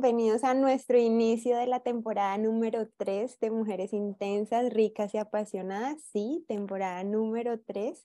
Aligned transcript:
bienvenidos 0.00 0.42
a 0.42 0.54
nuestro 0.54 0.98
inicio 0.98 1.56
de 1.56 1.68
la 1.68 1.78
temporada 1.78 2.36
número 2.36 2.88
3 2.96 3.38
de 3.38 3.50
Mujeres 3.52 3.92
Intensas, 3.92 4.72
Ricas 4.72 5.14
y 5.14 5.18
Apasionadas. 5.18 6.02
Sí, 6.12 6.44
temporada 6.48 7.04
número 7.04 7.60
3. 7.60 8.04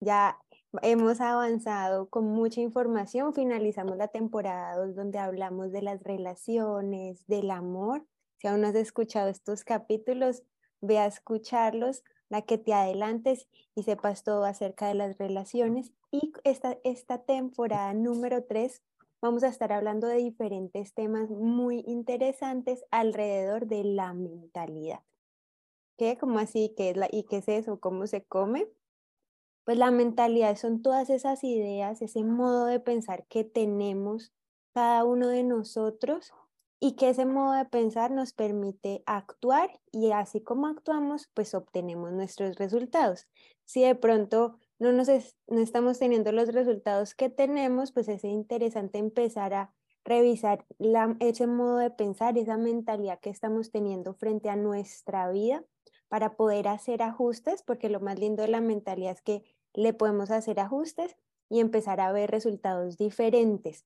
Ya 0.00 0.38
hemos 0.80 1.20
avanzado 1.20 2.08
con 2.08 2.24
mucha 2.24 2.62
información. 2.62 3.34
Finalizamos 3.34 3.98
la 3.98 4.08
temporada 4.08 4.74
2 4.78 4.94
donde 4.94 5.18
hablamos 5.18 5.72
de 5.72 5.82
las 5.82 6.02
relaciones, 6.02 7.26
del 7.26 7.50
amor. 7.50 8.06
Si 8.38 8.48
aún 8.48 8.62
no 8.62 8.68
has 8.68 8.74
escuchado 8.74 9.28
estos 9.28 9.62
capítulos, 9.62 10.42
ve 10.80 10.98
a 10.98 11.06
escucharlos, 11.06 12.02
la 12.30 12.40
que 12.42 12.56
te 12.56 12.72
adelantes 12.72 13.46
y 13.74 13.82
sepas 13.82 14.24
todo 14.24 14.46
acerca 14.46 14.88
de 14.88 14.94
las 14.94 15.18
relaciones. 15.18 15.92
Y 16.10 16.32
esta, 16.44 16.78
esta 16.82 17.18
temporada 17.18 17.92
número 17.92 18.42
3 18.44 18.82
vamos 19.20 19.42
a 19.42 19.48
estar 19.48 19.72
hablando 19.72 20.06
de 20.06 20.16
diferentes 20.16 20.94
temas 20.94 21.30
muy 21.30 21.84
interesantes 21.86 22.84
alrededor 22.90 23.66
de 23.66 23.84
la 23.84 24.12
mentalidad. 24.14 25.00
¿Qué? 25.96 26.16
¿Cómo 26.18 26.38
así? 26.38 26.72
¿Qué 26.76 26.90
es 26.90 26.96
la, 26.96 27.08
¿Y 27.10 27.24
qué 27.24 27.38
es 27.38 27.48
eso? 27.48 27.78
¿Cómo 27.78 28.06
se 28.06 28.24
come? 28.24 28.68
Pues 29.64 29.76
la 29.76 29.90
mentalidad 29.90 30.56
son 30.56 30.82
todas 30.82 31.10
esas 31.10 31.44
ideas, 31.44 32.00
ese 32.00 32.24
modo 32.24 32.64
de 32.66 32.80
pensar 32.80 33.26
que 33.26 33.44
tenemos 33.44 34.32
cada 34.72 35.04
uno 35.04 35.28
de 35.28 35.42
nosotros 35.42 36.32
y 36.80 36.92
que 36.92 37.10
ese 37.10 37.26
modo 37.26 37.52
de 37.52 37.66
pensar 37.66 38.10
nos 38.10 38.32
permite 38.32 39.02
actuar 39.04 39.80
y 39.92 40.12
así 40.12 40.40
como 40.40 40.66
actuamos, 40.66 41.28
pues 41.34 41.54
obtenemos 41.54 42.12
nuestros 42.12 42.56
resultados. 42.56 43.28
Si 43.66 43.82
de 43.82 43.94
pronto 43.94 44.58
no, 44.80 44.92
nos 44.92 45.08
no 45.46 45.60
estamos 45.60 45.98
teniendo 45.98 46.32
los 46.32 46.52
resultados 46.52 47.14
que 47.14 47.28
tenemos, 47.28 47.92
pues 47.92 48.08
es 48.08 48.24
interesante 48.24 48.98
empezar 48.98 49.54
a 49.54 49.72
revisar 50.04 50.64
la, 50.78 51.16
ese 51.20 51.46
modo 51.46 51.76
de 51.76 51.90
pensar, 51.90 52.38
esa 52.38 52.56
mentalidad 52.56 53.20
que 53.20 53.30
estamos 53.30 53.70
teniendo 53.70 54.14
frente 54.14 54.48
a 54.48 54.56
nuestra 54.56 55.30
vida 55.30 55.62
para 56.08 56.34
poder 56.34 56.66
hacer 56.66 57.02
ajustes, 57.02 57.62
porque 57.62 57.90
lo 57.90 58.00
más 58.00 58.18
lindo 58.18 58.42
de 58.42 58.48
la 58.48 58.62
mentalidad 58.62 59.12
es 59.12 59.22
que 59.22 59.44
le 59.74 59.92
podemos 59.92 60.30
hacer 60.30 60.58
ajustes 60.58 61.14
y 61.50 61.60
empezar 61.60 62.00
a 62.00 62.10
ver 62.10 62.30
resultados 62.30 62.96
diferentes. 62.96 63.84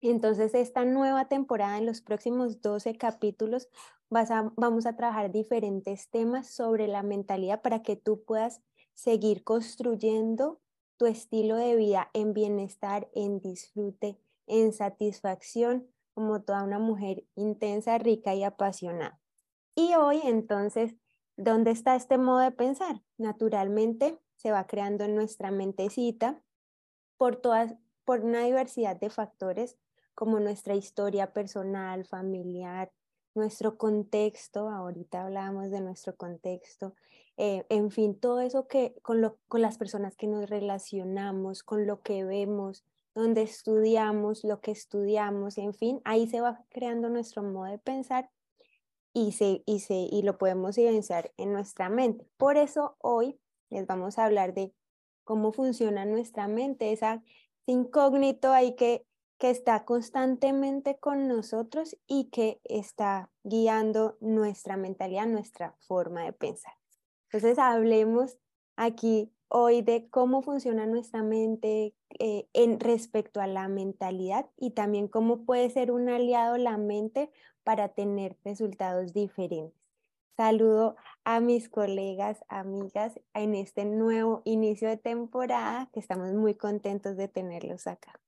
Entonces, 0.00 0.54
esta 0.54 0.86
nueva 0.86 1.28
temporada, 1.28 1.76
en 1.76 1.84
los 1.84 2.00
próximos 2.00 2.62
12 2.62 2.96
capítulos, 2.96 3.68
vas 4.08 4.30
a, 4.30 4.50
vamos 4.56 4.86
a 4.86 4.96
trabajar 4.96 5.30
diferentes 5.30 6.08
temas 6.08 6.48
sobre 6.48 6.88
la 6.88 7.02
mentalidad 7.02 7.60
para 7.60 7.82
que 7.82 7.96
tú 7.96 8.24
puedas 8.24 8.62
seguir 8.94 9.44
construyendo 9.44 10.60
tu 10.96 11.06
estilo 11.06 11.56
de 11.56 11.76
vida 11.76 12.10
en 12.12 12.34
bienestar, 12.34 13.08
en 13.14 13.40
disfrute, 13.40 14.18
en 14.46 14.72
satisfacción, 14.72 15.88
como 16.12 16.42
toda 16.42 16.62
una 16.62 16.78
mujer 16.78 17.24
intensa, 17.34 17.96
rica 17.98 18.34
y 18.34 18.44
apasionada. 18.44 19.20
Y 19.74 19.94
hoy 19.94 20.20
entonces, 20.24 20.94
¿dónde 21.36 21.70
está 21.70 21.96
este 21.96 22.18
modo 22.18 22.40
de 22.40 22.50
pensar? 22.50 23.02
Naturalmente 23.16 24.20
se 24.36 24.50
va 24.50 24.66
creando 24.66 25.04
en 25.04 25.14
nuestra 25.14 25.50
mentecita 25.50 26.42
por, 27.16 27.36
todas, 27.36 27.74
por 28.04 28.20
una 28.20 28.44
diversidad 28.44 28.96
de 28.96 29.08
factores 29.08 29.78
como 30.14 30.40
nuestra 30.40 30.74
historia 30.74 31.32
personal, 31.32 32.04
familiar, 32.04 32.92
nuestro 33.34 33.76
contexto, 33.76 34.68
ahorita 34.68 35.24
hablábamos 35.24 35.70
de 35.70 35.80
nuestro 35.80 36.16
contexto, 36.16 36.94
eh, 37.36 37.64
en 37.70 37.90
fin, 37.90 38.18
todo 38.18 38.40
eso 38.40 38.68
que 38.68 38.94
con, 39.02 39.20
lo, 39.20 39.38
con 39.48 39.62
las 39.62 39.78
personas 39.78 40.14
que 40.14 40.26
nos 40.26 40.50
relacionamos, 40.50 41.62
con 41.62 41.86
lo 41.86 42.02
que 42.02 42.24
vemos, 42.24 42.84
donde 43.14 43.42
estudiamos, 43.42 44.44
lo 44.44 44.60
que 44.60 44.72
estudiamos, 44.72 45.56
en 45.58 45.72
fin, 45.72 46.00
ahí 46.04 46.28
se 46.28 46.40
va 46.40 46.62
creando 46.68 47.08
nuestro 47.08 47.42
modo 47.42 47.70
de 47.70 47.78
pensar 47.78 48.30
y, 49.12 49.32
se, 49.32 49.62
y, 49.66 49.80
se, 49.80 49.94
y 49.94 50.22
lo 50.22 50.38
podemos 50.38 50.76
evidenciar 50.78 51.32
en 51.36 51.52
nuestra 51.52 51.88
mente. 51.88 52.26
Por 52.36 52.56
eso 52.56 52.96
hoy 53.00 53.40
les 53.70 53.86
vamos 53.86 54.18
a 54.18 54.26
hablar 54.26 54.54
de 54.54 54.72
cómo 55.24 55.52
funciona 55.52 56.04
nuestra 56.04 56.46
mente, 56.46 56.92
esa 56.92 57.22
incógnito 57.66 58.52
ahí 58.52 58.74
que, 58.74 59.06
que 59.40 59.48
está 59.48 59.86
constantemente 59.86 60.98
con 60.98 61.26
nosotros 61.26 61.96
y 62.06 62.24
que 62.26 62.60
está 62.64 63.30
guiando 63.42 64.18
nuestra 64.20 64.76
mentalidad, 64.76 65.26
nuestra 65.26 65.74
forma 65.80 66.24
de 66.24 66.34
pensar. 66.34 66.74
Entonces 67.24 67.58
hablemos 67.58 68.38
aquí 68.76 69.32
hoy 69.48 69.80
de 69.80 70.10
cómo 70.10 70.42
funciona 70.42 70.84
nuestra 70.84 71.22
mente 71.22 71.94
eh, 72.18 72.48
en 72.52 72.78
respecto 72.80 73.40
a 73.40 73.46
la 73.46 73.66
mentalidad 73.68 74.50
y 74.58 74.72
también 74.72 75.08
cómo 75.08 75.46
puede 75.46 75.70
ser 75.70 75.90
un 75.90 76.10
aliado 76.10 76.58
la 76.58 76.76
mente 76.76 77.30
para 77.64 77.88
tener 77.88 78.36
resultados 78.44 79.14
diferentes. 79.14 79.80
Saludo 80.36 80.96
a 81.24 81.40
mis 81.40 81.70
colegas, 81.70 82.44
amigas 82.48 83.18
en 83.32 83.54
este 83.54 83.86
nuevo 83.86 84.42
inicio 84.44 84.90
de 84.90 84.98
temporada 84.98 85.88
que 85.94 86.00
estamos 86.00 86.30
muy 86.34 86.54
contentos 86.54 87.16
de 87.16 87.28
tenerlos 87.28 87.86
acá. 87.86 88.20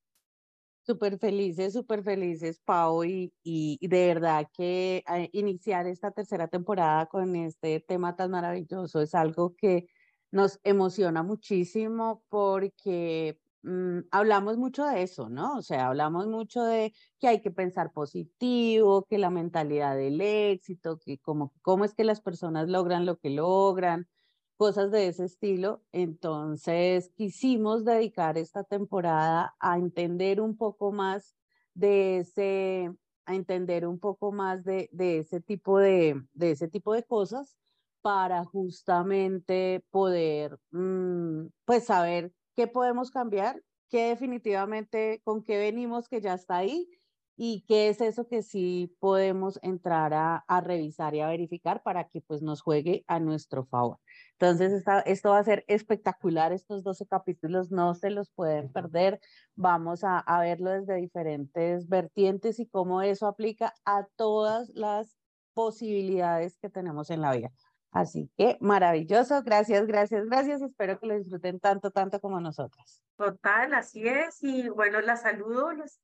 Súper 0.85 1.17
felices, 1.19 1.73
súper 1.75 2.03
felices, 2.03 2.61
Pau, 2.65 3.05
y, 3.05 3.33
y, 3.45 3.79
de 3.87 4.07
verdad 4.09 4.49
que 4.53 5.05
eh, 5.09 5.31
iniciar 5.33 5.87
esta 5.87 6.11
tercera 6.11 6.49
temporada 6.49 7.07
con 7.07 7.37
este 7.37 7.79
tema 7.81 8.17
tan 8.17 8.33
maravilloso 8.33 9.01
es 9.01 9.15
algo 9.15 9.55
que 9.57 9.87
nos 10.33 10.59
emociona 10.65 11.23
muchísimo 11.23 12.25
porque 12.29 13.39
mm, 13.63 14.01
hablamos 14.11 14.57
mucho 14.59 14.85
de 14.87 15.03
eso, 15.03 15.29
¿no? 15.29 15.57
O 15.59 15.63
sea, 15.63 15.87
hablamos 15.87 16.27
mucho 16.27 16.65
de 16.65 16.93
que 17.21 17.29
hay 17.29 17.41
que 17.41 17.53
pensar 17.53 17.93
positivo, 17.93 19.07
que 19.09 19.19
la 19.19 19.31
mentalidad 19.31 19.97
del 19.97 20.21
éxito, 20.21 20.99
que 20.99 21.19
como, 21.19 21.53
cómo 21.63 21.85
es 21.85 21.95
que 21.95 22.03
las 22.05 22.21
personas 22.21 22.69
logran 22.69 23.07
lo 23.07 23.19
que 23.19 23.31
logran, 23.31 24.09
cosas 24.57 24.91
de 24.91 25.09
ese 25.09 25.25
estilo. 25.25 25.83
Entonces 25.93 27.11
quisimos 27.15 27.85
dedicar 27.85 28.39
esta 28.39 28.65
temporada 28.65 29.55
a 29.61 29.79
entender 29.79 30.41
un 30.41 30.57
poco 30.57 30.93
más 30.93 31.37
de 31.75 32.19
ese, 32.19 32.93
a 33.25 33.35
entender 33.35 33.87
un 33.87 33.99
poco 33.99 34.33
más 34.33 34.65
de, 34.65 34.89
de 34.93 35.19
ese 35.19 35.41
tipo 35.41 35.79
de, 35.79 36.23
de 36.33 36.51
ese 36.53 36.69
tipo 36.69 36.95
de 36.95 37.05
cosas 37.05 37.57
para 38.03 38.45
justamente 38.45 39.85
poder, 39.91 40.59
mm, 40.73 41.47
pues 41.65 41.85
saber 41.87 42.33
qué 42.55 42.67
podemos 42.67 43.11
cambiar, 43.11 43.63
qué 43.89 44.09
definitivamente, 44.09 45.21
con 45.25 45.43
qué 45.43 45.57
venimos 45.59 46.09
que 46.09 46.21
ya 46.21 46.35
está 46.35 46.57
ahí 46.57 46.89
y 47.37 47.65
qué 47.67 47.89
es 47.89 48.01
eso 48.01 48.27
que 48.29 48.43
sí 48.43 48.95
podemos 49.01 49.59
entrar 49.63 50.15
a, 50.15 50.45
a, 50.47 50.61
revisar 50.61 51.15
y 51.15 51.21
a 51.21 51.29
verificar 51.29 51.83
para 51.83 52.09
que 52.09 52.21
pues 52.21 52.43
nos 52.43 52.63
juegue 52.63 53.05
a 53.07 53.21
nuestro 53.21 53.65
favor. 53.65 53.99
Entonces, 54.33 54.73
esta, 54.73 55.01
esto 55.01 55.31
va 55.31 55.39
a 55.39 55.45
ser 55.45 55.65
espectacular, 55.69 56.53
estos 56.53 56.83
12 56.85 57.07
capítulos 57.07 57.71
no 57.71 57.95
se 57.95 58.11
los 58.11 58.31
pueden 58.31 58.71
perder, 58.73 59.21
vamos 59.55 60.05
a, 60.05 60.19
a 60.19 60.41
verlo 60.41 60.71
desde 60.71 60.97
diferentes 60.97 61.89
vertientes 61.89 62.59
y 62.59 62.67
cómo 62.67 63.03
eso 63.03 63.27
aplica 63.27 63.73
a 63.85 64.07
todas 64.17 64.69
las 64.71 65.17
posibilidades 65.55 66.59
que 66.59 66.71
tenemos 66.71 67.11
en 67.11 67.21
la 67.21 67.33
vida. 67.33 67.51
Así 67.93 68.31
que 68.39 68.57
maravilloso, 68.61 69.43
gracias, 69.43 69.87
gracias, 69.87 70.25
gracias. 70.25 70.63
Espero 70.63 70.99
que 70.99 71.07
lo 71.07 71.19
disfruten 71.19 71.61
tanto, 71.61 71.91
tanto 71.91 72.21
como 72.21 72.41
nosotras. 72.41 73.03
Total, 73.17 73.75
así 73.75 74.09
es. 74.09 74.43
Y 74.43 74.71
bueno, 74.71 75.03
la 75.03 75.17
saludo, 75.17 75.73
los 75.73 76.01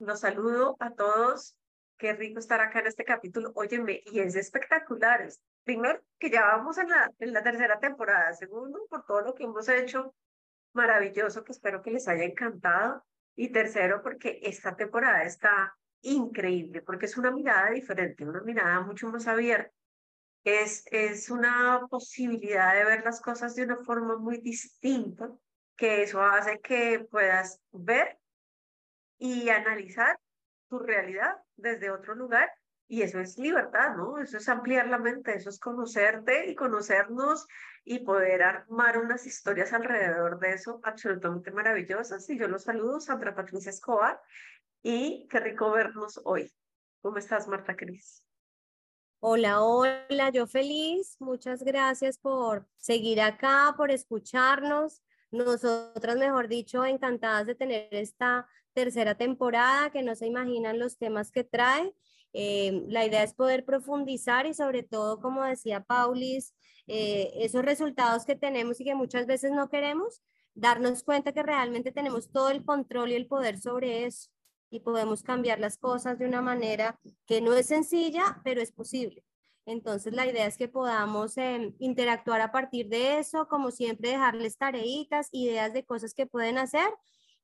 los 0.00 0.20
saludo 0.20 0.76
a 0.80 0.90
todos. 0.90 1.56
Qué 1.96 2.14
rico 2.14 2.38
estar 2.38 2.60
acá 2.60 2.80
en 2.80 2.86
este 2.86 3.04
capítulo. 3.04 3.52
Óyeme, 3.54 4.02
y 4.06 4.20
es 4.20 4.34
espectacular. 4.34 5.28
Primero, 5.64 6.00
que 6.18 6.30
ya 6.30 6.42
vamos 6.46 6.78
en 6.78 6.88
la, 6.88 7.10
en 7.18 7.32
la 7.32 7.42
tercera 7.42 7.78
temporada. 7.78 8.32
Segundo, 8.32 8.86
por 8.88 9.04
todo 9.04 9.20
lo 9.20 9.34
que 9.34 9.44
hemos 9.44 9.68
hecho. 9.68 10.14
Maravilloso, 10.72 11.44
que 11.44 11.52
espero 11.52 11.82
que 11.82 11.90
les 11.90 12.08
haya 12.08 12.24
encantado. 12.24 13.04
Y 13.36 13.50
tercero, 13.50 14.02
porque 14.02 14.40
esta 14.42 14.74
temporada 14.74 15.22
está 15.24 15.76
increíble, 16.02 16.82
porque 16.82 17.06
es 17.06 17.16
una 17.16 17.30
mirada 17.30 17.70
diferente, 17.70 18.24
una 18.24 18.40
mirada 18.40 18.80
mucho 18.80 19.08
más 19.08 19.26
abierta. 19.26 19.70
Es, 20.42 20.84
es 20.90 21.28
una 21.28 21.86
posibilidad 21.90 22.74
de 22.74 22.84
ver 22.84 23.04
las 23.04 23.20
cosas 23.20 23.54
de 23.54 23.64
una 23.64 23.76
forma 23.76 24.16
muy 24.16 24.38
distinta, 24.38 25.30
que 25.76 26.02
eso 26.02 26.22
hace 26.22 26.60
que 26.60 27.06
puedas 27.10 27.60
ver 27.72 28.19
y 29.20 29.50
analizar 29.50 30.18
tu 30.68 30.80
realidad 30.80 31.36
desde 31.56 31.90
otro 31.90 32.16
lugar. 32.16 32.50
Y 32.88 33.02
eso 33.02 33.20
es 33.20 33.38
libertad, 33.38 33.94
¿no? 33.96 34.18
Eso 34.18 34.38
es 34.38 34.48
ampliar 34.48 34.88
la 34.88 34.98
mente, 34.98 35.32
eso 35.34 35.48
es 35.48 35.60
conocerte 35.60 36.50
y 36.50 36.56
conocernos 36.56 37.46
y 37.84 38.00
poder 38.00 38.42
armar 38.42 38.98
unas 38.98 39.26
historias 39.26 39.72
alrededor 39.72 40.40
de 40.40 40.54
eso 40.54 40.80
absolutamente 40.82 41.52
maravillosas. 41.52 42.28
Y 42.30 42.36
yo 42.36 42.48
los 42.48 42.64
saludo, 42.64 42.98
Sandra 42.98 43.36
Patricia 43.36 43.70
Escobar, 43.70 44.20
y 44.82 45.28
qué 45.28 45.38
rico 45.38 45.70
vernos 45.70 46.20
hoy. 46.24 46.52
¿Cómo 47.00 47.18
estás, 47.18 47.46
Marta 47.46 47.76
Cris? 47.76 48.24
Hola, 49.20 49.62
hola, 49.62 50.30
yo 50.32 50.46
feliz. 50.46 51.16
Muchas 51.20 51.62
gracias 51.62 52.18
por 52.18 52.66
seguir 52.78 53.20
acá, 53.20 53.74
por 53.76 53.90
escucharnos. 53.90 55.02
Nosotras, 55.30 56.16
mejor 56.16 56.48
dicho, 56.48 56.84
encantadas 56.84 57.46
de 57.46 57.54
tener 57.54 57.88
esta 57.92 58.48
tercera 58.72 59.14
temporada, 59.14 59.90
que 59.90 60.02
no 60.02 60.14
se 60.14 60.26
imaginan 60.26 60.78
los 60.78 60.98
temas 60.98 61.30
que 61.30 61.44
trae. 61.44 61.94
Eh, 62.32 62.84
la 62.88 63.04
idea 63.04 63.22
es 63.22 63.34
poder 63.34 63.64
profundizar 63.64 64.46
y 64.46 64.54
sobre 64.54 64.82
todo, 64.82 65.20
como 65.20 65.44
decía 65.44 65.82
Paulis, 65.82 66.54
eh, 66.86 67.30
esos 67.36 67.64
resultados 67.64 68.24
que 68.24 68.36
tenemos 68.36 68.80
y 68.80 68.84
que 68.84 68.94
muchas 68.94 69.26
veces 69.26 69.52
no 69.52 69.68
queremos, 69.68 70.22
darnos 70.54 71.02
cuenta 71.02 71.32
que 71.32 71.42
realmente 71.42 71.92
tenemos 71.92 72.30
todo 72.30 72.50
el 72.50 72.64
control 72.64 73.10
y 73.10 73.14
el 73.14 73.26
poder 73.26 73.58
sobre 73.58 74.06
eso 74.06 74.30
y 74.70 74.80
podemos 74.80 75.22
cambiar 75.22 75.58
las 75.58 75.76
cosas 75.76 76.18
de 76.18 76.26
una 76.26 76.42
manera 76.42 76.98
que 77.26 77.40
no 77.40 77.54
es 77.54 77.66
sencilla, 77.66 78.40
pero 78.44 78.60
es 78.60 78.72
posible. 78.72 79.24
Entonces, 79.70 80.12
la 80.14 80.26
idea 80.26 80.46
es 80.46 80.56
que 80.56 80.68
podamos 80.68 81.36
em, 81.36 81.74
interactuar 81.78 82.40
a 82.40 82.50
partir 82.50 82.88
de 82.88 83.18
eso, 83.18 83.46
como 83.48 83.70
siempre, 83.70 84.10
dejarles 84.10 84.58
tareitas, 84.58 85.28
ideas 85.32 85.72
de 85.72 85.84
cosas 85.84 86.12
que 86.12 86.26
pueden 86.26 86.58
hacer, 86.58 86.88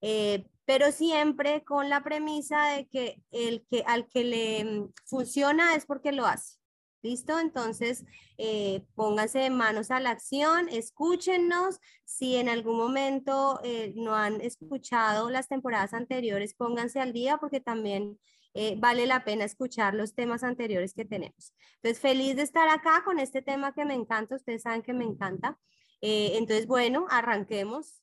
eh, 0.01 0.47
pero 0.65 0.91
siempre 0.91 1.65
con 1.65 1.89
la 1.89 2.03
premisa 2.03 2.67
de 2.71 2.89
que 2.89 3.23
el 3.31 3.65
que 3.71 3.85
al 3.87 4.09
que 4.09 4.25
le 4.25 4.59
em, 4.61 4.93
funciona 5.05 5.75
es 5.77 5.87
porque 5.87 6.13
lo 6.13 6.27
hace. 6.27 6.59
¿Listo? 7.03 7.39
Entonces, 7.39 8.05
eh, 8.39 8.85
pónganse 8.97 9.49
manos 9.51 9.93
a 9.93 10.01
la 10.01 10.11
acción, 10.11 10.69
escúchenos. 10.69 11.79
Si 12.05 12.37
en 12.37 12.49
algún 12.49 12.77
momento 12.77 13.61
eh, 13.63 13.93
no 13.95 14.17
han 14.17 14.41
escuchado 14.41 15.31
las 15.31 15.47
temporadas 15.47 15.95
anteriores, 15.95 16.55
pónganse 16.55 16.99
al 17.01 17.13
día 17.13 17.37
porque 17.39 17.61
también 17.61 18.19
eh, 18.57 18.75
vale 18.79 19.07
la 19.07 19.25
pena 19.25 19.45
escuchar 19.45 19.95
los 19.95 20.15
temas 20.15 20.43
anteriores 20.43 20.95
que 20.95 21.05
tenemos. 21.05 21.53
Entonces, 21.77 22.01
feliz 22.01 22.37
de 22.37 22.43
estar 22.43 22.69
acá 22.69 23.03
con 23.05 23.19
este 23.19 23.43
tema 23.43 23.73
que 23.73 23.85
me 23.85 23.95
encanta. 23.95 24.37
Ustedes 24.37 24.63
saben 24.63 24.83
que 24.83 24.93
me 24.93 25.05
encanta. 25.05 25.59
entonces, 26.01 26.67
bueno, 26.67 27.07
arranquemos. 27.11 28.03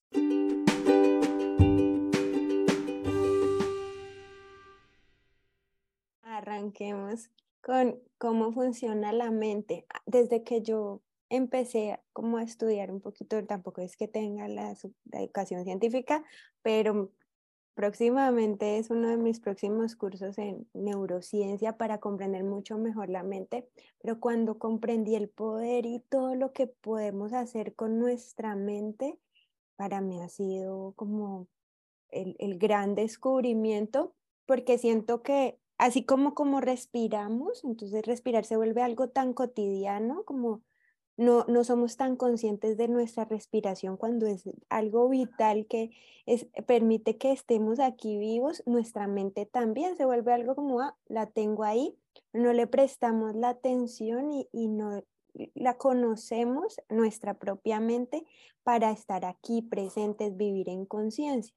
Arranquemos 6.21 7.29
con 7.61 7.99
cómo 8.17 8.51
funciona 8.51 9.13
la 9.13 9.31
mente. 9.31 9.85
Desde 10.05 10.43
que 10.43 10.61
yo 10.61 11.01
empecé 11.29 11.93
a 11.93 12.43
estudiar 12.43 12.91
un 12.91 13.01
poquito, 13.01 13.43
tampoco 13.45 13.81
es 13.81 13.95
que 13.97 14.07
tenga 14.07 14.47
la, 14.47 14.75
educación 15.13 15.63
científica, 15.63 16.23
pero 16.61 17.11
próximamente 17.73 18.77
es 18.77 18.89
uno 18.89 19.09
de 19.09 19.17
mis 19.17 19.39
próximos 19.39 19.95
cursos 19.95 20.37
en 20.37 20.67
neurociencia 20.73 21.77
para 21.77 21.99
comprender 21.99 22.43
mucho 22.43 22.77
mejor 22.77 23.09
la 23.09 23.23
mente, 23.23 23.67
pero 24.01 24.19
cuando 24.19 24.59
comprendí 24.59 25.15
el 25.15 25.29
poder 25.29 25.85
y 25.85 25.99
todo 25.99 26.35
lo 26.35 26.53
que 26.53 26.67
podemos 26.67 27.33
hacer 27.33 27.75
con 27.75 27.99
nuestra 27.99 28.55
mente, 28.55 29.17
para 29.75 30.01
mí 30.01 30.21
ha 30.21 30.29
sido 30.29 30.93
como 30.95 31.47
el, 32.09 32.35
el 32.39 32.57
gran 32.57 32.95
descubrimiento, 32.95 34.13
porque 34.45 34.77
siento 34.77 35.23
que 35.23 35.59
así 35.77 36.05
como 36.05 36.35
como 36.35 36.61
respiramos, 36.61 37.63
entonces 37.63 38.05
respirar 38.05 38.45
se 38.45 38.57
vuelve 38.57 38.81
algo 38.81 39.09
tan 39.09 39.33
cotidiano 39.33 40.23
como 40.25 40.61
no, 41.17 41.45
no 41.47 41.63
somos 41.63 41.97
tan 41.97 42.15
conscientes 42.15 42.77
de 42.77 42.87
nuestra 42.87 43.25
respiración 43.25 43.97
cuando 43.97 44.25
es 44.25 44.43
algo 44.69 45.09
vital 45.09 45.65
que 45.67 45.91
es, 46.25 46.47
permite 46.65 47.17
que 47.17 47.31
estemos 47.31 47.79
aquí 47.79 48.17
vivos, 48.17 48.63
nuestra 48.65 49.07
mente 49.07 49.45
también 49.45 49.95
se 49.95 50.05
vuelve 50.05 50.33
algo 50.33 50.55
como, 50.55 50.81
ah, 50.81 50.97
la 51.07 51.27
tengo 51.27 51.63
ahí, 51.63 51.97
no 52.31 52.53
le 52.53 52.67
prestamos 52.67 53.35
la 53.35 53.49
atención 53.49 54.31
y, 54.31 54.47
y 54.51 54.67
no 54.67 55.03
la 55.55 55.77
conocemos, 55.77 56.79
nuestra 56.89 57.39
propia 57.39 57.79
mente, 57.79 58.25
para 58.63 58.91
estar 58.91 59.25
aquí 59.25 59.61
presentes, 59.61 60.37
vivir 60.37 60.69
en 60.69 60.85
conciencia 60.85 61.55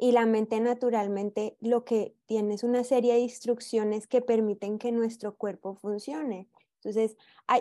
y 0.00 0.12
la 0.12 0.24
mente 0.24 0.58
naturalmente 0.60 1.58
lo 1.60 1.84
que 1.84 2.14
tiene 2.24 2.54
es 2.54 2.64
una 2.64 2.84
serie 2.84 3.12
de 3.12 3.20
instrucciones 3.20 4.06
que 4.06 4.22
permiten 4.22 4.78
que 4.78 4.92
nuestro 4.92 5.36
cuerpo 5.36 5.74
funcione. 5.74 6.48
Entonces, 6.82 7.16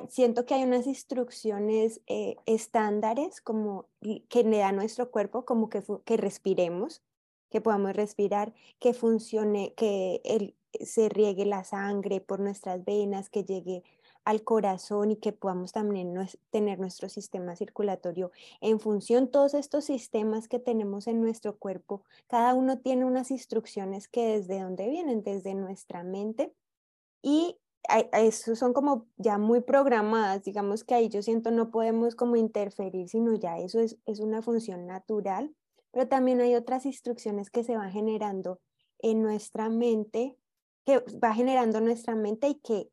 siento 0.08 0.46
que 0.46 0.54
hay 0.54 0.64
unas 0.64 0.88
instrucciones 0.88 2.02
eh, 2.08 2.38
estándares 2.46 3.42
como 3.42 3.88
que 4.30 4.44
le 4.44 4.60
da 4.60 4.72
nuestro 4.72 5.12
cuerpo, 5.12 5.46
como 5.46 5.70
que, 5.70 5.84
que 6.06 6.18
respiremos, 6.18 7.04
que 7.50 7.60
podamos 7.60 7.94
respirar, 7.96 8.54
que 8.80 8.94
funcione, 8.94 9.74
que 9.76 10.22
el, 10.24 10.56
se 10.74 11.10
riegue 11.10 11.46
la 11.46 11.64
sangre 11.64 12.22
por 12.22 12.40
nuestras 12.40 12.86
venas, 12.86 13.30
que 13.30 13.44
llegue 13.44 13.84
al 14.24 14.44
corazón 14.44 15.12
y 15.12 15.16
que 15.16 15.34
podamos 15.34 15.72
también 15.72 16.14
tener 16.52 16.80
nuestro 16.80 17.10
sistema 17.10 17.56
circulatorio 17.56 18.32
en 18.62 18.80
función. 18.80 19.28
Todos 19.30 19.54
estos 19.54 19.86
sistemas 19.86 20.48
que 20.48 20.60
tenemos 20.60 21.08
en 21.08 21.22
nuestro 21.22 21.58
cuerpo, 21.58 22.04
cada 22.28 22.54
uno 22.54 22.80
tiene 22.80 23.06
unas 23.06 23.32
instrucciones 23.32 24.08
que 24.08 24.28
desde 24.28 24.62
dónde 24.62 24.90
vienen, 24.90 25.24
desde 25.24 25.56
nuestra 25.56 26.04
mente 26.04 26.54
y 27.22 27.58
eso 28.14 28.56
son 28.56 28.74
como 28.74 29.08
ya 29.18 29.38
muy 29.38 29.62
programadas, 29.62 30.44
digamos 30.44 30.84
que 30.84 30.96
ahí 30.96 31.10
yo 31.10 31.22
siento 31.22 31.52
no 31.52 31.72
podemos 31.72 32.16
como 32.16 32.36
interferir, 32.36 33.10
sino 33.10 33.36
ya 33.36 33.58
eso 33.60 33.80
es, 33.80 33.98
es 34.06 34.20
una 34.20 34.42
función 34.42 34.86
natural, 34.86 35.56
pero 35.92 36.08
también 36.08 36.42
hay 36.42 36.56
otras 36.56 36.86
instrucciones 36.86 37.50
que 37.50 37.64
se 37.64 37.76
van 37.76 37.92
generando 37.92 38.60
en 39.00 39.22
nuestra 39.22 39.70
mente, 39.70 40.38
que 40.86 41.00
va 41.24 41.34
generando 41.34 41.82
nuestra 41.82 42.16
mente 42.16 42.50
y 42.50 42.56
que 42.56 42.90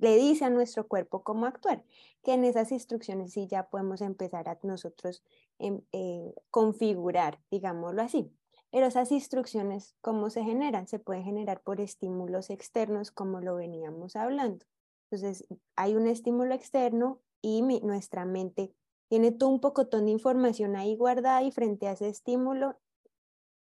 le 0.00 0.16
dice 0.16 0.44
a 0.44 0.50
nuestro 0.50 0.86
cuerpo 0.86 1.22
cómo 1.22 1.46
actuar, 1.46 1.84
que 2.22 2.34
en 2.34 2.44
esas 2.44 2.72
instrucciones 2.72 3.32
sí 3.32 3.46
ya 3.46 3.68
podemos 3.68 4.00
empezar 4.00 4.48
a 4.48 4.58
nosotros 4.62 5.22
em, 5.58 5.80
eh, 5.92 6.34
configurar, 6.50 7.40
digámoslo 7.50 8.02
así. 8.02 8.30
Pero 8.70 8.86
esas 8.86 9.12
instrucciones, 9.12 9.96
¿cómo 10.00 10.30
se 10.30 10.42
generan? 10.42 10.86
Se 10.86 10.98
pueden 10.98 11.24
generar 11.24 11.62
por 11.62 11.80
estímulos 11.80 12.50
externos, 12.50 13.10
como 13.10 13.40
lo 13.40 13.56
veníamos 13.56 14.14
hablando. 14.14 14.66
Entonces, 15.10 15.46
hay 15.74 15.94
un 15.96 16.06
estímulo 16.06 16.54
externo 16.54 17.20
y 17.40 17.62
nuestra 17.62 18.24
mente 18.26 18.74
tiene 19.08 19.32
todo 19.32 19.48
un 19.48 19.60
pocotón 19.60 20.06
de 20.06 20.12
información 20.12 20.76
ahí 20.76 20.96
guardada 20.96 21.42
y 21.42 21.50
frente 21.50 21.88
a 21.88 21.92
ese 21.92 22.08
estímulo, 22.08 22.78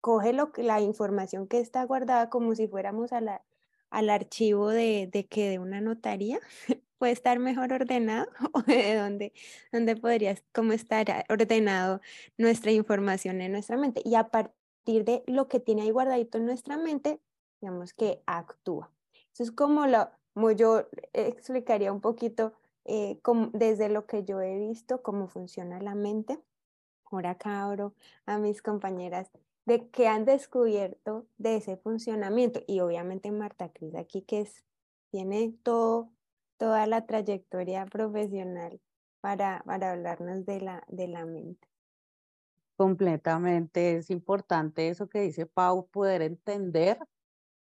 coge 0.02 0.34
lo, 0.34 0.52
la 0.58 0.82
información 0.82 1.48
que 1.48 1.60
está 1.60 1.84
guardada 1.86 2.30
como 2.30 2.54
si 2.56 2.68
fuéramos 2.68 3.14
a 3.14 3.22
la, 3.22 3.44
al 3.90 4.10
archivo 4.10 4.70
de, 4.70 5.10
de 5.12 5.28
que 5.28 5.50
de 5.50 5.60
una 5.60 5.80
notaría 5.80 6.40
puede 6.98 7.14
estar 7.14 7.40
mejor 7.40 7.72
ordenado 7.72 8.28
o 8.54 8.62
de 8.62 8.96
dónde, 8.96 9.34
dónde 9.72 9.96
podrías 9.96 10.44
cómo 10.54 10.74
estar 10.74 11.26
ordenado 11.30 12.02
nuestra 12.38 12.72
información 12.72 13.42
en 13.42 13.54
nuestra 13.54 13.78
mente 13.78 14.02
y 14.04 14.16
a 14.16 14.30
partir 14.30 14.61
de 14.86 15.24
lo 15.28 15.48
que 15.48 15.60
tiene 15.60 15.84
ahí 15.84 15.92
guardadito 15.92 16.38
en 16.38 16.46
nuestra 16.46 16.78
mente 16.78 17.20
digamos 17.62 17.94
que 17.94 18.22
actúa 18.26 18.92
eso 19.34 19.44
es 19.44 19.52
como 19.52 19.88
lo 19.88 20.10
como 20.34 20.52
yo 20.52 20.88
explicaría 21.14 21.92
un 21.92 22.02
poquito 22.02 22.54
eh, 22.86 23.20
desde 23.54 23.90
lo 23.90 24.06
que 24.06 24.24
yo 24.24 24.42
he 24.42 24.58
visto 24.58 25.02
cómo 25.04 25.28
funciona 25.28 25.80
la 25.82 25.94
mente 25.94 26.40
ahora 27.12 27.32
acá 27.32 27.70
a 28.26 28.38
mis 28.38 28.62
compañeras 28.62 29.30
de 29.66 29.90
qué 29.90 30.08
han 30.08 30.26
descubierto 30.26 31.28
de 31.38 31.58
ese 31.58 31.78
funcionamiento. 31.78 32.62
Y 32.68 32.80
obviamente 32.80 33.32
Marta 33.32 33.70
Cris 33.70 33.96
aquí 33.96 34.22
que 34.24 34.48
tiene 35.12 35.54
todo, 35.64 36.10
toda 36.58 36.88
la 36.88 37.06
trayectoria 37.06 37.86
profesional 37.86 38.80
para, 39.20 39.64
para 39.66 39.92
hablarnos 39.92 40.46
de 40.46 40.62
la, 40.62 40.84
de 40.88 41.08
la 41.08 41.26
mente. 41.26 41.68
Completamente, 42.82 43.98
es 43.98 44.10
importante 44.10 44.88
eso 44.90 45.08
que 45.08 45.22
dice 45.22 45.46
Pau, 45.46 45.88
poder 45.92 46.24
entender 46.24 46.98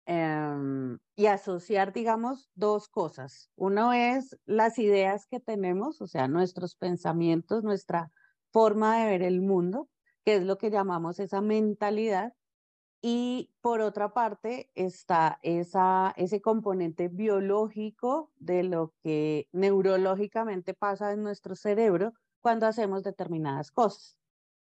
em, 0.05 0.99
y 1.15 1.27
asociar, 1.27 1.93
digamos, 1.93 2.49
dos 2.53 2.89
cosas. 2.89 3.49
Uno 3.55 3.93
es 3.93 4.37
las 4.45 4.77
ideas 4.77 5.25
que 5.25 5.39
tenemos, 5.39 6.01
o 6.01 6.07
sea, 6.07 6.27
nuestros 6.27 6.75
pensamientos, 6.75 7.63
nuestra 7.63 8.11
forma 8.51 8.97
de 8.97 9.05
ver 9.05 9.21
el 9.23 9.39
mundo, 9.39 9.87
que 10.25 10.35
es 10.35 10.43
lo 10.43 10.57
que 10.57 10.69
llamamos 10.69 11.17
esa 11.21 11.39
mentalidad. 11.39 12.33
Y 13.01 13.53
por 13.61 13.79
otra 13.79 14.13
parte 14.13 14.69
está 14.75 15.39
esa, 15.43 16.13
ese 16.17 16.41
componente 16.41 17.07
biológico 17.07 18.33
de 18.35 18.63
lo 18.63 18.93
que 19.01 19.47
neurológicamente 19.53 20.73
pasa 20.73 21.13
en 21.13 21.23
nuestro 21.23 21.55
cerebro 21.55 22.11
cuando 22.41 22.67
hacemos 22.67 23.01
determinadas 23.03 23.71
cosas. 23.71 24.17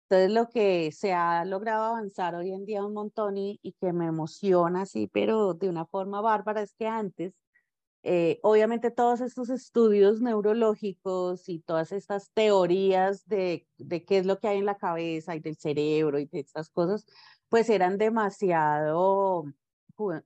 Entonces, 0.08 0.32
lo 0.32 0.48
que 0.50 0.92
se 0.92 1.12
ha 1.12 1.44
logrado 1.44 1.84
avanzar 1.84 2.34
hoy 2.34 2.52
en 2.52 2.66
día 2.66 2.84
un 2.84 2.94
montón 2.94 3.36
y, 3.36 3.58
y 3.62 3.72
que 3.72 3.92
me 3.92 4.06
emociona 4.06 4.82
así, 4.82 5.08
pero 5.08 5.54
de 5.54 5.68
una 5.68 5.86
forma 5.86 6.20
bárbara, 6.20 6.62
es 6.62 6.74
que 6.74 6.86
antes 6.86 7.34
eh, 8.06 8.38
obviamente 8.42 8.90
todos 8.90 9.22
estos 9.22 9.48
estudios 9.48 10.20
neurológicos 10.20 11.48
y 11.48 11.60
todas 11.60 11.90
estas 11.90 12.30
teorías 12.34 13.26
de, 13.26 13.66
de, 13.78 14.04
qué 14.04 14.18
es 14.18 14.26
lo 14.26 14.40
que 14.40 14.48
hay 14.48 14.58
en 14.58 14.66
la 14.66 14.76
cabeza 14.76 15.34
y 15.36 15.40
del 15.40 15.56
cerebro 15.56 16.18
y 16.18 16.26
de 16.26 16.40
estas 16.40 16.68
cosas, 16.68 17.06
pues 17.48 17.70
eran 17.70 17.96
demasiado 17.96 19.46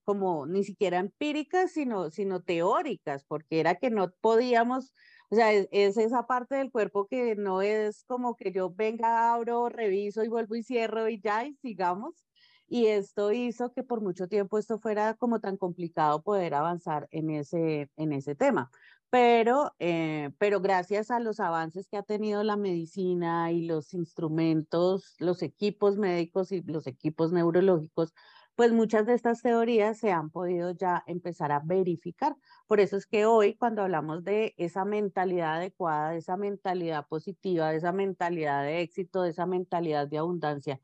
como 0.04 0.46
ni 0.46 0.64
siquiera 0.64 0.98
empíricas, 0.98 1.72
sino, 1.72 2.10
sino 2.10 2.42
teóricas, 2.42 3.24
porque 3.24 3.60
era 3.60 3.76
que 3.76 3.90
no 3.90 4.10
podíamos 4.20 4.94
O 5.30 5.34
sea, 5.34 5.52
es, 5.52 5.96
esa 5.98 6.26
parte 6.26 6.54
del 6.56 6.70
cuerpo 6.70 7.06
que 7.06 7.36
no 7.36 7.60
es 7.62 8.04
como 8.04 8.34
que 8.34 8.52
yo 8.52 8.70
venga, 8.70 9.34
abro, 9.34 9.68
reviso 9.68 10.24
y 10.24 10.28
vuelvo 10.28 10.54
y 10.56 10.62
cierro 10.62 11.08
y 11.08 11.20
ya, 11.20 11.44
y 11.46 11.54
sigamos. 11.56 12.24
Y 12.66 12.86
esto 12.86 13.32
hizo 13.32 13.72
que 13.72 13.82
por 13.82 14.00
mucho 14.02 14.28
tiempo 14.28 14.58
esto 14.58 14.78
fuera 14.78 15.14
como 15.14 15.40
tan 15.40 15.56
complicado 15.56 16.22
poder 16.22 16.54
avanzar 16.54 17.08
en 17.10 17.30
ese, 17.30 17.90
en 17.96 18.12
ese 18.12 18.34
tema. 18.34 18.70
Pero, 19.10 19.74
eh, 19.78 20.30
pero 20.38 20.60
gracias 20.60 21.10
a 21.10 21.18
los 21.20 21.40
avances 21.40 21.88
que 21.88 21.96
ha 21.96 22.02
tenido 22.02 22.42
la 22.44 22.56
medicina 22.56 23.50
y 23.52 23.66
los 23.66 23.94
instrumentos, 23.94 25.14
los 25.18 25.42
equipos 25.42 25.96
médicos 25.96 26.52
y 26.52 26.62
los 26.62 26.86
equipos 26.86 27.32
neurológicos, 27.32 28.12
pues 28.58 28.72
muchas 28.72 29.06
de 29.06 29.14
estas 29.14 29.40
teorías 29.40 29.98
se 29.98 30.10
han 30.10 30.30
podido 30.30 30.72
ya 30.72 31.04
empezar 31.06 31.52
a 31.52 31.60
verificar. 31.64 32.36
Por 32.66 32.80
eso 32.80 32.96
es 32.96 33.06
que 33.06 33.24
hoy 33.24 33.54
cuando 33.56 33.82
hablamos 33.82 34.24
de 34.24 34.54
esa 34.56 34.84
mentalidad 34.84 35.58
adecuada, 35.58 36.10
de 36.10 36.18
esa 36.18 36.36
mentalidad 36.36 37.06
positiva, 37.06 37.70
de 37.70 37.76
esa 37.76 37.92
mentalidad 37.92 38.64
de 38.64 38.80
éxito, 38.80 39.22
de 39.22 39.30
esa 39.30 39.46
mentalidad 39.46 40.08
de 40.08 40.18
abundancia, 40.18 40.80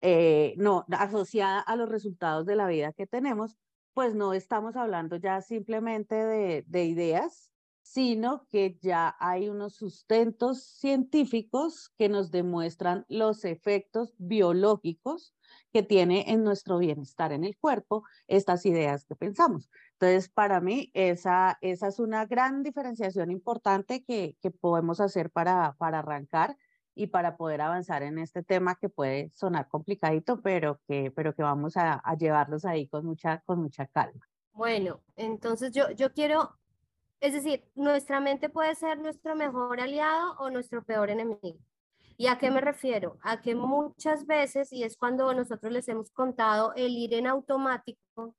eh, 0.00 0.54
no 0.58 0.86
asociada 0.90 1.60
a 1.60 1.76
los 1.76 1.90
resultados 1.90 2.46
de 2.46 2.56
la 2.56 2.66
vida 2.66 2.94
que 2.94 3.06
tenemos, 3.06 3.58
pues 3.94 4.14
no 4.14 4.32
estamos 4.32 4.76
hablando 4.76 5.16
ya 5.16 5.42
simplemente 5.42 6.14
de, 6.14 6.64
de 6.66 6.84
ideas, 6.86 7.51
sino 7.82 8.46
que 8.48 8.78
ya 8.80 9.16
hay 9.18 9.48
unos 9.48 9.74
sustentos 9.74 10.62
científicos 10.62 11.92
que 11.98 12.08
nos 12.08 12.30
demuestran 12.30 13.04
los 13.08 13.44
efectos 13.44 14.14
biológicos 14.18 15.34
que 15.72 15.82
tiene 15.82 16.30
en 16.30 16.44
nuestro 16.44 16.78
bienestar 16.78 17.32
en 17.32 17.44
el 17.44 17.58
cuerpo 17.58 18.04
estas 18.28 18.64
ideas 18.66 19.04
que 19.04 19.16
pensamos. 19.16 19.68
Entonces, 19.94 20.28
para 20.28 20.60
mí, 20.60 20.90
esa, 20.94 21.58
esa 21.60 21.88
es 21.88 21.98
una 21.98 22.26
gran 22.26 22.62
diferenciación 22.62 23.30
importante 23.30 24.04
que, 24.04 24.36
que 24.40 24.50
podemos 24.50 25.00
hacer 25.00 25.30
para, 25.30 25.74
para 25.78 25.98
arrancar 25.98 26.56
y 26.94 27.08
para 27.08 27.36
poder 27.36 27.60
avanzar 27.60 28.02
en 28.02 28.18
este 28.18 28.42
tema 28.42 28.76
que 28.76 28.88
puede 28.88 29.30
sonar 29.34 29.68
complicadito, 29.68 30.40
pero 30.40 30.80
que, 30.86 31.10
pero 31.10 31.34
que 31.34 31.42
vamos 31.42 31.76
a, 31.76 31.94
a 31.94 32.16
llevarlos 32.16 32.64
ahí 32.64 32.86
con 32.88 33.06
mucha, 33.06 33.40
con 33.46 33.60
mucha 33.60 33.86
calma. 33.86 34.28
Bueno, 34.52 35.00
entonces 35.16 35.72
yo, 35.72 35.90
yo 35.92 36.12
quiero, 36.12 36.58
es 37.22 37.32
decir, 37.34 37.64
nuestra 37.76 38.20
mente 38.20 38.48
puede 38.48 38.74
ser 38.74 38.98
nuestro 38.98 39.36
mejor 39.36 39.80
aliado 39.80 40.34
o 40.40 40.50
nuestro 40.50 40.84
peor 40.84 41.08
enemigo. 41.08 41.56
¿Y 42.16 42.26
a 42.26 42.36
qué 42.36 42.50
me 42.50 42.60
refiero? 42.60 43.16
A 43.22 43.40
que 43.40 43.54
muchas 43.54 44.26
veces, 44.26 44.72
y 44.72 44.82
es 44.82 44.96
cuando 44.96 45.32
nosotros 45.32 45.72
les 45.72 45.86
hemos 45.86 46.10
contado 46.10 46.74
el 46.74 46.90
ir 46.90 47.14
en 47.14 47.28
automático, 47.28 48.34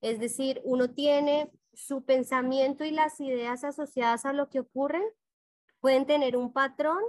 es 0.00 0.20
decir, 0.20 0.60
uno 0.62 0.90
tiene 0.90 1.50
su 1.74 2.04
pensamiento 2.04 2.84
y 2.84 2.92
las 2.92 3.20
ideas 3.20 3.64
asociadas 3.64 4.24
a 4.24 4.32
lo 4.32 4.48
que 4.48 4.60
ocurre, 4.60 5.02
pueden 5.80 6.06
tener 6.06 6.36
un 6.36 6.52
patrón 6.52 7.02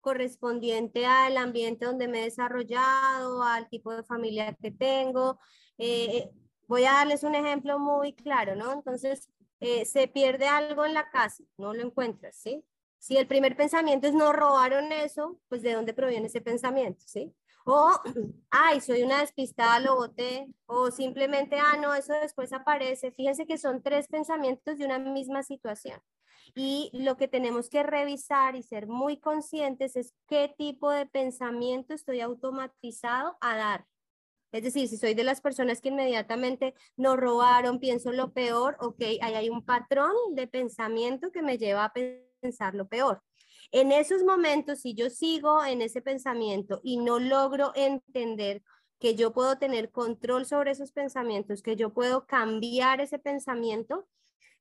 correspondiente 0.00 1.06
al 1.06 1.36
ambiente 1.36 1.86
donde 1.86 2.08
me 2.08 2.22
he 2.22 2.24
desarrollado, 2.24 3.44
al 3.44 3.68
tipo 3.68 3.94
de 3.94 4.02
familia 4.02 4.56
que 4.60 4.72
tengo. 4.72 5.38
Eh, 5.78 6.32
voy 6.66 6.84
a 6.84 6.94
darles 6.94 7.22
un 7.22 7.36
ejemplo 7.36 7.78
muy 7.78 8.12
claro, 8.12 8.56
¿no? 8.56 8.72
Entonces, 8.72 9.30
eh, 9.64 9.84
se 9.86 10.08
pierde 10.08 10.46
algo 10.46 10.84
en 10.84 10.94
la 10.94 11.10
casa, 11.10 11.42
no 11.56 11.72
lo 11.72 11.82
encuentras, 11.82 12.36
¿sí? 12.36 12.64
Si 12.98 13.16
el 13.16 13.26
primer 13.26 13.56
pensamiento 13.56 14.06
es 14.06 14.14
no 14.14 14.32
robaron 14.32 14.92
eso, 14.92 15.40
pues 15.48 15.62
de 15.62 15.72
dónde 15.72 15.94
proviene 15.94 16.26
ese 16.26 16.40
pensamiento, 16.40 17.02
¿sí? 17.06 17.34
O, 17.64 17.90
ay, 18.50 18.80
soy 18.80 19.02
una 19.02 19.20
despistada, 19.20 19.80
lo 19.80 19.96
boté. 19.96 20.46
O 20.66 20.90
simplemente, 20.90 21.56
ah, 21.58 21.78
no, 21.80 21.94
eso 21.94 22.12
después 22.12 22.52
aparece. 22.52 23.10
Fíjense 23.10 23.46
que 23.46 23.58
son 23.58 23.82
tres 23.82 24.08
pensamientos 24.08 24.78
de 24.78 24.84
una 24.84 24.98
misma 24.98 25.42
situación. 25.42 26.00
Y 26.54 26.90
lo 26.92 27.16
que 27.16 27.26
tenemos 27.26 27.70
que 27.70 27.82
revisar 27.82 28.54
y 28.54 28.62
ser 28.62 28.86
muy 28.86 29.18
conscientes 29.18 29.96
es 29.96 30.12
qué 30.28 30.54
tipo 30.56 30.90
de 30.90 31.06
pensamiento 31.06 31.94
estoy 31.94 32.20
automatizado 32.20 33.36
a 33.40 33.56
dar. 33.56 33.86
Es 34.54 34.62
decir, 34.62 34.88
si 34.88 34.96
soy 34.96 35.14
de 35.14 35.24
las 35.24 35.40
personas 35.40 35.80
que 35.80 35.88
inmediatamente 35.88 36.74
no 36.96 37.16
robaron, 37.16 37.80
pienso 37.80 38.12
lo 38.12 38.32
peor, 38.32 38.76
ok, 38.80 39.02
ahí 39.20 39.34
hay 39.34 39.50
un 39.50 39.64
patrón 39.64 40.12
de 40.30 40.46
pensamiento 40.46 41.32
que 41.32 41.42
me 41.42 41.58
lleva 41.58 41.84
a 41.84 41.92
pensar 41.92 42.24
pensar 42.44 42.74
lo 42.74 42.86
peor. 42.86 43.22
En 43.72 43.90
esos 43.90 44.22
momentos, 44.22 44.80
si 44.80 44.94
yo 44.94 45.08
sigo 45.08 45.64
en 45.64 45.80
ese 45.80 46.02
pensamiento 46.02 46.80
y 46.84 46.98
no 46.98 47.18
logro 47.18 47.72
entender 47.74 48.62
que 49.00 49.14
yo 49.14 49.32
puedo 49.32 49.56
tener 49.56 49.90
control 49.90 50.44
sobre 50.44 50.72
esos 50.72 50.92
pensamientos, 50.92 51.62
que 51.62 51.74
yo 51.74 51.92
puedo 51.94 52.26
cambiar 52.26 53.00
ese 53.00 53.18
pensamiento, 53.18 54.06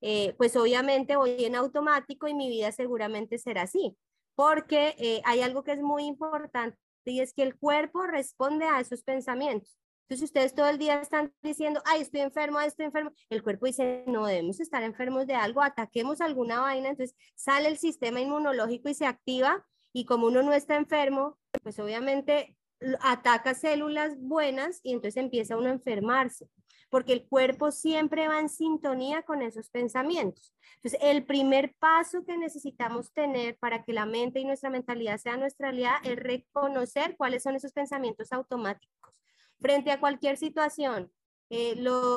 eh, 0.02 0.34
pues 0.38 0.56
obviamente 0.56 1.18
voy 1.18 1.44
en 1.44 1.56
automático 1.56 2.28
y 2.28 2.34
mi 2.34 2.50
vida 2.50 2.72
seguramente 2.72 3.38
será 3.38 3.64
así, 3.64 3.98
porque 4.36 4.96
eh, 4.98 5.22
hay 5.26 5.42
algo 5.42 5.64
que 5.64 5.74
es 5.74 5.82
muy 5.82 6.06
importante 6.06 6.78
y 7.06 7.20
es 7.20 7.34
que 7.34 7.44
el 7.44 7.58
cuerpo 7.58 8.08
responde 8.08 8.66
a 8.66 8.80
esos 8.80 9.04
pensamientos. 9.04 9.83
Entonces, 10.04 10.30
ustedes 10.30 10.54
todo 10.54 10.68
el 10.68 10.78
día 10.78 11.02
están 11.02 11.34
diciendo, 11.42 11.82
ay, 11.86 12.02
estoy 12.02 12.22
enfermo, 12.22 12.60
estoy 12.60 12.86
enfermo. 12.86 13.12
El 13.30 13.42
cuerpo 13.42 13.66
dice, 13.66 14.04
no 14.06 14.26
debemos 14.26 14.60
estar 14.60 14.84
enfermos 14.84 15.28
de 15.28 15.36
algo, 15.36 15.62
ataquemos 15.62 16.22
alguna 16.22 16.60
vaina. 16.60 16.90
Entonces, 16.90 17.16
sale 17.36 17.70
el 17.70 17.78
sistema 17.78 18.20
inmunológico 18.20 18.90
y 18.90 18.94
se 18.94 19.06
activa. 19.06 19.66
Y 19.94 20.06
como 20.06 20.28
uno 20.28 20.44
no 20.44 20.54
está 20.54 20.76
enfermo, 20.76 21.38
pues 21.64 21.80
obviamente 21.80 22.56
ataca 23.00 23.54
células 23.54 24.20
buenas 24.20 24.82
y 24.84 24.92
entonces 24.92 25.18
empieza 25.18 25.58
uno 25.58 25.70
a 25.70 25.74
enfermarse, 25.74 26.50
porque 26.90 27.14
el 27.14 27.26
cuerpo 27.28 27.72
siempre 27.72 28.28
va 28.28 28.40
en 28.40 28.50
sintonía 28.50 29.24
con 29.24 29.42
esos 29.42 29.70
pensamientos. 29.70 30.54
Entonces, 30.76 31.00
el 31.02 31.26
primer 31.26 31.74
paso 31.80 32.26
que 32.26 32.38
necesitamos 32.38 33.14
tener 33.14 33.58
para 33.58 33.84
que 33.84 33.94
la 33.94 34.06
mente 34.06 34.40
y 34.40 34.46
nuestra 34.46 34.70
mentalidad 34.70 35.18
sea 35.18 35.38
nuestra 35.38 35.70
aliada 35.70 36.02
es 36.04 36.18
reconocer 36.18 37.16
cuáles 37.16 37.44
son 37.44 37.56
esos 37.56 37.72
pensamientos 37.72 38.34
automáticos 38.34 39.14
frente 39.64 39.92
a 39.92 40.00
cualquier 40.02 40.36
situación, 40.36 41.10
eh, 41.50 41.76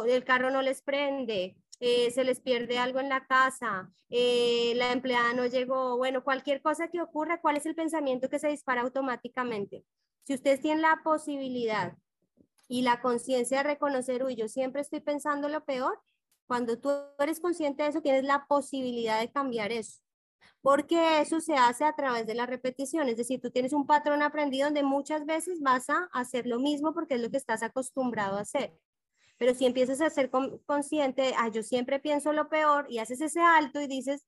el 0.09 0.25
carro 0.25 0.51
no 0.51 0.63
les 0.63 0.83
prende, 0.83 1.57
eh, 1.79 2.11
se 2.11 2.25
les 2.25 2.41
pierde 2.41 2.77
algo 2.77 2.99
en 2.99 3.09
la 3.09 3.25
casa, 3.27 3.89
eh, 4.11 4.73
la 4.75 4.91
empleada 4.91 5.33
no 5.33 5.47
llegó, 5.47 5.97
bueno, 5.97 6.25
cualquier 6.25 6.61
cosa 6.61 6.89
que 6.89 7.01
ocurra, 7.01 7.41
¿cuál 7.41 7.57
es 7.57 7.65
el 7.65 7.77
pensamiento 7.77 8.29
que 8.29 8.41
se 8.41 8.49
dispara 8.49 8.83
automáticamente? 8.83 9.85
Si 10.25 10.35
ustedes 10.35 10.61
tienen 10.61 10.83
la 10.83 11.03
posibilidad 11.05 11.97
y 12.67 12.83
la 12.83 13.01
conciencia 13.01 13.59
de 13.59 13.63
reconocer, 13.75 14.25
uy, 14.25 14.35
yo 14.35 14.49
siempre 14.49 14.81
estoy 14.81 14.99
pensando 14.99 15.49
lo 15.49 15.65
peor, 15.65 16.01
cuando 16.49 16.81
tú 16.81 16.91
eres 17.21 17.39
consciente 17.39 17.85
de 17.85 17.91
eso, 17.91 18.03
tienes 18.03 18.25
la 18.25 18.47
posibilidad 18.49 19.21
de 19.21 19.31
cambiar 19.31 19.71
eso 19.71 20.01
porque 20.63 21.21
eso 21.21 21.41
se 21.41 21.55
hace 21.55 21.85
a 21.85 21.95
través 21.95 22.27
de 22.27 22.35
la 22.35 22.47
repetición, 22.47 23.09
es 23.09 23.17
decir, 23.17 23.41
tú 23.41 23.51
tienes 23.51 23.73
un 23.73 23.87
patrón 23.87 24.23
aprendido 24.23 24.67
donde 24.67 24.83
muchas 24.83 25.25
veces 25.27 25.61
vas 25.61 25.89
a 25.91 26.09
hacer 26.13 26.47
lo 26.47 26.59
mismo 26.59 26.93
porque 26.93 27.15
es 27.15 27.21
lo 27.21 27.31
que 27.31 27.37
estás 27.37 27.63
acostumbrado 27.63 28.37
a 28.37 28.41
hacer. 28.41 28.73
Pero 29.39 29.55
si 29.55 29.67
empiezas 29.67 30.01
a 30.01 30.11
ser 30.11 30.31
consciente, 30.65 31.35
ah, 31.37 31.49
yo 31.49 31.63
siempre 31.63 32.01
pienso 32.01 32.33
lo 32.33 32.49
peor 32.49 32.87
y 32.89 32.99
haces 32.99 33.21
ese 33.21 33.41
alto 33.41 33.81
y 33.81 33.87
dices, 33.87 34.27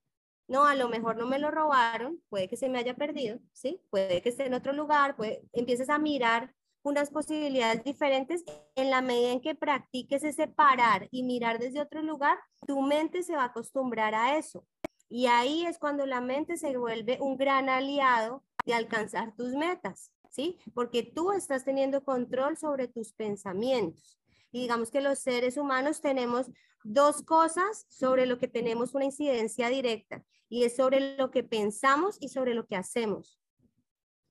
no, 0.48 0.64
a 0.66 0.74
lo 0.74 0.88
mejor 0.88 1.16
no 1.16 1.26
me 1.26 1.38
lo 1.38 1.50
robaron, 1.50 2.22
puede 2.28 2.48
que 2.48 2.56
se 2.56 2.68
me 2.68 2.78
haya 2.78 2.94
perdido, 2.94 3.38
¿sí? 3.52 3.80
Puede 3.90 4.22
que 4.22 4.30
esté 4.30 4.46
en 4.46 4.54
otro 4.54 4.72
lugar, 4.72 5.16
puede, 5.16 5.42
empiezas 5.52 5.88
a 5.88 5.98
mirar 5.98 6.54
unas 6.82 7.10
posibilidades 7.10 7.84
diferentes 7.84 8.44
en 8.74 8.90
la 8.90 9.02
medida 9.02 9.32
en 9.32 9.40
que 9.40 9.54
practiques 9.54 10.24
ese 10.24 10.48
parar 10.48 11.08
y 11.10 11.22
mirar 11.22 11.58
desde 11.58 11.80
otro 11.80 12.02
lugar, 12.02 12.38
tu 12.66 12.80
mente 12.80 13.22
se 13.22 13.34
va 13.34 13.42
a 13.42 13.46
acostumbrar 13.46 14.14
a 14.14 14.38
eso. 14.38 14.64
Y 15.08 15.26
ahí 15.26 15.64
es 15.64 15.78
cuando 15.78 16.06
la 16.06 16.20
mente 16.20 16.56
se 16.56 16.76
vuelve 16.76 17.18
un 17.20 17.36
gran 17.36 17.68
aliado 17.68 18.44
de 18.66 18.74
alcanzar 18.74 19.34
tus 19.34 19.54
metas, 19.54 20.12
¿sí? 20.28 20.58
Porque 20.74 21.02
tú 21.02 21.32
estás 21.32 21.64
teniendo 21.64 22.04
control 22.04 22.56
sobre 22.56 22.88
tus 22.88 23.12
pensamientos. 23.12 24.20
Y 24.52 24.60
digamos 24.60 24.90
que 24.90 25.00
los 25.00 25.18
seres 25.18 25.56
humanos 25.56 26.00
tenemos 26.00 26.50
dos 26.84 27.22
cosas 27.22 27.86
sobre 27.88 28.26
lo 28.26 28.38
que 28.38 28.48
tenemos 28.48 28.94
una 28.94 29.04
incidencia 29.04 29.68
directa 29.68 30.24
y 30.48 30.64
es 30.64 30.76
sobre 30.76 31.16
lo 31.16 31.30
que 31.30 31.42
pensamos 31.42 32.16
y 32.20 32.28
sobre 32.28 32.54
lo 32.54 32.66
que 32.66 32.76
hacemos. 32.76 33.40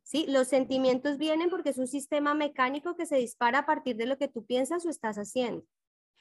¿Sí? 0.04 0.26
Los 0.28 0.48
sentimientos 0.48 1.18
vienen 1.18 1.50
porque 1.50 1.72
es 1.72 1.78
un 1.78 1.88
sistema 1.88 2.34
mecánico 2.34 2.96
que 2.96 3.06
se 3.06 3.18
dispara 3.18 3.60
a 3.60 3.66
partir 3.66 3.98
de 3.98 4.06
lo 4.06 4.18
que 4.18 4.30
tú 4.30 4.46
piensas 4.46 4.86
o 4.86 4.90
estás 4.90 5.18
haciendo. 5.18 5.66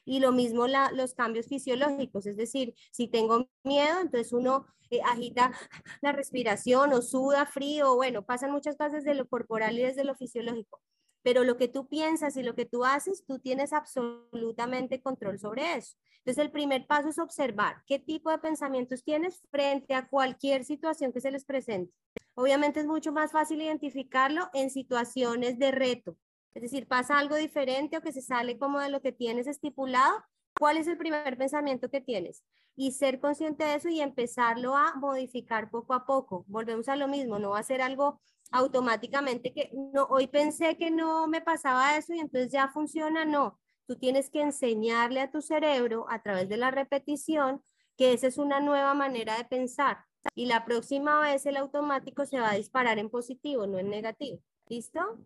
Y 0.07 0.21
lo 0.21 0.33
mismo 0.33 0.67
los 0.67 1.15
cambios 1.15 1.47
fisiológicos, 1.47 2.25
es 2.27 2.37
decir, 2.37 2.75
si 2.93 3.09
tengo 3.09 3.51
miedo, 3.65 4.01
entonces 4.01 4.33
uno 4.33 4.67
eh, 4.91 5.01
agita 5.05 5.53
la 6.01 6.13
respiración 6.13 6.93
o 6.93 7.03
suda 7.03 7.45
frío, 7.45 7.95
bueno, 7.97 8.25
pasan 8.25 8.53
muchas 8.53 8.77
cosas 8.77 9.05
de 9.05 9.15
lo 9.15 9.29
corporal 9.29 9.79
y 9.79 9.83
desde 9.83 10.05
lo 10.05 10.15
fisiológico. 10.15 10.81
Pero 11.23 11.43
lo 11.43 11.57
que 11.57 11.67
tú 11.67 11.89
piensas 11.89 12.37
y 12.37 12.45
lo 12.45 12.55
que 12.55 12.67
tú 12.67 12.85
haces, 12.85 13.25
tú 13.27 13.41
tienes 13.41 13.73
absolutamente 13.73 15.03
control 15.03 15.41
sobre 15.41 15.75
eso. 15.75 15.97
Entonces, 16.19 16.45
el 16.45 16.53
primer 16.53 16.87
paso 16.87 17.09
es 17.09 17.19
observar 17.19 17.83
qué 17.87 17.99
tipo 17.99 18.31
de 18.31 18.39
pensamientos 18.39 19.03
tienes 19.05 19.43
frente 19.51 19.95
a 19.95 20.09
cualquier 20.09 20.65
situación 20.65 21.13
que 21.13 21.21
se 21.21 21.33
les 21.33 21.45
presente. 21.45 21.93
Obviamente 22.35 22.81
es 22.81 22.87
mucho 22.87 23.13
más 23.13 23.33
fácil 23.33 23.63
identificarlo 23.63 24.51
en 24.53 24.71
situaciones 24.71 25.59
de 25.59 25.71
reto, 25.71 26.17
es 26.57 26.63
decir, 26.63 26.89
pasa 26.89 27.19
algo 27.19 27.37
diferente 27.37 27.97
o 27.97 28.03
que 28.03 28.13
se 28.13 28.23
sale 28.23 28.59
como 28.59 28.81
de 28.81 28.91
lo 28.91 29.01
que 29.03 29.13
tienes 29.13 29.47
estipulado, 29.47 30.25
¿Cuál 30.59 30.79
es 30.79 30.87
el 30.87 30.97
primer 30.97 31.37
pensamiento 31.37 31.91
que 31.91 32.01
tienes? 32.01 32.43
Y 32.77 32.93
ser 32.93 33.21
consciente 33.21 33.65
de 33.65 33.75
eso 33.75 33.89
y 33.89 34.01
empezarlo 34.01 34.75
a 34.75 34.95
modificar 34.95 35.71
poco 35.71 35.93
a 35.93 36.07
poco. 36.07 36.45
Volvemos 36.49 36.89
a 36.89 36.97
lo 36.97 37.09
mismo, 37.09 37.39
no 37.39 37.51
va 37.51 37.59
a 37.59 37.63
ser 37.63 37.83
algo 37.83 38.21
automáticamente 38.53 39.53
que 39.53 39.71
no, 39.75 40.05
hoy 40.05 40.29
pensé 40.29 40.79
que 40.79 40.91
no 40.91 41.27
me 41.27 41.43
pasaba 41.43 41.97
eso 41.97 42.15
y 42.15 42.21
entonces 42.21 42.51
ya 42.51 42.69
funciona, 42.69 43.25
no. 43.25 43.59
Tú 43.87 43.97
tienes 43.97 44.31
que 44.31 44.41
enseñarle 44.41 45.21
a 45.21 45.31
tu 45.31 45.43
cerebro 45.43 46.07
a 46.09 46.23
través 46.23 46.49
de 46.49 46.57
la 46.57 46.71
repetición 46.71 47.63
que 47.97 48.13
esa 48.13 48.27
es 48.27 48.39
una 48.39 48.61
nueva 48.61 48.95
manera 48.95 49.37
de 49.37 49.45
pensar 49.45 50.05
y 50.35 50.47
la 50.47 50.65
próxima 50.65 51.21
vez 51.21 51.45
el 51.47 51.57
automático 51.57 52.25
se 52.25 52.41
va 52.41 52.51
a 52.51 52.57
disparar 52.57 52.99
en 52.99 53.11
positivo, 53.11 53.67
no 53.67 53.79
en 53.79 53.91
negativo. 53.91 54.41
¿Listo? 54.69 55.19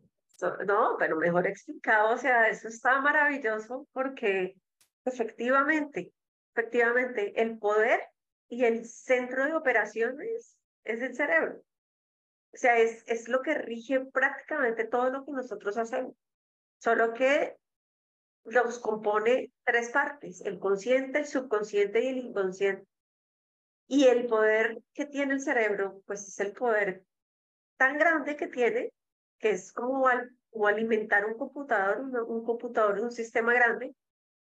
No, 0.66 0.96
pero 0.98 1.16
mejor 1.16 1.46
explicado, 1.46 2.14
o 2.14 2.18
sea, 2.18 2.48
eso 2.48 2.68
está 2.68 3.00
maravilloso 3.00 3.86
porque 3.92 4.56
efectivamente, 5.04 6.12
efectivamente, 6.54 7.40
el 7.40 7.58
poder 7.58 8.00
y 8.48 8.64
el 8.64 8.84
centro 8.84 9.44
de 9.44 9.54
operaciones 9.54 10.58
es 10.84 11.02
el 11.02 11.14
cerebro. 11.14 11.62
O 12.52 12.56
sea, 12.56 12.78
es, 12.78 13.04
es 13.06 13.28
lo 13.28 13.42
que 13.42 13.54
rige 13.54 14.00
prácticamente 14.00 14.84
todo 14.84 15.10
lo 15.10 15.24
que 15.24 15.32
nosotros 15.32 15.76
hacemos. 15.76 16.14
Solo 16.78 17.14
que 17.14 17.56
los 18.44 18.78
compone 18.78 19.52
tres 19.64 19.90
partes, 19.90 20.40
el 20.40 20.58
consciente, 20.58 21.20
el 21.20 21.26
subconsciente 21.26 22.00
y 22.02 22.08
el 22.08 22.18
inconsciente. 22.18 22.86
Y 23.86 24.06
el 24.06 24.26
poder 24.26 24.82
que 24.94 25.04
tiene 25.04 25.34
el 25.34 25.40
cerebro, 25.40 26.02
pues 26.06 26.26
es 26.26 26.40
el 26.40 26.52
poder 26.52 27.04
tan 27.76 27.98
grande 27.98 28.36
que 28.36 28.46
tiene, 28.46 28.92
que 29.40 29.50
es 29.50 29.72
como, 29.72 30.06
alimentar 30.66 31.24
un 31.26 31.34
computador, 31.34 32.00
un, 32.00 32.44
computador, 32.44 33.00
un 33.00 33.10
sistema 33.10 33.54
grande, 33.54 33.96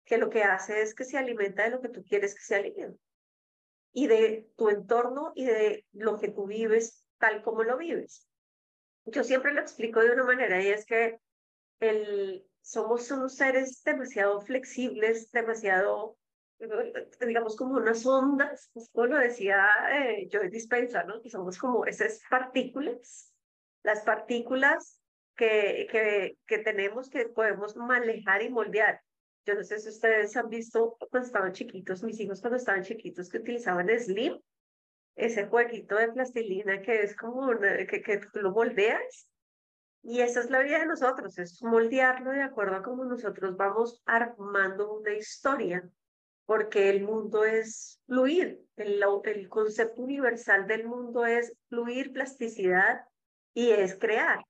que 0.04 0.18
lo 0.18 0.30
que 0.30 0.44
hace 0.44 0.80
es 0.82 0.94
que 0.94 1.04
se 1.04 1.18
alimenta 1.18 1.64
de 1.64 1.70
lo 1.70 1.80
que 1.80 1.88
tú 1.88 2.02
quieres 2.04 2.34
que 2.34 2.42
se 2.42 2.56
alimente. 2.56 3.00
Y 3.92 4.06
de 4.06 4.48
tu 4.56 4.68
entorno 4.68 5.32
y 5.34 5.44
de 5.44 5.84
lo 5.92 6.18
que 6.18 6.28
tú 6.28 6.46
vives 6.46 7.04
tal 7.18 7.42
como 7.42 7.64
lo 7.64 7.76
vives. 7.76 8.28
Yo 9.06 9.24
siempre 9.24 9.52
lo 9.52 9.60
explico 9.60 10.00
de 10.00 10.12
una 10.12 10.24
manera 10.24 10.62
y 10.62 10.68
es 10.68 10.86
que 10.86 11.18
el, 11.80 12.46
somos 12.60 13.10
unos 13.10 13.34
seres 13.34 13.82
demasiado 13.82 14.40
flexibles, 14.40 15.30
demasiado 15.32 16.16
digamos, 17.20 17.56
como 17.56 17.76
unas 17.76 18.04
ondas, 18.06 18.70
como 18.92 19.06
lo 19.06 19.18
decía 19.18 19.66
eh, 19.92 20.28
Joy 20.30 20.48
Dispensa, 20.48 21.04
¿no? 21.04 21.20
Que 21.20 21.28
somos 21.28 21.58
como 21.58 21.84
esas 21.84 22.20
partículas, 22.30 23.35
las 23.86 24.02
partículas 24.02 25.00
que, 25.36 25.86
que, 25.92 26.36
que 26.44 26.58
tenemos 26.58 27.08
que 27.08 27.28
podemos 27.28 27.76
manejar 27.76 28.42
y 28.42 28.50
moldear. 28.50 29.00
Yo 29.46 29.54
no 29.54 29.62
sé 29.62 29.78
si 29.78 29.90
ustedes 29.90 30.36
han 30.36 30.48
visto 30.48 30.96
cuando 30.98 31.24
estaban 31.24 31.52
chiquitos, 31.52 32.02
mis 32.02 32.18
hijos 32.18 32.40
cuando 32.40 32.56
estaban 32.56 32.82
chiquitos 32.82 33.28
que 33.28 33.38
utilizaban 33.38 33.88
Slim, 33.96 34.40
ese 35.14 35.46
jueguito 35.46 35.94
de 35.94 36.10
plastilina 36.12 36.82
que 36.82 37.02
es 37.02 37.14
como 37.14 37.48
que, 37.60 38.02
que 38.02 38.20
lo 38.34 38.50
moldeas. 38.50 39.30
Y 40.02 40.20
esa 40.20 40.40
es 40.40 40.50
la 40.50 40.62
vida 40.62 40.80
de 40.80 40.86
nosotros, 40.86 41.38
es 41.38 41.62
moldearlo 41.62 42.32
de 42.32 42.42
acuerdo 42.42 42.76
a 42.76 42.82
cómo 42.82 43.04
nosotros 43.04 43.56
vamos 43.56 44.02
armando 44.04 44.94
una 44.94 45.14
historia 45.14 45.88
porque 46.44 46.90
el 46.90 47.02
mundo 47.02 47.44
es 47.44 48.00
fluir, 48.06 48.64
el, 48.76 49.02
el 49.24 49.48
concepto 49.48 50.02
universal 50.02 50.66
del 50.66 50.86
mundo 50.86 51.24
es 51.26 51.52
fluir, 51.68 52.12
plasticidad 52.12 53.00
y 53.56 53.70
es 53.70 53.98
crear. 53.98 54.44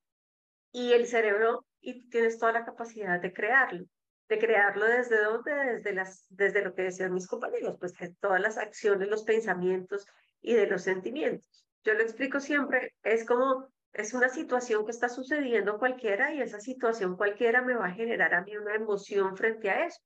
Y 0.73 0.93
el 0.93 1.07
cerebro, 1.07 1.65
y 1.81 2.09
tienes 2.11 2.41
toda 2.41 2.51
la 2.51 2.65
capacidad 2.65 3.21
de 3.21 3.33
crearlo. 3.33 3.85
¿De 4.29 4.41
crearlo 4.41 4.85
desde 4.85 5.23
dónde? 5.23 5.53
Desde, 5.53 5.93
las, 5.95 6.27
desde 6.29 6.63
lo 6.63 6.75
que 6.75 6.83
decían 6.83 7.15
mis 7.15 7.29
compañeros, 7.29 7.77
pues 7.79 7.93
todas 8.19 8.41
las 8.41 8.59
acciones, 8.59 9.09
los 9.09 9.23
pensamientos 9.23 10.05
y 10.43 10.55
de 10.55 10.67
los 10.67 10.83
sentimientos. 10.83 11.65
Yo 11.85 11.95
lo 11.95 12.03
explico 12.03 12.41
siempre, 12.41 12.97
es 13.05 13.25
como, 13.25 13.69
es 13.93 14.13
una 14.13 14.29
situación 14.29 14.85
que 14.85 14.91
está 14.91 15.09
sucediendo 15.09 15.79
cualquiera 15.79 16.35
y 16.35 16.43
esa 16.43 16.59
situación 16.59 17.17
cualquiera 17.17 17.63
me 17.63 17.75
va 17.75 17.87
a 17.87 17.95
generar 17.95 18.35
a 18.35 18.43
mí 18.43 18.57
una 18.57 18.75
emoción 18.75 19.37
frente 19.37 19.71
a 19.71 19.87
eso 19.87 20.00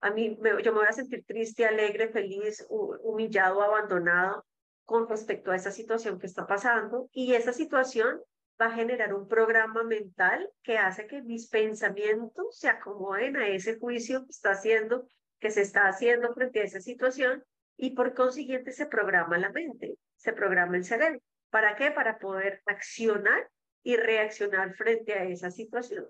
a 0.00 0.10
mí 0.10 0.36
me, 0.40 0.62
yo 0.62 0.72
me 0.72 0.80
voy 0.80 0.86
a 0.88 0.92
sentir 0.92 1.24
triste, 1.24 1.66
alegre, 1.66 2.08
feliz, 2.08 2.66
humillado, 2.68 3.62
abandonado 3.62 4.44
con 4.84 5.08
respecto 5.08 5.50
a 5.50 5.56
esa 5.56 5.70
situación 5.70 6.18
que 6.18 6.26
está 6.26 6.46
pasando 6.46 7.08
y 7.12 7.34
esa 7.34 7.52
situación 7.52 8.20
va 8.60 8.66
a 8.66 8.74
generar 8.74 9.14
un 9.14 9.28
programa 9.28 9.82
mental 9.82 10.50
que 10.62 10.78
hace 10.78 11.06
que 11.06 11.22
mis 11.22 11.48
pensamientos 11.48 12.58
se 12.58 12.68
acomoden 12.68 13.36
a 13.36 13.48
ese 13.48 13.78
juicio 13.78 14.24
que 14.24 14.30
está 14.30 14.50
haciendo, 14.52 15.06
que 15.38 15.50
se 15.50 15.62
está 15.62 15.88
haciendo 15.88 16.32
frente 16.34 16.60
a 16.60 16.64
esa 16.64 16.80
situación 16.80 17.44
y 17.76 17.90
por 17.94 18.14
consiguiente 18.14 18.72
se 18.72 18.86
programa 18.86 19.38
la 19.38 19.50
mente, 19.50 19.96
se 20.16 20.32
programa 20.32 20.76
el 20.76 20.84
cerebro. 20.84 21.20
¿Para 21.50 21.76
qué? 21.76 21.90
Para 21.90 22.18
poder 22.18 22.62
accionar 22.66 23.48
y 23.82 23.96
reaccionar 23.96 24.74
frente 24.74 25.14
a 25.14 25.24
esa 25.24 25.50
situación. 25.50 26.06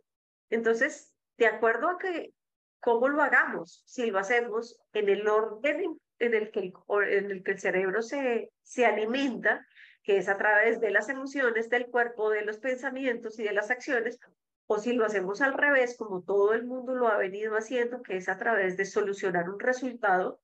Entonces, 0.48 1.12
de 1.36 1.46
acuerdo 1.46 1.90
a 1.90 1.98
que 1.98 2.32
cómo 2.80 3.08
lo 3.08 3.22
hagamos, 3.22 3.82
si 3.86 4.10
lo 4.10 4.18
hacemos 4.18 4.80
en 4.92 5.08
el 5.08 5.28
orden 5.28 5.98
en 6.18 6.34
el 6.34 6.50
que 6.50 6.60
el, 6.60 6.72
en 7.08 7.30
el, 7.30 7.42
que 7.42 7.52
el 7.52 7.58
cerebro 7.58 8.02
se, 8.02 8.50
se 8.62 8.86
alimenta, 8.86 9.66
que 10.06 10.18
es 10.18 10.28
a 10.28 10.38
través 10.38 10.80
de 10.80 10.92
las 10.92 11.08
emociones 11.08 11.68
del 11.68 11.86
cuerpo, 11.88 12.30
de 12.30 12.44
los 12.44 12.58
pensamientos 12.58 13.40
y 13.40 13.42
de 13.42 13.52
las 13.52 13.72
acciones, 13.72 14.20
o 14.68 14.78
si 14.78 14.92
lo 14.92 15.04
hacemos 15.04 15.42
al 15.42 15.54
revés, 15.54 15.96
como 15.96 16.22
todo 16.22 16.54
el 16.54 16.64
mundo 16.64 16.94
lo 16.94 17.08
ha 17.08 17.16
venido 17.18 17.56
haciendo, 17.56 18.02
que 18.02 18.16
es 18.16 18.28
a 18.28 18.38
través 18.38 18.76
de 18.76 18.84
solucionar 18.84 19.50
un 19.50 19.58
resultado, 19.58 20.40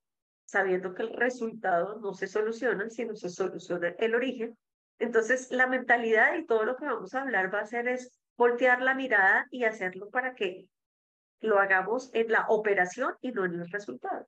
sabiendo 0.47 0.95
que 0.95 1.03
el 1.03 1.15
resultado 1.15 2.01
no 2.01 2.13
se 2.13 2.27
soluciona, 2.27 2.91
sino 2.91 3.15
se 3.15 3.29
soluciona 3.29 3.95
el 3.99 4.17
origen. 4.17 4.59
Entonces, 4.99 5.53
la 5.53 5.69
mentalidad 5.69 6.37
y 6.37 6.45
todo 6.45 6.65
lo 6.65 6.77
que 6.77 6.87
vamos 6.87 7.15
a 7.15 7.23
hablar 7.23 7.55
va 7.55 7.61
a 7.61 7.67
ser 7.67 7.87
es 7.87 8.19
voltear 8.37 8.83
la 8.83 8.95
mirada 8.95 9.47
y 9.53 9.63
hacerlo 9.63 10.11
para 10.11 10.35
que 10.35 10.67
lo 11.41 11.61
hagamos 11.61 12.11
en 12.15 12.33
la 12.33 12.47
operación 12.49 13.15
y 13.21 13.31
no 13.31 13.45
en 13.45 13.61
el 13.61 13.71
resultado. 13.71 14.27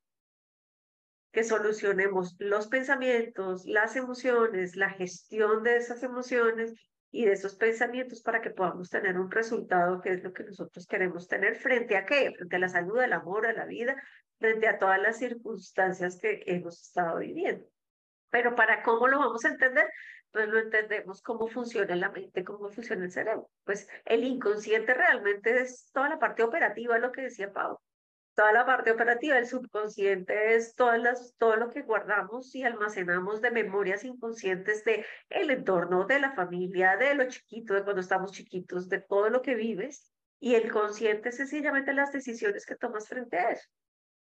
Que 1.35 1.45
solucionemos 1.45 2.37
los 2.39 2.69
pensamientos, 2.69 3.67
las 3.67 3.97
emociones, 3.97 4.77
la 4.77 4.89
gestión 4.91 5.65
de 5.65 5.77
esas 5.77 6.03
emociones 6.05 6.73
y 7.11 7.27
de 7.27 7.33
esos 7.33 7.57
pensamientos 7.57 8.23
para 8.23 8.41
que 8.41 8.51
podamos 8.51 8.89
tener 8.89 9.19
un 9.19 9.31
resultado 9.31 10.01
que 10.01 10.13
es 10.13 10.23
lo 10.23 10.33
que 10.33 10.45
nosotros 10.45 10.87
queremos 10.87 11.27
tener 11.27 11.57
frente 11.57 11.97
a 11.97 12.07
qué? 12.07 12.33
Frente 12.37 12.57
a 12.57 12.61
la 12.61 12.69
salud, 12.69 13.01
al 13.01 13.13
amor, 13.13 13.47
a 13.47 13.53
la 13.53 13.67
vida, 13.67 14.01
frente 14.39 14.69
a 14.69 14.79
todas 14.79 15.03
las 15.03 15.19
circunstancias 15.19 16.19
que 16.23 16.45
hemos 16.47 16.81
estado 16.81 17.19
viviendo. 17.19 17.67
Pero 18.31 18.55
para 18.55 18.85
cómo 18.85 19.09
lo 19.09 19.19
vamos 19.19 19.45
a 19.45 19.49
entender, 19.49 19.89
pues 20.31 20.49
lo 20.49 20.59
entendemos 20.61 21.21
cómo 21.21 21.49
funciona 21.49 21.97
la 21.97 22.11
mente, 22.11 22.45
cómo 22.45 22.71
funciona 22.71 23.05
el 23.05 23.11
cerebro. 23.11 23.51
Pues 23.65 23.89
el 24.05 24.23
inconsciente 24.23 24.95
realmente 24.95 25.61
es 25.61 25.91
toda 25.93 26.09
la 26.09 26.19
parte 26.21 26.45
operativa, 26.45 26.99
lo 26.99 27.11
que 27.11 27.23
decía 27.23 27.53
Pau. 27.53 27.79
Toda 28.35 28.53
la 28.53 28.67
parte 28.67 28.91
operativa 28.91 29.37
del 29.37 29.47
subconsciente 29.47 30.57
es 30.57 30.75
todas 30.75 31.01
las, 31.01 31.37
todo 31.39 31.57
lo 31.57 31.71
que 31.71 31.83
guardamos 31.83 32.53
y 32.55 32.65
almacenamos 32.65 33.41
de 33.41 33.53
memorias 33.53 34.05
inconscientes 34.05 34.85
de 34.85 35.07
el 35.29 35.51
entorno, 35.51 36.05
de 36.05 36.19
la 36.19 36.33
familia, 36.33 36.97
de 36.97 37.15
lo 37.15 37.29
chiquito, 37.29 37.75
de 37.75 37.85
cuando 37.85 38.01
estamos 38.01 38.33
chiquitos, 38.33 38.89
de 38.89 39.01
todo 39.01 39.31
lo 39.31 39.41
que 39.41 39.55
vives. 39.55 40.13
Y 40.41 40.57
el 40.57 40.71
consciente 40.73 41.29
es 41.29 41.37
sencillamente 41.37 41.95
las 41.95 42.13
decisiones 42.13 42.67
que 42.67 42.75
tomas 42.75 43.09
frente 43.09 43.39
a 43.39 43.53
eso. 43.53 43.69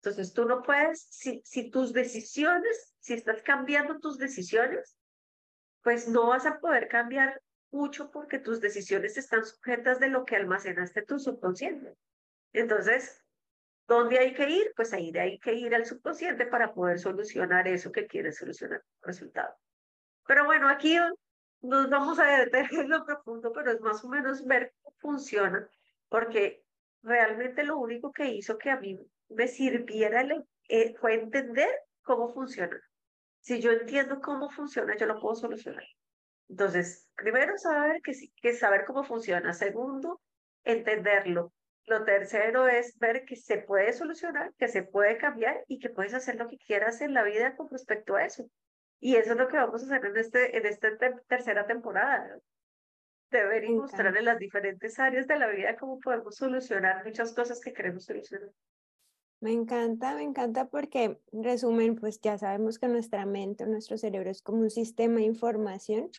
Entonces 0.03 0.33
tú 0.33 0.47
no 0.47 0.63
puedes, 0.63 1.07
si, 1.11 1.43
si 1.45 1.71
tus 1.71 1.93
decisiones, 1.93 2.95
si 3.01 3.13
estás 3.13 3.43
cambiando 3.43 4.01
tus 4.01 4.17
decisiones, 4.17 4.97
pues 5.83 6.09
no 6.09 6.29
vas 6.29 6.47
a 6.47 6.59
poder 6.59 6.89
cambiar 6.89 7.43
mucho 7.71 8.11
porque 8.11 8.39
tus 8.39 8.61
decisiones 8.61 9.19
están 9.19 9.45
sujetas 9.45 10.01
de 10.01 10.09
lo 10.09 10.25
que 10.25 10.37
almacenaste 10.37 11.03
tu 11.03 11.19
subconsciente. 11.19 11.95
Entonces, 12.53 13.23
¿dónde 13.91 14.21
hay 14.21 14.33
que 14.33 14.49
ir? 14.49 14.73
Pues 14.77 14.93
ahí 14.93 15.13
hay 15.19 15.41
que 15.41 15.53
ir 15.53 15.75
al 15.75 15.85
subconsciente 15.85 16.47
para 16.47 16.73
poder 16.73 17.01
solucionar 17.01 17.67
eso 17.67 17.91
que 17.91 18.07
quieres 18.07 18.39
solucionar, 18.39 18.85
resultado. 19.03 19.53
Pero 20.29 20.45
bueno, 20.45 20.69
aquí 20.69 20.97
nos 21.61 21.91
vamos 21.91 22.21
a 22.21 22.39
detener 22.39 22.71
en 22.85 22.89
lo 22.89 23.05
profundo, 23.05 23.53
pero 23.53 23.73
es 23.73 23.81
más 23.81 24.05
o 24.05 24.09
menos 24.09 24.47
ver 24.47 24.73
cómo 24.81 24.97
funciona, 25.01 25.69
porque 26.09 26.63
realmente 27.03 27.65
lo 27.65 27.79
único 27.79 28.13
que 28.13 28.31
hizo 28.31 28.57
que 28.59 28.71
a 28.71 28.79
mí 28.79 28.97
me 29.29 29.49
sirviera 29.49 30.25
eh, 30.69 30.95
fue 31.01 31.15
entender 31.15 31.71
cómo 32.03 32.33
funciona. 32.33 32.81
Si 33.41 33.61
yo 33.61 33.73
entiendo 33.73 34.21
cómo 34.21 34.51
funciona, 34.51 34.97
yo 34.97 35.07
lo 35.07 35.19
puedo 35.19 35.35
solucionar. 35.35 35.85
Entonces, 36.49 37.09
primero 37.17 37.57
saber 37.59 38.01
que, 38.03 38.13
que 38.41 38.53
saber 38.53 38.85
cómo 38.85 39.03
funciona. 39.03 39.53
Segundo, 39.53 40.21
entenderlo. 40.63 41.53
Lo 41.87 42.05
tercero 42.05 42.69
es 42.69 42.99
ver 42.99 43.25
que 43.25 43.37
se 43.37 43.59
puede 43.59 43.93
solucionar, 43.93 44.53
que 44.59 44.69
se 44.69 44.83
puede 44.83 45.19
cambiar 45.19 45.65
y 45.67 45.79
que 45.79 45.91
puedes 45.91 46.15
hacer 46.15 46.37
lo 46.37 46.49
que 46.49 46.59
quieras 46.59 47.01
en 47.01 47.15
la 47.15 47.23
vida 47.23 47.57
con 47.57 47.69
respecto 47.69 48.17
a 48.17 48.25
eso. 48.25 48.49
Y 49.01 49.17
eso 49.17 49.33
es 49.33 49.39
lo 49.39 49.49
que 49.49 49.57
vamos 49.57 49.83
a 49.83 49.87
hacer 49.87 50.05
en, 50.07 50.17
este, 50.17 50.57
en 50.57 50.67
esta 50.67 50.89
tercera 51.27 51.67
temporada. 51.67 52.39
De 53.31 53.45
ver 53.45 53.65
y 53.65 53.71
mostrar 53.71 54.17
en 54.17 54.25
las 54.25 54.39
diferentes 54.39 54.99
áreas 54.99 55.27
de 55.27 55.39
la 55.39 55.49
vida 55.49 55.77
cómo 55.77 56.01
podemos 56.01 56.37
solucionar 56.37 57.05
muchas 57.05 57.33
cosas 57.33 57.61
que 57.61 57.73
queremos 57.73 58.05
solucionar. 58.05 58.51
Me 59.41 59.53
encanta, 59.53 60.15
me 60.15 60.23
encanta 60.23 60.69
porque, 60.69 61.19
resumen, 61.33 61.97
pues 61.97 62.21
ya 62.21 62.37
sabemos 62.37 62.79
que 62.79 62.89
nuestra 62.89 63.25
mente, 63.25 63.65
nuestro 63.67 63.97
cerebro 63.97 64.31
es 64.31 64.43
como 64.43 64.61
un 64.61 64.71
sistema 64.71 65.17
de 65.17 65.23
información 65.23 66.11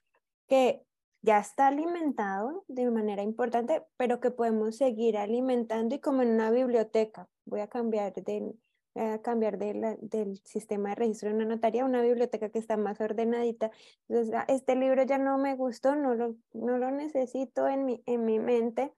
que 0.48 0.82
ya 1.22 1.40
está 1.40 1.68
alimentado 1.68 2.64
de 2.68 2.90
manera 2.90 3.22
importante, 3.22 3.84
pero 3.98 4.20
que 4.20 4.32
podemos 4.32 4.76
seguir 4.76 5.18
alimentando 5.18 5.96
y 5.96 6.00
como 6.00 6.22
en 6.22 6.30
una 6.30 6.52
biblioteca. 6.52 7.30
Voy 7.46 7.60
a 7.60 7.68
cambiar 7.68 8.14
de, 8.14 8.56
a 8.96 9.20
cambiar 9.22 9.58
de 9.58 9.98
del 10.02 10.42
sistema 10.44 10.90
de 10.90 10.96
registro 10.96 11.30
de 11.30 11.36
una 11.36 11.46
notaría 11.46 11.84
a 11.84 11.86
una 11.86 12.02
biblioteca 12.02 12.50
que 12.50 12.60
está 12.60 12.78
más 12.78 13.00
ordenadita. 13.02 13.72
Entonces, 14.10 14.34
ah, 14.36 14.46
este 14.48 14.76
libro 14.76 15.04
ya 15.04 15.18
no 15.18 15.38
me 15.38 15.56
gustó, 15.56 15.96
no 15.96 16.16
lo, 16.16 16.36
no 16.54 16.78
lo 16.78 16.92
necesito 16.92 17.68
en 17.68 17.86
mi, 17.86 18.04
en 18.06 18.26
mi 18.26 18.40
mente 18.40 18.92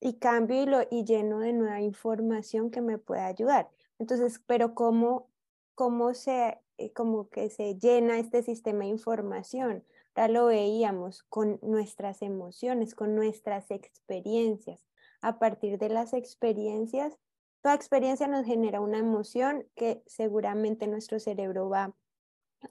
y 0.00 0.14
cambio 0.14 0.62
y, 0.62 0.66
lo, 0.66 0.80
y 0.90 1.04
lleno 1.04 1.40
de 1.40 1.52
nueva 1.52 1.80
información 1.80 2.70
que 2.70 2.80
me 2.80 2.98
pueda 2.98 3.26
ayudar. 3.26 3.68
Entonces, 3.98 4.40
pero 4.46 4.74
¿cómo, 4.74 5.28
cómo 5.74 6.14
se, 6.14 6.58
eh, 6.78 6.92
como 6.92 7.28
que 7.30 7.50
se 7.50 7.76
llena 7.78 8.18
este 8.18 8.42
sistema 8.42 8.80
de 8.80 8.86
información? 8.86 9.84
Ya 10.18 10.26
lo 10.26 10.46
veíamos 10.46 11.22
con 11.28 11.60
nuestras 11.62 12.22
emociones, 12.22 12.96
con 12.96 13.14
nuestras 13.14 13.70
experiencias. 13.70 14.84
A 15.20 15.38
partir 15.38 15.78
de 15.78 15.90
las 15.90 16.12
experiencias, 16.12 17.16
toda 17.62 17.76
experiencia 17.76 18.26
nos 18.26 18.44
genera 18.44 18.80
una 18.80 18.98
emoción 18.98 19.68
que 19.76 20.02
seguramente 20.06 20.88
nuestro 20.88 21.20
cerebro 21.20 21.68
va 21.68 21.94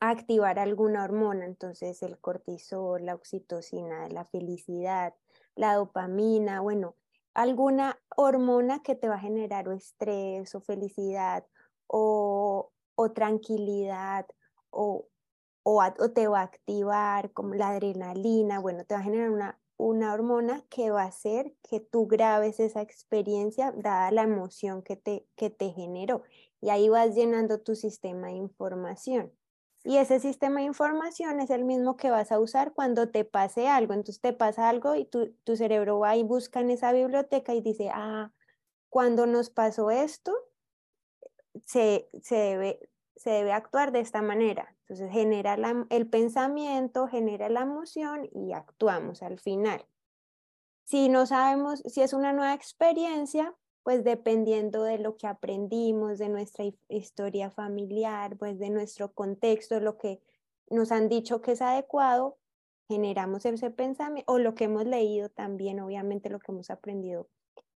a 0.01 0.09
activar 0.09 0.59
alguna 0.59 1.05
hormona, 1.05 1.45
entonces 1.45 2.03
el 2.03 2.19
cortisol, 2.19 3.05
la 3.05 3.15
oxitocina, 3.15 4.09
la 4.09 4.25
felicidad, 4.25 5.13
la 5.55 5.75
dopamina, 5.75 6.59
bueno, 6.59 6.97
alguna 7.33 7.97
hormona 8.17 8.83
que 8.83 8.95
te 8.95 9.07
va 9.07 9.15
a 9.15 9.19
generar 9.19 9.69
o 9.69 9.71
estrés 9.71 10.53
o 10.53 10.59
felicidad 10.59 11.45
o, 11.87 12.73
tranquilidad 13.15 14.25
o, 14.69 15.07
o, 15.69 16.09
te 16.11 16.29
va 16.29 16.39
a 16.39 16.43
activar 16.43 17.33
como 17.33 17.53
la 17.53 17.69
adrenalina, 17.69 18.59
bueno, 18.59 18.85
te 18.85 18.93
va 18.93 19.01
a 19.01 19.03
generar 19.03 19.29
una, 19.31 19.59
una 19.75 20.13
hormona 20.13 20.63
que 20.69 20.91
va 20.91 21.03
a 21.03 21.07
hacer 21.07 21.53
que 21.69 21.81
tú 21.81 22.07
grabes 22.07 22.61
esa 22.61 22.81
experiencia 22.81 23.73
dada 23.73 24.11
la 24.11 24.21
emoción 24.21 24.81
que 24.81 24.95
te, 24.95 25.27
que 25.35 25.49
te 25.49 25.71
generó. 25.71 26.23
Y 26.61 26.69
ahí 26.69 26.87
vas 26.87 27.15
llenando 27.15 27.59
tu 27.59 27.75
sistema 27.75 28.27
de 28.27 28.35
información. 28.35 29.33
Y 29.83 29.97
ese 29.97 30.21
sistema 30.21 30.61
de 30.61 30.67
información 30.67 31.41
es 31.41 31.49
el 31.49 31.65
mismo 31.65 31.97
que 31.97 32.11
vas 32.11 32.31
a 32.31 32.39
usar 32.39 32.73
cuando 32.73 33.09
te 33.09 33.25
pase 33.25 33.67
algo. 33.67 33.93
Entonces 33.93 34.21
te 34.21 34.31
pasa 34.31 34.69
algo 34.69 34.95
y 34.95 35.03
tu, 35.03 35.33
tu 35.43 35.57
cerebro 35.57 35.99
va 35.99 36.15
y 36.15 36.23
busca 36.23 36.61
en 36.61 36.69
esa 36.69 36.93
biblioteca 36.93 37.53
y 37.53 37.59
dice, 37.59 37.89
ah, 37.93 38.31
cuando 38.89 39.27
nos 39.27 39.49
pasó 39.49 39.91
esto, 39.91 40.33
se, 41.65 42.07
se, 42.23 42.35
debe, 42.35 42.89
se 43.17 43.31
debe 43.31 43.51
actuar 43.51 43.91
de 43.91 43.99
esta 43.99 44.21
manera. 44.21 44.76
Entonces 44.87 45.11
genera 45.11 45.57
el 45.89 46.09
pensamiento, 46.09 47.07
genera 47.07 47.49
la 47.49 47.61
emoción 47.61 48.29
y 48.31 48.53
actuamos 48.53 49.21
al 49.21 49.37
final. 49.37 49.85
Si 50.85 51.09
no 51.09 51.25
sabemos, 51.25 51.83
si 51.85 52.01
es 52.01 52.13
una 52.13 52.31
nueva 52.31 52.53
experiencia, 52.53 53.53
pues 53.83 54.05
dependiendo 54.05 54.83
de 54.83 54.97
lo 54.97 55.17
que 55.17 55.27
aprendimos, 55.27 56.17
de 56.19 56.29
nuestra 56.29 56.65
historia 56.87 57.51
familiar, 57.51 58.37
pues 58.37 58.59
de 58.59 58.69
nuestro 58.69 59.13
contexto, 59.13 59.81
lo 59.81 59.97
que 59.97 60.21
nos 60.69 60.93
han 60.93 61.09
dicho 61.09 61.41
que 61.41 61.51
es 61.53 61.61
adecuado, 61.61 62.37
generamos 62.87 63.45
ese 63.45 63.69
pensamiento, 63.71 64.31
o 64.31 64.39
lo 64.39 64.55
que 64.55 64.65
hemos 64.65 64.85
leído 64.85 65.27
también, 65.27 65.81
obviamente 65.81 66.29
lo 66.29 66.39
que 66.39 66.53
hemos 66.53 66.69
aprendido, 66.69 67.27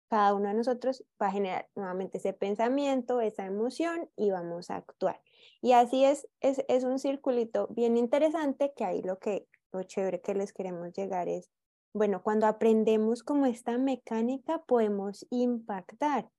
cada 0.09 0.33
uno 0.33 0.49
de 0.49 0.53
nosotros 0.55 1.05
va 1.21 1.27
a 1.27 1.31
generar 1.31 1.69
nuevamente 1.75 2.17
ese 2.17 2.31
pensamiento, 2.33 3.19
esa 3.21 3.45
emoción 3.45 4.09
y 4.15 4.31
vamos 4.31 4.69
a 4.69 4.77
actuar. 4.77 5.21
Y 5.61 5.73
así 5.73 6.03
es, 6.03 6.27
es, 6.39 6.63
es 6.67 6.83
un 6.83 6.99
circulito 6.99 7.67
bien 7.69 7.97
interesante 7.97 8.73
que 8.75 8.83
ahí 8.83 9.01
lo 9.01 9.19
que, 9.19 9.47
lo 9.71 9.83
chévere 9.83 10.21
que 10.21 10.33
les 10.33 10.53
queremos 10.53 10.93
llegar 10.93 11.27
es 11.27 11.49
bueno, 11.93 12.23
cuando 12.23 12.47
aprendemos 12.47 13.23
como 13.23 13.45
esta 13.45 13.77
mecánica 13.77 14.63
podemos 14.63 15.25
impactar. 15.29 16.29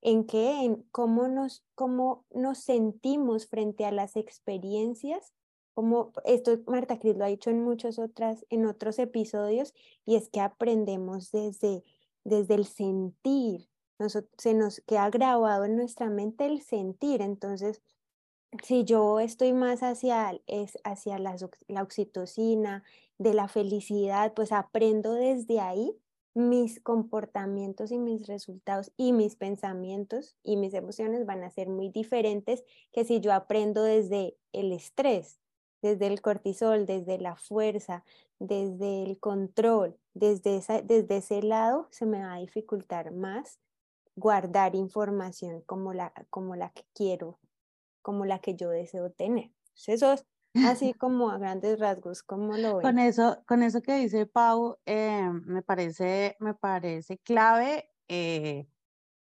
En 0.00 0.26
qué, 0.26 0.64
en 0.64 0.82
cómo 0.90 1.28
nos, 1.28 1.64
cómo 1.74 2.26
nos 2.30 2.58
sentimos 2.58 3.46
frente 3.46 3.86
a 3.86 3.92
las 3.92 4.16
experiencias, 4.16 5.32
como 5.72 6.12
esto 6.26 6.58
Marta 6.66 6.98
Cris 6.98 7.16
lo 7.16 7.24
ha 7.24 7.28
dicho 7.28 7.48
en 7.48 7.62
muchos 7.62 7.98
otras, 7.98 8.44
en 8.50 8.66
otros 8.66 8.98
episodios, 8.98 9.72
y 10.04 10.16
es 10.16 10.28
que 10.28 10.40
aprendemos 10.40 11.30
desde, 11.32 11.84
desde 12.22 12.54
el 12.54 12.66
sentir, 12.66 13.66
se 14.36 14.52
nos 14.52 14.82
queda 14.82 15.08
grabado 15.08 15.64
en 15.64 15.76
nuestra 15.76 16.10
mente 16.10 16.44
el 16.44 16.60
sentir, 16.60 17.22
entonces 17.22 17.80
si 18.62 18.84
yo 18.84 19.20
estoy 19.20 19.52
más 19.52 19.82
hacia, 19.82 20.40
es 20.46 20.78
hacia 20.84 21.18
la, 21.18 21.36
la 21.68 21.82
oxitocina, 21.82 22.84
de 23.18 23.34
la 23.34 23.48
felicidad, 23.48 24.34
pues 24.34 24.52
aprendo 24.52 25.14
desde 25.14 25.60
ahí 25.60 25.96
mis 26.34 26.80
comportamientos 26.80 27.92
y 27.92 27.98
mis 27.98 28.26
resultados 28.26 28.92
y 28.96 29.12
mis 29.12 29.36
pensamientos 29.36 30.34
y 30.42 30.56
mis 30.56 30.74
emociones 30.74 31.26
van 31.26 31.44
a 31.44 31.50
ser 31.50 31.68
muy 31.68 31.90
diferentes 31.90 32.64
que 32.92 33.04
si 33.04 33.20
yo 33.20 33.32
aprendo 33.32 33.84
desde 33.84 34.36
el 34.52 34.72
estrés, 34.72 35.38
desde 35.80 36.08
el 36.08 36.20
cortisol, 36.22 36.86
desde 36.86 37.18
la 37.18 37.36
fuerza, 37.36 38.04
desde 38.40 39.04
el 39.04 39.20
control, 39.20 39.96
desde, 40.12 40.60
desde 40.82 41.16
ese 41.16 41.42
lado 41.42 41.86
se 41.90 42.06
me 42.06 42.20
va 42.20 42.34
a 42.34 42.40
dificultar 42.40 43.12
más 43.12 43.60
guardar 44.16 44.74
información 44.74 45.60
como 45.62 45.92
la, 45.92 46.12
como 46.30 46.56
la 46.56 46.70
que 46.70 46.84
quiero, 46.94 47.38
como 48.04 48.26
la 48.26 48.38
que 48.38 48.54
yo 48.54 48.68
deseo 48.68 49.10
tener. 49.10 49.50
eso 49.86 50.12
es 50.12 50.26
Así 50.54 50.94
como 50.98 51.30
a 51.30 51.38
grandes 51.38 51.78
rasgos, 51.80 52.22
¿cómo 52.22 52.56
lo 52.56 52.76
ven? 52.76 52.82
Con 52.82 52.98
eso, 52.98 53.42
con 53.46 53.62
eso 53.62 53.82
que 53.82 53.96
dice 53.96 54.26
Pau, 54.26 54.78
eh, 54.86 55.28
me, 55.44 55.62
parece, 55.62 56.36
me 56.38 56.54
parece 56.54 57.18
clave 57.18 57.90
eh, 58.08 58.68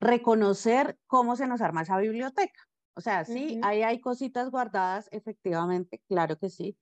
reconocer 0.00 0.98
cómo 1.06 1.36
se 1.36 1.46
nos 1.46 1.60
arma 1.60 1.82
esa 1.82 1.98
biblioteca. 1.98 2.60
O 2.96 3.00
sea, 3.00 3.24
sí, 3.24 3.60
ahí 3.62 3.82
hay 3.82 4.00
cositas 4.00 4.50
guardadas, 4.50 5.08
efectivamente, 5.12 6.00
claro 6.08 6.38
que 6.38 6.48
sí. 6.48 6.76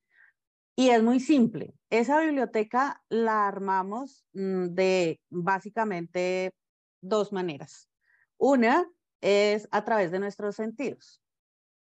Y 0.76 0.90
es 0.90 1.02
muy 1.02 1.20
simple. 1.20 1.74
Esa 1.90 2.20
biblioteca 2.20 3.02
la 3.08 3.46
armamos 3.46 4.24
mm, 4.32 4.68
de 4.68 5.20
básicamente 5.28 6.54
dos 7.02 7.32
maneras. 7.32 7.88
Una 8.38 8.88
es 9.20 9.68
a 9.70 9.84
través 9.84 10.10
de 10.10 10.18
nuestros 10.18 10.56
sentidos. 10.56 11.22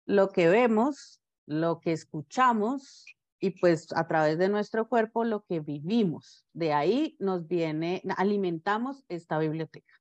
Lo 0.08 0.30
que 0.30 0.48
vemos, 0.50 1.22
lo 1.46 1.80
que 1.80 1.91
escuchamos 1.91 3.06
y 3.39 3.52
pues 3.52 3.93
a 3.93 4.08
través 4.08 4.38
de 4.39 4.50
nuestro 4.50 4.88
cuerpo 4.88 5.24
lo 5.24 5.43
que 5.43 5.60
vivimos. 5.60 6.46
De 6.54 6.74
ahí 6.74 7.15
nos 7.20 7.48
viene, 7.48 8.02
alimentamos 8.15 9.04
esta 9.10 9.38
biblioteca. 9.38 9.93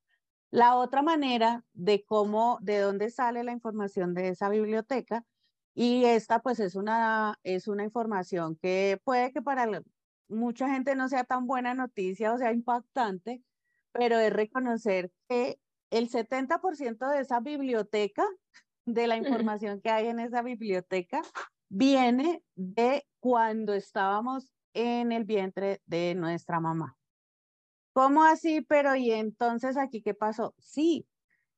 La 0.49 0.75
otra 0.75 1.01
manera 1.01 1.63
de 1.73 2.05
cómo, 2.05 2.57
de 2.61 2.79
dónde 2.79 3.11
sale 3.11 3.43
la 3.43 3.51
información 3.51 4.13
de 4.13 4.29
esa 4.29 4.49
biblioteca, 4.49 5.23
y 5.75 6.05
esta 6.05 6.39
pues 6.39 6.59
es 6.59 6.75
una, 6.75 7.37
es 7.43 7.67
una 7.67 7.83
información 7.83 8.55
que 8.55 8.99
puede 9.03 9.31
que 9.31 9.41
para 9.41 9.83
mucha 10.29 10.69
gente 10.69 10.95
no 10.95 11.09
sea 11.09 11.25
tan 11.25 11.45
buena 11.45 11.73
noticia 11.73 12.33
o 12.33 12.37
sea 12.37 12.51
impactante, 12.51 13.43
pero 13.91 14.17
es 14.17 14.33
reconocer 14.33 15.11
que 15.27 15.59
el 15.91 16.09
70% 16.09 17.11
de 17.11 17.19
esa 17.19 17.41
biblioteca 17.41 18.25
de 18.87 19.05
la 19.05 19.17
información 19.17 19.81
que 19.81 19.89
hay 19.89 20.07
en 20.07 20.19
esa 20.19 20.41
biblioteca 20.41 21.21
viene 21.69 22.41
de 22.55 23.05
cuando 23.19 23.73
estábamos 23.73 24.53
en 24.73 25.11
el 25.11 25.25
vientre 25.25 25.81
de 25.85 26.15
nuestra 26.15 26.59
mamá. 26.59 26.95
¿Cómo 27.93 28.23
así? 28.23 28.61
Pero 28.61 28.95
¿y 28.95 29.11
entonces 29.11 29.75
aquí 29.75 30.01
qué 30.01 30.13
pasó? 30.13 30.55
Sí, 30.57 31.05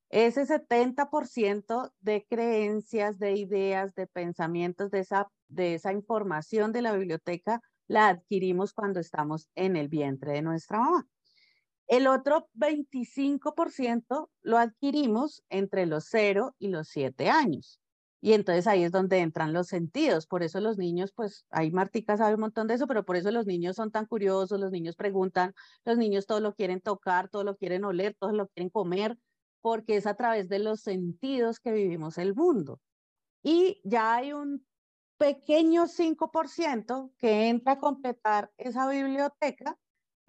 ese 0.10 0.46
70% 0.48 1.94
de 2.00 2.26
creencias, 2.28 3.20
de 3.20 3.34
ideas, 3.34 3.94
de 3.94 4.08
pensamientos, 4.08 4.90
de 4.90 5.00
esa, 5.00 5.28
de 5.48 5.76
esa 5.76 5.94
información 5.94 6.72
de 6.72 6.82
la 6.82 6.94
biblioteca 6.94 7.62
la 7.88 8.08
adquirimos 8.08 8.74
cuando 8.74 9.00
estamos 9.00 9.50
en 9.56 9.76
el 9.76 9.88
vientre 9.88 10.34
de 10.34 10.42
nuestra 10.42 10.80
mamá. 10.80 11.08
El 11.90 12.06
otro 12.06 12.48
25% 12.54 14.30
lo 14.44 14.58
adquirimos 14.60 15.44
entre 15.50 15.88
los 15.88 16.06
0 16.06 16.56
y 16.60 16.68
los 16.68 16.88
7 16.88 17.30
años. 17.32 17.80
Y 18.22 18.34
entonces 18.34 18.68
ahí 18.68 18.84
es 18.84 18.92
donde 18.92 19.18
entran 19.18 19.54
los 19.54 19.70
sentidos. 19.70 20.28
Por 20.28 20.44
eso 20.44 20.60
los 20.60 20.78
niños, 20.78 21.12
pues 21.16 21.48
ahí 21.50 21.72
Martica 21.72 22.16
sabe 22.16 22.36
un 22.36 22.42
montón 22.42 22.68
de 22.68 22.76
eso, 22.76 22.86
pero 22.86 23.06
por 23.06 23.16
eso 23.16 23.32
los 23.32 23.48
niños 23.48 23.76
son 23.76 23.90
tan 23.90 24.06
curiosos, 24.06 24.60
los 24.60 24.72
niños 24.72 24.96
preguntan, 24.96 25.56
los 25.84 25.98
niños 25.98 26.28
todo 26.28 26.40
lo 26.42 26.54
quieren 26.54 26.80
tocar, 26.80 27.28
todo 27.28 27.44
lo 27.44 27.56
quieren 27.56 27.84
oler, 27.84 28.16
todo 28.20 28.34
lo 28.34 28.48
quieren 28.50 28.70
comer, 28.70 29.18
porque 29.60 29.96
es 29.96 30.06
a 30.06 30.14
través 30.14 30.48
de 30.48 30.60
los 30.60 30.82
sentidos 30.82 31.60
que 31.60 31.72
vivimos 31.72 32.20
el 32.20 32.36
mundo. 32.36 32.80
Y 33.42 33.82
ya 33.84 34.14
hay 34.14 34.34
un 34.34 34.64
pequeño 35.18 35.88
5% 35.88 37.14
que 37.18 37.50
entra 37.50 37.74
a 37.74 37.80
completar 37.80 38.52
esa 38.58 38.88
biblioteca 38.88 39.76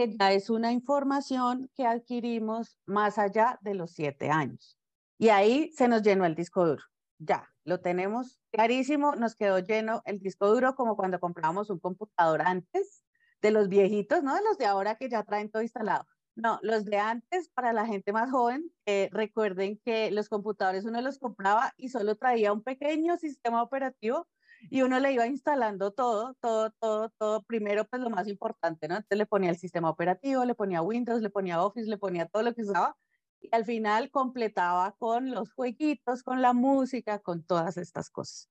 ya 0.08 0.32
es 0.32 0.50
una 0.50 0.72
información 0.72 1.70
que 1.74 1.86
adquirimos 1.86 2.78
más 2.86 3.18
allá 3.18 3.58
de 3.62 3.74
los 3.74 3.92
siete 3.92 4.30
años. 4.30 4.78
Y 5.18 5.28
ahí 5.28 5.70
se 5.72 5.88
nos 5.88 6.02
llenó 6.02 6.24
el 6.24 6.34
disco 6.34 6.66
duro. 6.66 6.82
Ya, 7.18 7.48
lo 7.64 7.80
tenemos 7.80 8.40
clarísimo, 8.50 9.14
nos 9.16 9.34
quedó 9.36 9.58
lleno 9.58 10.02
el 10.06 10.20
disco 10.20 10.48
duro 10.48 10.74
como 10.74 10.96
cuando 10.96 11.20
comprábamos 11.20 11.68
un 11.68 11.78
computador 11.78 12.42
antes 12.42 13.04
de 13.42 13.50
los 13.50 13.68
viejitos, 13.68 14.22
no 14.22 14.34
de 14.34 14.42
los 14.42 14.56
de 14.58 14.66
ahora 14.66 14.94
que 14.96 15.08
ya 15.08 15.22
traen 15.22 15.50
todo 15.50 15.62
instalado. 15.62 16.06
No, 16.36 16.58
los 16.62 16.84
de 16.86 16.96
antes, 16.96 17.50
para 17.50 17.72
la 17.72 17.86
gente 17.86 18.12
más 18.12 18.30
joven, 18.30 18.72
eh, 18.86 19.10
recuerden 19.12 19.78
que 19.84 20.10
los 20.10 20.28
computadores 20.28 20.84
uno 20.84 21.02
los 21.02 21.18
compraba 21.18 21.72
y 21.76 21.88
solo 21.88 22.16
traía 22.16 22.52
un 22.52 22.62
pequeño 22.62 23.16
sistema 23.18 23.62
operativo 23.62 24.26
y 24.68 24.82
uno 24.82 24.98
le 25.00 25.12
iba 25.12 25.26
instalando 25.26 25.92
todo, 25.92 26.34
todo, 26.40 26.70
todo, 26.80 27.10
todo. 27.18 27.42
Primero, 27.44 27.86
pues 27.86 28.02
lo 28.02 28.10
más 28.10 28.28
importante, 28.28 28.88
¿no? 28.88 28.96
Entonces 28.96 29.18
le 29.18 29.26
ponía 29.26 29.50
el 29.50 29.56
sistema 29.58 29.90
operativo, 29.90 30.44
le 30.44 30.54
ponía 30.54 30.82
Windows, 30.82 31.22
le 31.22 31.30
ponía 31.30 31.62
Office, 31.62 31.88
le 31.88 31.98
ponía 31.98 32.26
todo 32.26 32.42
lo 32.42 32.54
que 32.54 32.62
usaba 32.62 32.96
y 33.40 33.48
al 33.52 33.64
final 33.64 34.10
completaba 34.10 34.92
con 34.98 35.30
los 35.30 35.52
jueguitos, 35.52 36.22
con 36.22 36.42
la 36.42 36.52
música, 36.52 37.20
con 37.20 37.42
todas 37.44 37.76
estas 37.76 38.10
cosas. 38.10 38.48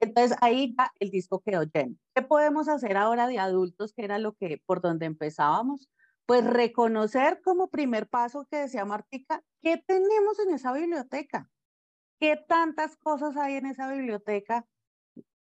Entonces 0.00 0.36
ahí 0.42 0.74
ya 0.76 0.92
el 1.00 1.10
disco 1.10 1.40
quedó 1.40 1.62
lleno. 1.62 1.96
¿Qué 2.14 2.22
podemos 2.22 2.68
hacer 2.68 2.96
ahora 2.96 3.26
de 3.26 3.38
adultos, 3.38 3.92
que 3.94 4.04
era 4.04 4.18
lo 4.18 4.34
que 4.34 4.62
por 4.66 4.80
donde 4.82 5.06
empezábamos? 5.06 5.88
Pues 6.26 6.44
reconocer 6.44 7.40
como 7.42 7.68
primer 7.70 8.08
paso 8.08 8.46
que 8.50 8.58
decía 8.58 8.84
Martica, 8.84 9.42
¿qué 9.62 9.82
tenemos 9.86 10.38
en 10.40 10.54
esa 10.54 10.72
biblioteca? 10.72 11.50
¿Qué 12.20 12.36
tantas 12.36 12.96
cosas 12.96 13.36
hay 13.36 13.54
en 13.56 13.66
esa 13.66 13.90
biblioteca? 13.90 14.66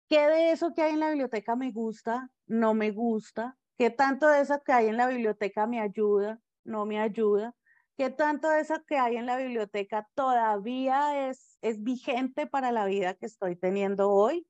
¿Qué 0.09 0.21
de 0.21 0.53
eso 0.53 0.73
que 0.73 0.83
hay 0.83 0.93
en 0.93 1.01
la 1.01 1.09
biblioteca 1.09 1.57
me 1.57 1.73
gusta? 1.73 2.31
¿No 2.47 2.75
me 2.75 2.93
gusta? 2.93 3.57
¿Qué 3.77 3.91
tanto 3.91 4.29
de 4.29 4.41
eso 4.41 4.63
que 4.65 4.73
hay 4.73 4.87
en 4.87 4.97
la 4.97 5.09
biblioteca 5.09 5.67
me 5.67 5.81
ayuda? 5.81 6.41
¿No 6.65 6.87
me 6.87 7.01
ayuda? 7.01 7.55
¿Qué 7.97 8.11
tanto 8.11 8.49
de 8.51 8.61
eso 8.61 8.75
que 8.87 8.99
hay 8.99 9.17
en 9.17 9.27
la 9.27 9.37
biblioteca 9.37 10.09
todavía 10.15 11.29
es, 11.29 11.59
es 11.61 11.83
vigente 11.83 12.47
para 12.47 12.71
la 12.71 12.85
vida 12.85 13.15
que 13.15 13.27
estoy 13.27 13.57
teniendo 13.57 14.11
hoy? 14.11 14.47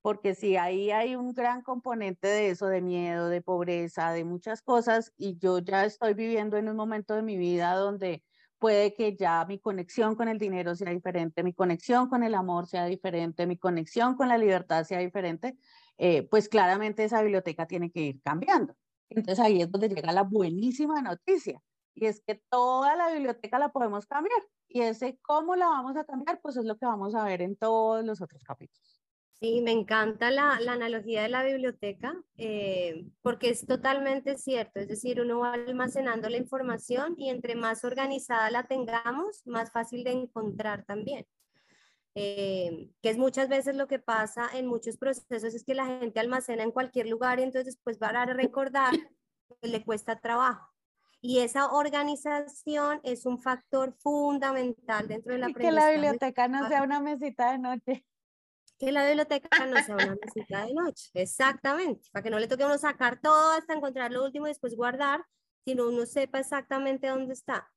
Porque 0.00 0.34
si 0.34 0.56
ahí 0.56 0.90
hay 0.90 1.16
un 1.16 1.34
gran 1.34 1.62
componente 1.62 2.28
de 2.28 2.50
eso, 2.50 2.66
de 2.68 2.80
miedo, 2.80 3.28
de 3.28 3.42
pobreza, 3.42 4.12
de 4.12 4.24
muchas 4.24 4.62
cosas, 4.62 5.12
y 5.18 5.36
yo 5.38 5.58
ya 5.58 5.84
estoy 5.84 6.14
viviendo 6.14 6.56
en 6.56 6.68
un 6.68 6.76
momento 6.76 7.14
de 7.14 7.22
mi 7.22 7.36
vida 7.36 7.74
donde 7.74 8.24
puede 8.58 8.94
que 8.94 9.16
ya 9.16 9.44
mi 9.46 9.58
conexión 9.58 10.16
con 10.16 10.28
el 10.28 10.38
dinero 10.38 10.74
sea 10.74 10.90
diferente, 10.90 11.42
mi 11.42 11.54
conexión 11.54 12.08
con 12.08 12.22
el 12.22 12.34
amor 12.34 12.66
sea 12.66 12.86
diferente, 12.86 13.46
mi 13.46 13.56
conexión 13.58 14.16
con 14.16 14.28
la 14.28 14.38
libertad 14.38 14.84
sea 14.84 14.98
diferente, 15.00 15.56
eh, 15.96 16.22
pues 16.24 16.48
claramente 16.48 17.04
esa 17.04 17.22
biblioteca 17.22 17.66
tiene 17.66 17.90
que 17.90 18.00
ir 18.00 18.22
cambiando. 18.22 18.76
Entonces 19.10 19.40
ahí 19.44 19.62
es 19.62 19.70
donde 19.70 19.88
llega 19.88 20.12
la 20.12 20.22
buenísima 20.22 21.00
noticia 21.02 21.62
y 21.94 22.06
es 22.06 22.20
que 22.20 22.36
toda 22.50 22.96
la 22.96 23.10
biblioteca 23.10 23.58
la 23.58 23.70
podemos 23.70 24.06
cambiar. 24.06 24.40
Y 24.68 24.82
ese 24.82 25.18
cómo 25.22 25.56
la 25.56 25.66
vamos 25.66 25.96
a 25.96 26.04
cambiar, 26.04 26.40
pues 26.40 26.56
es 26.56 26.64
lo 26.64 26.76
que 26.76 26.86
vamos 26.86 27.14
a 27.14 27.24
ver 27.24 27.42
en 27.42 27.56
todos 27.56 28.04
los 28.04 28.20
otros 28.20 28.44
capítulos. 28.44 28.97
Sí, 29.40 29.60
me 29.60 29.70
encanta 29.70 30.32
la, 30.32 30.58
la 30.60 30.72
analogía 30.72 31.22
de 31.22 31.28
la 31.28 31.44
biblioteca, 31.44 32.20
eh, 32.36 33.06
porque 33.22 33.50
es 33.50 33.64
totalmente 33.64 34.36
cierto. 34.36 34.80
Es 34.80 34.88
decir, 34.88 35.20
uno 35.20 35.38
va 35.38 35.52
almacenando 35.52 36.28
la 36.28 36.38
información 36.38 37.14
y 37.16 37.28
entre 37.28 37.54
más 37.54 37.84
organizada 37.84 38.50
la 38.50 38.66
tengamos, 38.66 39.46
más 39.46 39.70
fácil 39.70 40.02
de 40.02 40.10
encontrar 40.10 40.84
también. 40.84 41.24
Eh, 42.16 42.90
que 43.00 43.10
es 43.10 43.16
muchas 43.16 43.48
veces 43.48 43.76
lo 43.76 43.86
que 43.86 44.00
pasa 44.00 44.48
en 44.54 44.66
muchos 44.66 44.96
procesos, 44.96 45.54
es 45.54 45.62
que 45.62 45.74
la 45.74 45.86
gente 45.86 46.18
almacena 46.18 46.64
en 46.64 46.72
cualquier 46.72 47.06
lugar 47.06 47.38
y 47.38 47.44
entonces 47.44 47.76
después 47.76 48.00
va 48.02 48.08
a 48.08 48.26
recordar, 48.26 48.92
pues 49.60 49.70
le 49.70 49.84
cuesta 49.84 50.18
trabajo. 50.18 50.74
Y 51.20 51.38
esa 51.38 51.70
organización 51.70 53.00
es 53.04 53.24
un 53.24 53.38
factor 53.38 53.94
fundamental 54.00 55.06
dentro 55.06 55.32
de 55.32 55.38
la 55.38 55.52
Que 55.52 55.70
la 55.70 55.90
biblioteca 55.90 56.48
no 56.48 56.66
sea 56.66 56.82
una 56.82 56.98
mesita 56.98 57.52
de 57.52 57.58
noche. 57.58 58.04
Que 58.78 58.92
la 58.92 59.06
biblioteca 59.06 59.66
no 59.66 59.76
sea 59.82 59.96
una 59.96 60.16
mesita 60.24 60.66
de 60.66 60.74
noche, 60.74 61.10
exactamente, 61.14 62.08
para 62.12 62.22
que 62.22 62.30
no 62.30 62.38
le 62.38 62.46
toque 62.46 62.62
a 62.62 62.66
uno 62.66 62.78
sacar 62.78 63.20
todo 63.20 63.52
hasta 63.52 63.74
encontrar 63.74 64.12
lo 64.12 64.24
último 64.24 64.46
y 64.46 64.50
después 64.50 64.76
guardar, 64.76 65.24
sino 65.64 65.88
uno 65.88 66.06
sepa 66.06 66.38
exactamente 66.38 67.08
dónde 67.08 67.32
está. 67.32 67.68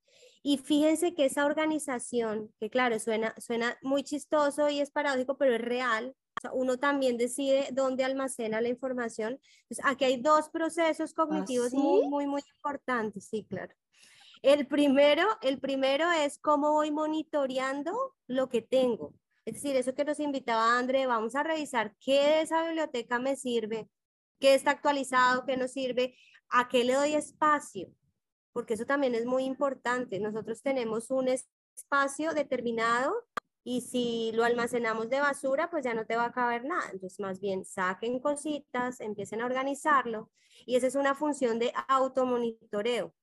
Y 0.43 0.57
fíjense 0.57 1.13
que 1.13 1.25
esa 1.25 1.45
organización, 1.45 2.53
que 2.59 2.69
claro, 2.69 2.99
suena, 2.99 3.33
suena 3.37 3.77
muy 3.81 4.03
chistoso 4.03 4.69
y 4.69 4.79
es 4.79 4.91
paradójico, 4.91 5.37
pero 5.37 5.55
es 5.55 5.61
real, 5.61 6.15
uno 6.53 6.77
también 6.77 7.17
decide 7.17 7.69
dónde 7.71 8.03
almacena 8.03 8.61
la 8.61 8.69
información. 8.69 9.39
Entonces, 9.63 9.85
aquí 9.85 10.05
hay 10.05 10.21
dos 10.21 10.49
procesos 10.49 11.13
cognitivos 11.13 11.73
muy, 11.73 12.07
muy, 12.07 12.25
muy 12.27 12.41
importantes, 12.55 13.27
sí, 13.27 13.45
claro. 13.47 13.73
El 14.41 14.65
primero, 14.65 15.23
el 15.41 15.59
primero 15.59 16.09
es 16.11 16.39
cómo 16.39 16.71
voy 16.71 16.91
monitoreando 16.91 18.15
lo 18.27 18.49
que 18.49 18.63
tengo. 18.63 19.13
Es 19.45 19.55
decir, 19.55 19.75
eso 19.75 19.95
que 19.95 20.05
nos 20.05 20.19
invitaba 20.19 20.77
André, 20.77 21.07
vamos 21.07 21.35
a 21.35 21.43
revisar 21.43 21.95
qué 21.99 22.19
de 22.19 22.41
esa 22.41 22.63
biblioteca 22.63 23.17
me 23.19 23.35
sirve, 23.35 23.89
qué 24.39 24.53
está 24.53 24.71
actualizado, 24.71 25.45
qué 25.45 25.57
no 25.57 25.67
sirve, 25.67 26.15
a 26.49 26.67
qué 26.67 26.83
le 26.83 26.93
doy 26.93 27.13
espacio, 27.15 27.89
porque 28.53 28.75
eso 28.75 28.85
también 28.85 29.15
es 29.15 29.25
muy 29.25 29.45
importante. 29.45 30.19
Nosotros 30.19 30.61
tenemos 30.61 31.09
un 31.09 31.27
espacio 31.27 32.33
determinado 32.33 33.13
y 33.63 33.81
si 33.81 34.31
lo 34.33 34.43
almacenamos 34.43 35.09
de 35.09 35.21
basura, 35.21 35.69
pues 35.69 35.83
ya 35.83 35.93
no 35.93 36.05
te 36.05 36.15
va 36.15 36.25
a 36.25 36.31
caber 36.31 36.65
nada. 36.65 36.89
Entonces, 36.91 37.19
más 37.19 37.39
bien 37.39 37.65
saquen 37.65 38.19
cositas, 38.19 38.99
empiecen 38.99 39.41
a 39.41 39.45
organizarlo. 39.45 40.31
Y 40.65 40.75
esa 40.75 40.87
es 40.87 40.95
una 40.95 41.15
función 41.15 41.57
de 41.57 41.71
automonitoreo, 41.87 43.15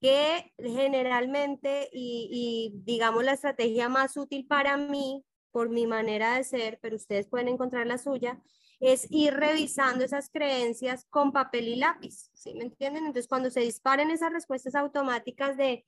que 0.00 0.52
generalmente, 0.58 1.88
y, 1.92 2.72
y 2.74 2.82
digamos 2.82 3.24
la 3.24 3.32
estrategia 3.32 3.88
más 3.88 4.16
útil 4.16 4.46
para 4.46 4.76
mí, 4.76 5.24
por 5.52 5.68
mi 5.68 5.86
manera 5.86 6.36
de 6.36 6.44
ser, 6.44 6.78
pero 6.82 6.96
ustedes 6.96 7.28
pueden 7.28 7.48
encontrar 7.48 7.86
la 7.86 7.98
suya, 7.98 8.40
es 8.80 9.06
ir 9.10 9.34
revisando 9.34 10.04
esas 10.04 10.28
creencias 10.28 11.06
con 11.08 11.30
papel 11.30 11.68
y 11.68 11.76
lápiz, 11.76 12.30
¿sí 12.34 12.54
me 12.54 12.64
entienden? 12.64 13.06
Entonces, 13.06 13.28
cuando 13.28 13.50
se 13.50 13.60
disparen 13.60 14.10
esas 14.10 14.32
respuestas 14.32 14.74
automáticas 14.74 15.56
de 15.56 15.84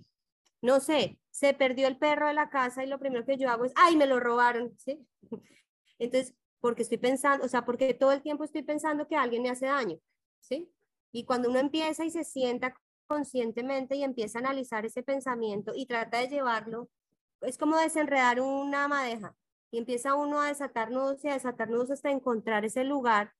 no 0.64 0.80
sé, 0.80 1.18
se 1.30 1.52
perdió 1.52 1.86
el 1.88 1.98
perro 1.98 2.26
de 2.26 2.32
la 2.32 2.48
casa 2.48 2.82
y 2.82 2.86
lo 2.86 2.98
primero 2.98 3.26
que 3.26 3.36
yo 3.36 3.50
hago 3.50 3.66
es, 3.66 3.72
ay, 3.76 3.96
me 3.96 4.06
lo 4.06 4.18
robaron, 4.18 4.74
¿sí? 4.78 5.06
Entonces, 5.98 6.34
porque 6.58 6.82
estoy 6.82 6.96
pensando, 6.96 7.44
o 7.44 7.48
sea, 7.48 7.66
porque 7.66 7.92
todo 7.92 8.12
el 8.12 8.22
tiempo 8.22 8.44
estoy 8.44 8.62
pensando 8.62 9.06
que 9.06 9.14
alguien 9.14 9.42
me 9.42 9.50
hace 9.50 9.66
daño, 9.66 9.98
¿sí? 10.40 10.72
Y 11.12 11.26
cuando 11.26 11.50
uno 11.50 11.58
empieza 11.58 12.06
y 12.06 12.10
se 12.10 12.24
sienta 12.24 12.74
conscientemente 13.06 13.94
y 13.96 14.04
empieza 14.04 14.38
a 14.38 14.40
analizar 14.40 14.86
ese 14.86 15.02
pensamiento 15.02 15.72
y 15.76 15.84
trata 15.84 16.20
de 16.20 16.28
llevarlo, 16.28 16.88
es 17.42 17.58
como 17.58 17.76
desenredar 17.76 18.40
una 18.40 18.88
madeja 18.88 19.36
y 19.74 19.78
empieza 19.78 20.14
uno 20.14 20.40
a 20.40 20.48
desatar 20.48 20.90
nudos 20.90 21.24
y 21.24 21.28
a 21.28 21.34
desatar 21.34 21.68
nudos 21.68 21.90
hasta 21.90 22.10
encontrar 22.10 22.64
ese 22.64 22.84
lugar 22.84 23.32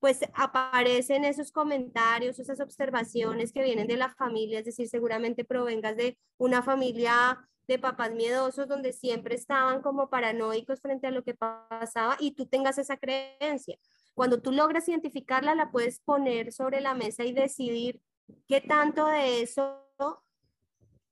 pues 0.00 0.20
aparecen 0.32 1.24
esos 1.24 1.52
comentarios, 1.52 2.38
esas 2.38 2.58
observaciones 2.60 3.52
que 3.52 3.62
vienen 3.62 3.86
de 3.86 3.98
la 3.98 4.08
familia, 4.08 4.58
es 4.58 4.64
decir, 4.64 4.88
seguramente 4.88 5.44
provengas 5.44 5.94
de 5.94 6.18
una 6.38 6.62
familia 6.62 7.46
de 7.68 7.78
papás 7.78 8.10
miedosos 8.10 8.66
donde 8.66 8.92
siempre 8.94 9.34
estaban 9.34 9.82
como 9.82 10.08
paranoicos 10.08 10.80
frente 10.80 11.06
a 11.06 11.10
lo 11.10 11.22
que 11.22 11.34
pasaba 11.34 12.16
y 12.18 12.32
tú 12.32 12.46
tengas 12.46 12.78
esa 12.78 12.96
creencia. 12.96 13.78
Cuando 14.14 14.40
tú 14.40 14.52
logras 14.52 14.88
identificarla, 14.88 15.54
la 15.54 15.70
puedes 15.70 16.00
poner 16.00 16.50
sobre 16.50 16.80
la 16.80 16.94
mesa 16.94 17.24
y 17.24 17.32
decidir 17.32 18.00
qué 18.48 18.62
tanto 18.62 19.06
de 19.06 19.42
eso 19.42 19.86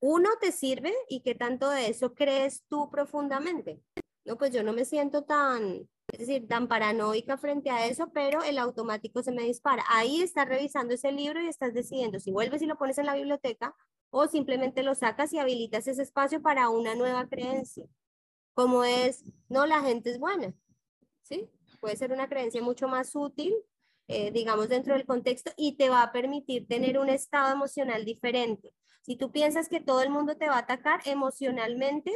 uno 0.01 0.31
te 0.41 0.51
sirve 0.51 0.95
y 1.09 1.21
qué 1.21 1.35
tanto 1.35 1.69
de 1.69 1.88
eso 1.88 2.14
crees 2.14 2.64
tú 2.69 2.88
profundamente. 2.91 3.83
No, 4.29 4.37
pues 4.37 4.53
yo 4.53 4.62
no 4.62 4.75
me 4.75 4.85
siento 4.85 5.25
tan, 5.25 5.88
es 6.12 6.19
decir, 6.19 6.47
tan 6.47 6.69
paranoica 6.69 7.38
frente 7.38 7.71
a 7.71 7.87
eso, 7.87 8.11
pero 8.12 8.43
el 8.43 8.59
automático 8.59 9.23
se 9.23 9.33
me 9.33 9.45
dispara. 9.45 9.83
Ahí 9.88 10.21
estás 10.21 10.47
revisando 10.47 10.93
ese 10.93 11.11
libro 11.12 11.41
y 11.41 11.49
estás 11.49 11.73
decidiendo 11.73 12.21
si 12.21 12.31
vuelves 12.31 12.61
y 12.61 12.67
lo 12.67 12.77
pones 12.77 12.99
en 12.99 13.07
la 13.07 13.14
biblioteca 13.14 13.75
o 14.11 14.29
simplemente 14.29 14.83
lo 14.83 14.95
sacas 14.95 15.33
y 15.33 15.38
habilitas 15.38 15.88
ese 15.88 16.03
espacio 16.03 16.43
para 16.43 16.69
una 16.69 16.95
nueva 16.95 17.27
creencia. 17.27 17.87
Como 18.53 18.85
es, 18.85 19.25
no, 19.49 19.64
la 19.64 19.81
gente 19.81 20.11
es 20.11 20.19
buena, 20.19 20.53
¿sí? 21.23 21.49
Puede 21.81 21.97
ser 21.97 22.12
una 22.12 22.29
creencia 22.29 22.61
mucho 22.61 22.87
más 22.87 23.17
útil, 23.17 23.55
eh, 24.09 24.31
digamos, 24.31 24.69
dentro 24.69 24.93
del 24.93 25.07
contexto 25.07 25.53
y 25.57 25.77
te 25.77 25.88
va 25.88 26.03
a 26.03 26.12
permitir 26.12 26.69
tener 26.69 26.99
un 26.99 27.09
estado 27.09 27.51
emocional 27.51 28.05
diferente. 28.05 28.75
Si 29.01 29.17
tú 29.17 29.33
piensas 29.33 29.71
que 29.71 29.81
todo 29.81 30.03
el 30.03 30.11
mundo 30.11 30.37
te 30.37 30.51
va 30.51 30.57
a 30.57 30.59
atacar 30.59 31.01
emocionalmente, 31.07 32.12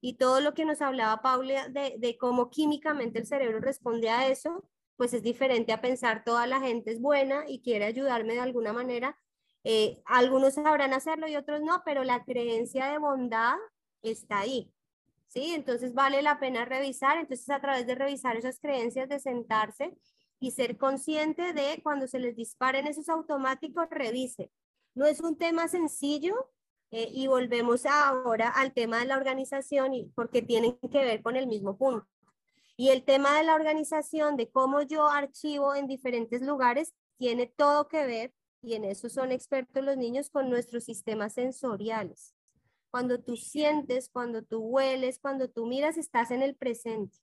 y 0.00 0.14
todo 0.14 0.40
lo 0.40 0.54
que 0.54 0.64
nos 0.64 0.82
hablaba 0.82 1.22
Paula 1.22 1.68
de, 1.68 2.16
cómo 2.18 2.50
químicamente 2.50 3.18
el 3.18 3.26
cerebro 3.26 3.60
responde 3.60 4.10
a 4.10 4.28
eso, 4.28 4.64
pues 4.96 5.12
es 5.14 5.22
diferente 5.22 5.72
a 5.72 5.80
pensar 5.80 6.24
toda 6.24 6.46
la 6.46 6.60
gente 6.60 6.92
es 6.92 7.00
buena 7.00 7.44
y 7.48 7.60
quiere 7.60 7.84
ayudarme 7.84 8.34
de 8.34 8.40
alguna 8.40 8.72
manera. 8.72 9.18
Eh, 9.64 10.00
algunos 10.04 10.54
sabrán 10.54 10.94
hacerlo 10.94 11.28
y 11.28 11.36
otros 11.36 11.60
no, 11.62 11.82
pero 11.84 12.04
la 12.04 12.24
creencia 12.24 12.86
de 12.86 12.98
bondad 12.98 13.56
está 14.02 14.40
ahí. 14.40 14.72
¿Sí? 15.26 15.52
Entonces 15.54 15.92
vale 15.92 16.22
la 16.22 16.38
pena 16.38 16.64
revisar. 16.64 17.18
Entonces 17.18 17.50
a 17.50 17.60
través 17.60 17.86
de 17.86 17.94
revisar 17.94 18.36
esas 18.36 18.60
creencias, 18.60 19.08
de 19.08 19.18
sentarse 19.20 19.96
y 20.40 20.52
ser 20.52 20.76
consciente 20.76 21.52
de 21.52 21.80
cuando 21.82 22.06
se 22.06 22.18
les 22.18 22.36
disparen 22.36 22.86
esos 22.86 23.08
automáticos, 23.08 23.88
revise. 23.90 24.50
No 24.94 25.06
es 25.06 25.20
un 25.20 25.36
tema 25.36 25.68
sencillo, 25.68 26.50
eh, 26.90 27.08
y 27.12 27.26
volvemos 27.26 27.84
ahora 27.86 28.48
al 28.48 28.72
tema 28.72 29.00
de 29.00 29.06
la 29.06 29.16
organización 29.16 29.94
y 29.94 30.04
porque 30.14 30.42
tienen 30.42 30.78
que 30.78 31.04
ver 31.04 31.22
con 31.22 31.36
el 31.36 31.46
mismo 31.46 31.76
punto. 31.76 32.06
Y 32.76 32.90
el 32.90 33.04
tema 33.04 33.36
de 33.38 33.44
la 33.44 33.54
organización, 33.54 34.36
de 34.36 34.50
cómo 34.50 34.82
yo 34.82 35.08
archivo 35.08 35.74
en 35.74 35.86
diferentes 35.86 36.42
lugares, 36.42 36.94
tiene 37.16 37.46
todo 37.46 37.88
que 37.88 38.06
ver, 38.06 38.34
y 38.62 38.74
en 38.74 38.84
eso 38.84 39.08
son 39.08 39.32
expertos 39.32 39.82
los 39.82 39.96
niños, 39.96 40.30
con 40.30 40.50
nuestros 40.50 40.84
sistemas 40.84 41.32
sensoriales. 41.32 42.34
Cuando 42.90 43.22
tú 43.22 43.36
sientes, 43.36 44.08
cuando 44.10 44.42
tú 44.42 44.60
hueles, 44.60 45.18
cuando 45.18 45.48
tú 45.48 45.66
miras, 45.66 45.96
estás 45.96 46.30
en 46.30 46.42
el 46.42 46.54
presente. 46.54 47.16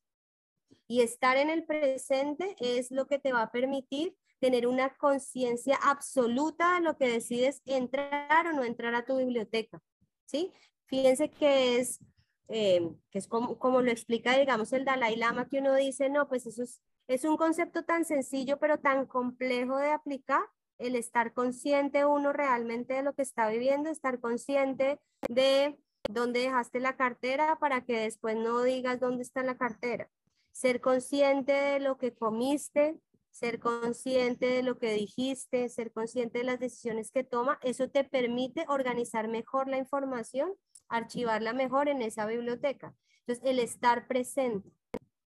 Y 0.88 1.02
estar 1.02 1.38
en 1.38 1.50
el 1.50 1.66
presente 1.66 2.56
es 2.60 2.92
lo 2.92 3.08
que 3.08 3.20
te 3.20 3.32
va 3.32 3.44
a 3.44 3.52
permitir 3.52 4.16
tener 4.44 4.68
una 4.68 4.94
conciencia 4.98 5.80
absoluta 5.82 6.76
de 6.76 6.82
lo 6.82 6.98
que 6.98 7.08
decides 7.08 7.62
entrar 7.64 8.46
o 8.46 8.52
no 8.52 8.66
entrar 8.66 8.94
a 8.94 9.06
tu 9.06 9.16
biblioteca, 9.16 9.82
¿sí? 10.26 10.52
Fíjense 10.88 11.30
que 11.32 11.80
es, 11.80 12.02
eh, 12.50 12.92
que 13.10 13.20
es 13.20 13.28
como, 13.30 13.58
como 13.58 13.80
lo 13.80 13.90
explica, 13.90 14.38
digamos, 14.38 14.74
el 14.74 14.84
Dalai 14.84 15.16
Lama, 15.16 15.48
que 15.48 15.60
uno 15.60 15.74
dice, 15.76 16.10
no, 16.10 16.28
pues 16.28 16.46
eso 16.46 16.62
es, 16.62 16.82
es 17.08 17.24
un 17.24 17.38
concepto 17.38 17.86
tan 17.86 18.04
sencillo, 18.04 18.60
pero 18.60 18.80
tan 18.80 19.06
complejo 19.06 19.78
de 19.78 19.92
aplicar, 19.92 20.44
el 20.78 20.98
estar 20.98 21.32
consciente 21.32 22.04
uno 22.04 22.34
realmente 22.34 22.96
de 22.96 23.04
lo 23.04 23.14
que 23.14 23.22
está 23.22 23.48
viviendo, 23.48 23.90
estar 23.90 24.20
consciente 24.20 25.00
de 25.30 25.80
dónde 26.10 26.42
dejaste 26.42 26.82
la 26.82 26.98
cartera 26.98 27.58
para 27.62 27.86
que 27.86 27.98
después 27.98 28.36
no 28.36 28.62
digas 28.62 29.00
dónde 29.00 29.24
está 29.24 29.42
la 29.42 29.56
cartera. 29.56 30.10
Ser 30.52 30.82
consciente 30.82 31.54
de 31.54 31.80
lo 31.80 31.98
que 31.98 32.14
comiste, 32.14 33.00
ser 33.34 33.60
consciente 33.60 34.46
de 34.46 34.62
lo 34.62 34.78
que 34.78 34.94
dijiste, 34.94 35.68
ser 35.68 35.92
consciente 35.92 36.38
de 36.38 36.44
las 36.44 36.60
decisiones 36.60 37.10
que 37.12 37.24
toma, 37.24 37.58
eso 37.64 37.90
te 37.90 38.04
permite 38.04 38.64
organizar 38.68 39.28
mejor 39.28 39.68
la 39.68 39.80
información, 39.80 40.54
archivarla 40.88 41.52
mejor 41.52 41.90
en 41.90 42.04
esa 42.04 42.28
biblioteca. 42.28 42.96
Entonces, 43.22 43.44
el 43.44 43.58
estar 43.58 44.08
presente, 44.08 44.70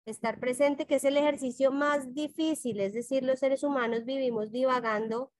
estar 0.05 0.37
presente, 0.41 0.85
que 0.85 0.95
es 0.95 1.05
el 1.05 1.15
ejercicio 1.15 1.71
más 1.71 2.13
difícil, 2.13 2.81
es 2.81 2.93
decir, 2.93 3.23
los 3.23 3.39
seres 3.39 3.63
humanos 3.63 4.03
vivimos 4.03 4.51
divagando 4.51 5.31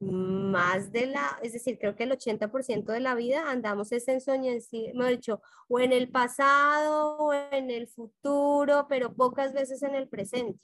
más 0.00 0.92
de 0.92 1.06
la, 1.06 1.38
es 1.42 1.54
decir, 1.54 1.78
creo 1.78 1.96
que 1.96 2.04
el 2.04 2.12
80% 2.12 2.92
de 2.92 3.00
la 3.00 3.14
vida 3.14 3.50
andamos 3.50 3.90
ese 3.92 4.12
ensueño, 4.12 4.52
hemos 4.52 5.08
dicho, 5.08 5.40
o 5.68 5.80
en 5.80 5.92
el 5.92 6.10
pasado 6.10 7.16
o 7.16 7.32
en 7.32 7.70
el 7.70 7.88
futuro, 7.88 8.86
pero 8.86 9.14
pocas 9.14 9.54
veces 9.54 9.82
en 9.82 9.94
el 9.94 10.08
presente. 10.08 10.60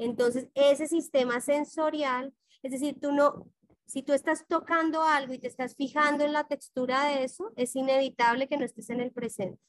Entonces, 0.00 0.48
ese 0.54 0.88
sistema 0.88 1.42
sensorial, 1.42 2.32
es 2.62 2.72
decir, 2.72 2.98
tú 2.98 3.12
no, 3.12 3.46
si 3.86 4.02
tú 4.02 4.14
estás 4.14 4.46
tocando 4.48 5.02
algo 5.02 5.34
y 5.34 5.38
te 5.38 5.46
estás 5.46 5.76
fijando 5.76 6.24
en 6.24 6.32
la 6.32 6.44
textura 6.44 7.04
de 7.04 7.24
eso, 7.24 7.52
es 7.54 7.76
inevitable 7.76 8.48
que 8.48 8.56
no 8.56 8.64
estés 8.64 8.88
en 8.88 9.00
el 9.00 9.12
presente. 9.12 9.60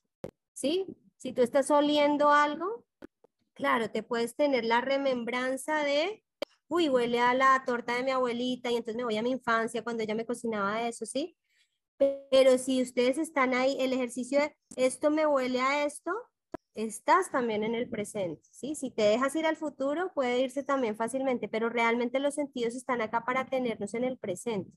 ¿Sí? 0.54 0.86
Si 1.18 1.34
tú 1.34 1.42
estás 1.42 1.70
oliendo 1.70 2.32
algo, 2.32 2.86
claro, 3.54 3.92
te 3.92 4.04
puedes 4.04 4.38
tener 4.38 4.64
la 4.64 4.80
remembranza 4.80 5.84
de, 5.84 6.24
uy, 6.70 6.88
huele 6.88 7.20
a 7.20 7.34
la 7.34 7.62
torta 7.66 7.96
de 7.96 8.04
mi 8.04 8.12
abuelita 8.12 8.72
y 8.72 8.76
entonces 8.76 8.96
me 8.96 9.04
voy 9.04 9.18
a 9.18 9.24
mi 9.24 9.32
infancia 9.32 9.84
cuando 9.84 10.04
ella 10.04 10.16
me 10.16 10.26
cocinaba 10.26 10.88
eso, 10.88 11.06
¿sí? 11.06 11.38
Pero 11.98 12.58
si 12.58 12.82
ustedes 12.82 13.18
están 13.18 13.54
ahí, 13.54 13.76
el 13.82 13.92
ejercicio 13.92 14.40
de 14.40 14.56
esto 14.78 15.12
me 15.12 15.28
huele 15.28 15.60
a 15.60 15.84
esto, 15.84 16.12
estás 16.76 17.32
también 17.32 17.64
en 17.64 17.76
el 17.76 17.90
presente, 17.90 18.42
¿sí? 18.52 18.76
Si 18.76 18.92
te 18.92 19.04
dejas 19.04 19.36
ir 19.36 19.46
al 19.46 19.58
futuro, 19.58 20.12
puede 20.14 20.40
irse 20.40 20.64
también 20.64 20.96
fácilmente, 20.96 21.48
pero 21.48 21.70
realmente 21.70 22.20
los 22.20 22.36
sentidos 22.36 22.76
están 22.76 23.02
acá 23.02 23.26
para 23.26 23.46
tenernos 23.46 23.94
en 23.94 24.04
el 24.04 24.18
presente. 24.18 24.72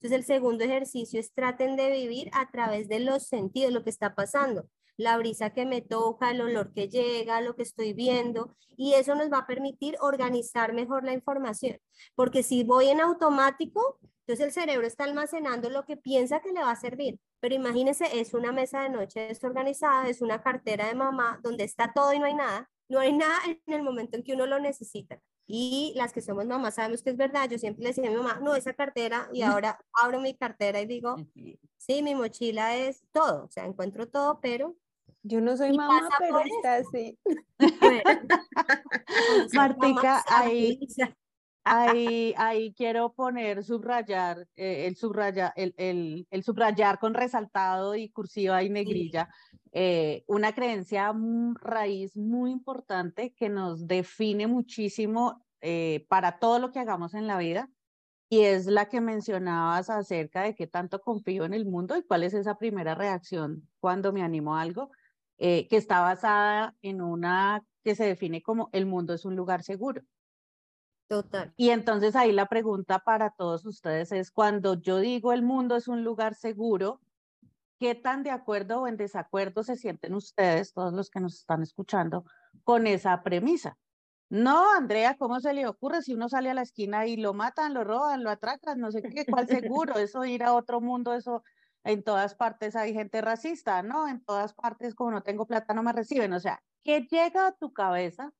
Entonces, 0.00 0.18
el 0.18 0.24
segundo 0.24 0.64
ejercicio 0.64 1.20
es 1.20 1.32
traten 1.32 1.76
de 1.76 1.90
vivir 1.90 2.30
a 2.32 2.50
través 2.50 2.88
de 2.88 3.00
los 3.00 3.24
sentidos, 3.24 3.72
lo 3.72 3.82
que 3.84 3.90
está 3.90 4.14
pasando, 4.14 4.68
la 4.96 5.16
brisa 5.18 5.50
que 5.50 5.66
me 5.66 5.82
toca, 5.82 6.30
el 6.30 6.40
olor 6.40 6.72
que 6.72 6.88
llega, 6.88 7.40
lo 7.40 7.54
que 7.56 7.62
estoy 7.62 7.92
viendo, 7.92 8.54
y 8.76 8.94
eso 8.94 9.14
nos 9.14 9.30
va 9.30 9.38
a 9.38 9.46
permitir 9.46 9.96
organizar 10.00 10.72
mejor 10.72 11.04
la 11.04 11.12
información, 11.12 11.78
porque 12.14 12.42
si 12.42 12.64
voy 12.64 12.88
en 12.88 13.00
automático, 13.00 13.98
entonces 14.26 14.46
el 14.46 14.52
cerebro 14.52 14.86
está 14.88 15.04
almacenando 15.04 15.70
lo 15.70 15.84
que 15.84 15.96
piensa 15.96 16.40
que 16.40 16.52
le 16.52 16.60
va 16.60 16.72
a 16.72 16.76
servir, 16.76 17.20
pero 17.38 17.54
imagínense, 17.54 18.18
es 18.18 18.34
una 18.34 18.50
mesa 18.50 18.82
de 18.82 18.88
noche 18.88 19.20
desorganizada, 19.20 20.08
es 20.08 20.20
una 20.20 20.42
cartera 20.42 20.88
de 20.88 20.96
mamá 20.96 21.38
donde 21.44 21.62
está 21.62 21.92
todo 21.92 22.12
y 22.12 22.18
no 22.18 22.26
hay 22.26 22.34
nada. 22.34 22.68
No 22.88 22.98
hay 22.98 23.12
nada 23.12 23.38
en 23.46 23.72
el 23.72 23.82
momento 23.84 24.16
en 24.16 24.24
que 24.24 24.34
uno 24.34 24.46
lo 24.46 24.58
necesita. 24.58 25.20
Y 25.46 25.92
las 25.94 26.12
que 26.12 26.22
somos 26.22 26.44
mamás 26.46 26.74
sabemos 26.74 27.02
que 27.02 27.10
es 27.10 27.16
verdad. 27.16 27.48
Yo 27.48 27.58
siempre 27.58 27.84
le 27.84 27.90
decía 27.90 28.08
a 28.08 28.10
mi 28.10 28.16
mamá, 28.16 28.40
no, 28.42 28.56
esa 28.56 28.74
cartera, 28.74 29.28
y 29.32 29.42
ahora 29.42 29.78
abro 29.92 30.20
mi 30.20 30.34
cartera 30.34 30.80
y 30.80 30.86
digo, 30.86 31.14
sí, 31.76 32.02
mi 32.02 32.16
mochila 32.16 32.76
es 32.76 33.04
todo, 33.12 33.44
o 33.44 33.50
sea, 33.50 33.64
encuentro 33.64 34.08
todo, 34.08 34.40
pero... 34.40 34.76
Yo 35.22 35.40
no 35.40 35.56
soy 35.56 35.76
mamá, 35.76 36.08
pero 36.18 36.40
está 36.40 36.76
así. 36.76 37.18
Martica, 39.54 40.24
ahí, 40.28 40.78
Ahí, 41.68 42.32
ahí 42.36 42.72
quiero 42.74 43.12
poner, 43.12 43.64
subrayar, 43.64 44.46
eh, 44.54 44.86
el, 44.86 44.94
subraya, 44.94 45.52
el, 45.56 45.74
el, 45.78 46.28
el, 46.30 46.44
subrayar 46.44 47.00
con 47.00 47.12
resaltado 47.12 47.96
y 47.96 48.08
cursiva 48.10 48.62
y 48.62 48.70
negrilla, 48.70 49.28
eh, 49.72 50.22
una 50.28 50.54
creencia 50.54 51.12
raíz 51.60 52.16
muy 52.16 52.52
importante 52.52 53.34
que 53.34 53.48
nos 53.48 53.88
define 53.88 54.46
muchísimo 54.46 55.44
eh, 55.60 56.06
para 56.08 56.38
todo 56.38 56.60
lo 56.60 56.70
que 56.70 56.78
hagamos 56.78 57.14
en 57.14 57.26
la 57.26 57.36
vida 57.36 57.68
y 58.28 58.42
es 58.42 58.66
la 58.66 58.88
que 58.88 59.00
mencionabas 59.00 59.90
acerca 59.90 60.42
de 60.42 60.54
qué 60.54 60.68
tanto 60.68 61.00
confío 61.00 61.44
en 61.46 61.52
el 61.52 61.66
mundo 61.66 61.96
y 61.96 62.04
cuál 62.04 62.22
es 62.22 62.34
esa 62.34 62.58
primera 62.58 62.94
reacción 62.94 63.68
cuando 63.80 64.12
me 64.12 64.22
animo 64.22 64.54
a 64.54 64.60
algo, 64.60 64.92
que 65.36 65.66
está 65.70 66.00
basada 66.00 66.76
en 66.80 67.02
una 67.02 67.64
que 67.82 67.96
se 67.96 68.04
define 68.04 68.40
como 68.40 68.70
el 68.72 68.86
mundo 68.86 69.14
es 69.14 69.24
un 69.24 69.34
lugar 69.34 69.64
seguro. 69.64 70.02
Total. 71.08 71.52
Y 71.56 71.70
entonces 71.70 72.16
ahí 72.16 72.32
la 72.32 72.46
pregunta 72.46 72.98
para 72.98 73.30
todos 73.30 73.64
ustedes 73.64 74.10
es, 74.12 74.30
cuando 74.30 74.74
yo 74.74 74.98
digo 74.98 75.32
el 75.32 75.42
mundo 75.42 75.76
es 75.76 75.86
un 75.86 76.02
lugar 76.02 76.34
seguro, 76.34 77.00
¿qué 77.78 77.94
tan 77.94 78.22
de 78.22 78.30
acuerdo 78.30 78.82
o 78.82 78.88
en 78.88 78.96
desacuerdo 78.96 79.62
se 79.62 79.76
sienten 79.76 80.14
ustedes, 80.14 80.72
todos 80.72 80.92
los 80.92 81.10
que 81.10 81.20
nos 81.20 81.34
están 81.34 81.62
escuchando, 81.62 82.24
con 82.64 82.86
esa 82.86 83.22
premisa? 83.22 83.78
No, 84.28 84.72
Andrea, 84.74 85.16
¿cómo 85.16 85.38
se 85.38 85.52
le 85.52 85.68
ocurre 85.68 86.02
si 86.02 86.14
uno 86.14 86.28
sale 86.28 86.50
a 86.50 86.54
la 86.54 86.62
esquina 86.62 87.06
y 87.06 87.16
lo 87.16 87.32
matan, 87.32 87.74
lo 87.74 87.84
roban, 87.84 88.24
lo 88.24 88.30
atracan, 88.30 88.80
no 88.80 88.90
sé 88.90 89.00
qué, 89.02 89.24
cuál 89.24 89.46
seguro? 89.46 89.94
Eso 89.98 90.24
ir 90.24 90.42
a 90.42 90.54
otro 90.54 90.80
mundo, 90.80 91.14
eso 91.14 91.44
en 91.84 92.02
todas 92.02 92.34
partes 92.34 92.74
hay 92.74 92.92
gente 92.92 93.20
racista, 93.20 93.84
¿no? 93.84 94.08
En 94.08 94.24
todas 94.24 94.52
partes 94.54 94.96
como 94.96 95.12
no 95.12 95.22
tengo 95.22 95.46
plata 95.46 95.72
no 95.72 95.84
me 95.84 95.92
reciben. 95.92 96.32
O 96.32 96.40
sea, 96.40 96.60
¿qué 96.82 97.02
llega 97.02 97.46
a 97.46 97.52
tu 97.52 97.72
cabeza 97.72 98.32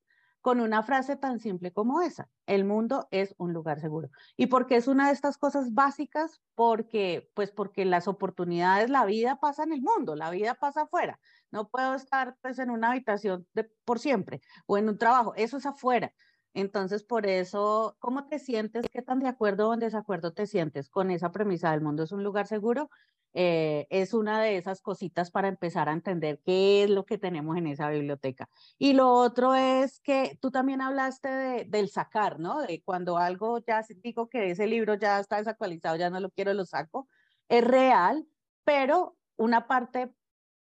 con 0.47 0.61
una 0.61 0.85
frase 0.85 1.17
tan 1.17 1.41
simple 1.41 1.73
como 1.73 2.03
esa, 2.03 2.29
el 2.47 2.65
mundo 2.65 3.09
es 3.11 3.35
un 3.37 3.53
lugar 3.53 3.81
seguro. 3.81 4.11
¿Y 4.37 4.47
porque 4.47 4.77
es 4.77 4.87
una 4.87 5.09
de 5.09 5.13
estas 5.13 5.39
cosas 5.39 5.75
básicas? 5.75 6.41
Porque, 6.55 7.29
pues 7.35 7.51
porque 7.51 7.85
las 7.85 8.07
oportunidades, 8.07 8.89
la 8.89 9.05
vida 9.07 9.41
pasa 9.41 9.65
en 9.65 9.73
el 9.73 9.83
mundo, 9.83 10.15
la 10.15 10.31
vida 10.31 10.55
pasa 10.55 10.83
afuera. 10.83 11.19
No 11.51 11.69
puedo 11.69 11.97
estar 11.97 12.37
pues 12.43 12.61
en 12.61 12.71
una 12.71 12.93
habitación 12.93 13.45
de, 13.55 13.69
por 13.85 13.99
siempre 13.99 14.41
o 14.67 14.79
en 14.79 14.89
un 14.89 14.99
trabajo, 14.99 15.35
eso 15.35 15.57
es 15.57 15.67
afuera. 15.67 16.13
Entonces, 16.57 17.05
por 17.05 17.27
eso, 17.27 17.97
¿cómo 17.99 18.29
te 18.29 18.39
sientes? 18.39 18.87
¿Qué 18.91 19.03
tan 19.03 19.21
de 19.21 19.29
acuerdo 19.29 19.69
o 19.69 19.75
en 19.75 19.81
desacuerdo 19.81 20.33
te 20.33 20.47
sientes 20.47 20.89
con 20.89 21.11
esa 21.11 21.31
premisa 21.31 21.71
del 21.71 21.83
mundo 21.83 22.03
es 22.03 22.13
un 22.13 22.25
lugar 22.25 22.47
seguro? 22.47 22.89
Eh, 23.35 23.87
es 23.91 24.15
una 24.15 24.41
de 24.41 24.57
esas 24.57 24.81
cositas 24.81 25.31
para 25.31 25.49
empezar 25.49 25.91
a 25.91 25.93
entender 25.93 26.41
qué 26.47 26.85
es 26.85 26.89
lo 26.89 27.05
que 27.05 27.19
tenemos 27.19 27.59
en 27.59 27.67
esa 27.67 27.91
biblioteca. 27.91 28.49
Y 28.79 28.95
lo 28.95 29.13
otro 29.13 29.55
es 29.55 30.01
que 30.01 30.39
tú 30.41 30.51
también 30.51 30.81
hablaste 30.81 31.29
de, 31.29 31.65
del 31.67 31.91
sacar, 31.91 32.41
¿no? 32.41 32.63
De 32.63 32.81
cuando 32.83 33.19
algo 33.19 33.59
ya 33.59 33.85
digo 34.03 34.31
que 34.31 34.51
ese 34.51 34.67
libro 34.67 34.95
ya 34.95 35.21
está 35.21 35.37
desactualizado, 35.37 35.97
ya 35.97 36.09
no 36.09 36.21
lo 36.21 36.31
quiero, 36.31 36.55
lo 36.55 36.65
saco. 36.65 37.07
Es 37.51 37.63
real, 37.63 38.27
pero 38.65 39.19
una 39.37 39.67
parte 39.69 40.11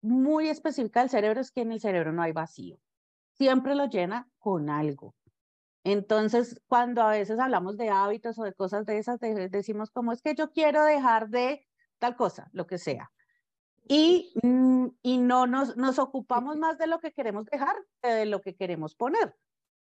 muy 0.02 0.48
específica 0.48 1.00
del 1.00 1.10
cerebro 1.10 1.40
es 1.40 1.50
que 1.50 1.62
en 1.62 1.72
el 1.72 1.80
cerebro 1.80 2.12
no 2.12 2.22
hay 2.22 2.30
vacío. 2.30 2.78
Siempre 3.32 3.74
lo 3.74 3.86
llena 3.86 4.28
con 4.38 4.70
algo. 4.70 5.16
Entonces, 5.84 6.60
cuando 6.66 7.02
a 7.02 7.10
veces 7.10 7.38
hablamos 7.38 7.76
de 7.76 7.88
hábitos 7.88 8.38
o 8.38 8.44
de 8.44 8.52
cosas 8.52 8.84
de 8.86 8.98
esas, 8.98 9.18
decimos 9.20 9.90
como 9.90 10.12
es 10.12 10.20
que 10.22 10.34
yo 10.34 10.50
quiero 10.50 10.84
dejar 10.84 11.28
de 11.30 11.66
tal 11.98 12.16
cosa, 12.16 12.48
lo 12.52 12.66
que 12.66 12.78
sea. 12.78 13.10
Y, 13.88 14.32
mm, 14.42 14.86
y 15.02 15.18
no 15.18 15.46
nos, 15.46 15.76
nos 15.76 15.98
ocupamos 15.98 16.56
más 16.58 16.78
de 16.78 16.86
lo 16.86 17.00
que 17.00 17.12
queremos 17.12 17.46
dejar 17.46 17.74
que 18.02 18.10
de 18.10 18.26
lo 18.26 18.40
que 18.40 18.54
queremos 18.54 18.94
poner. 18.94 19.34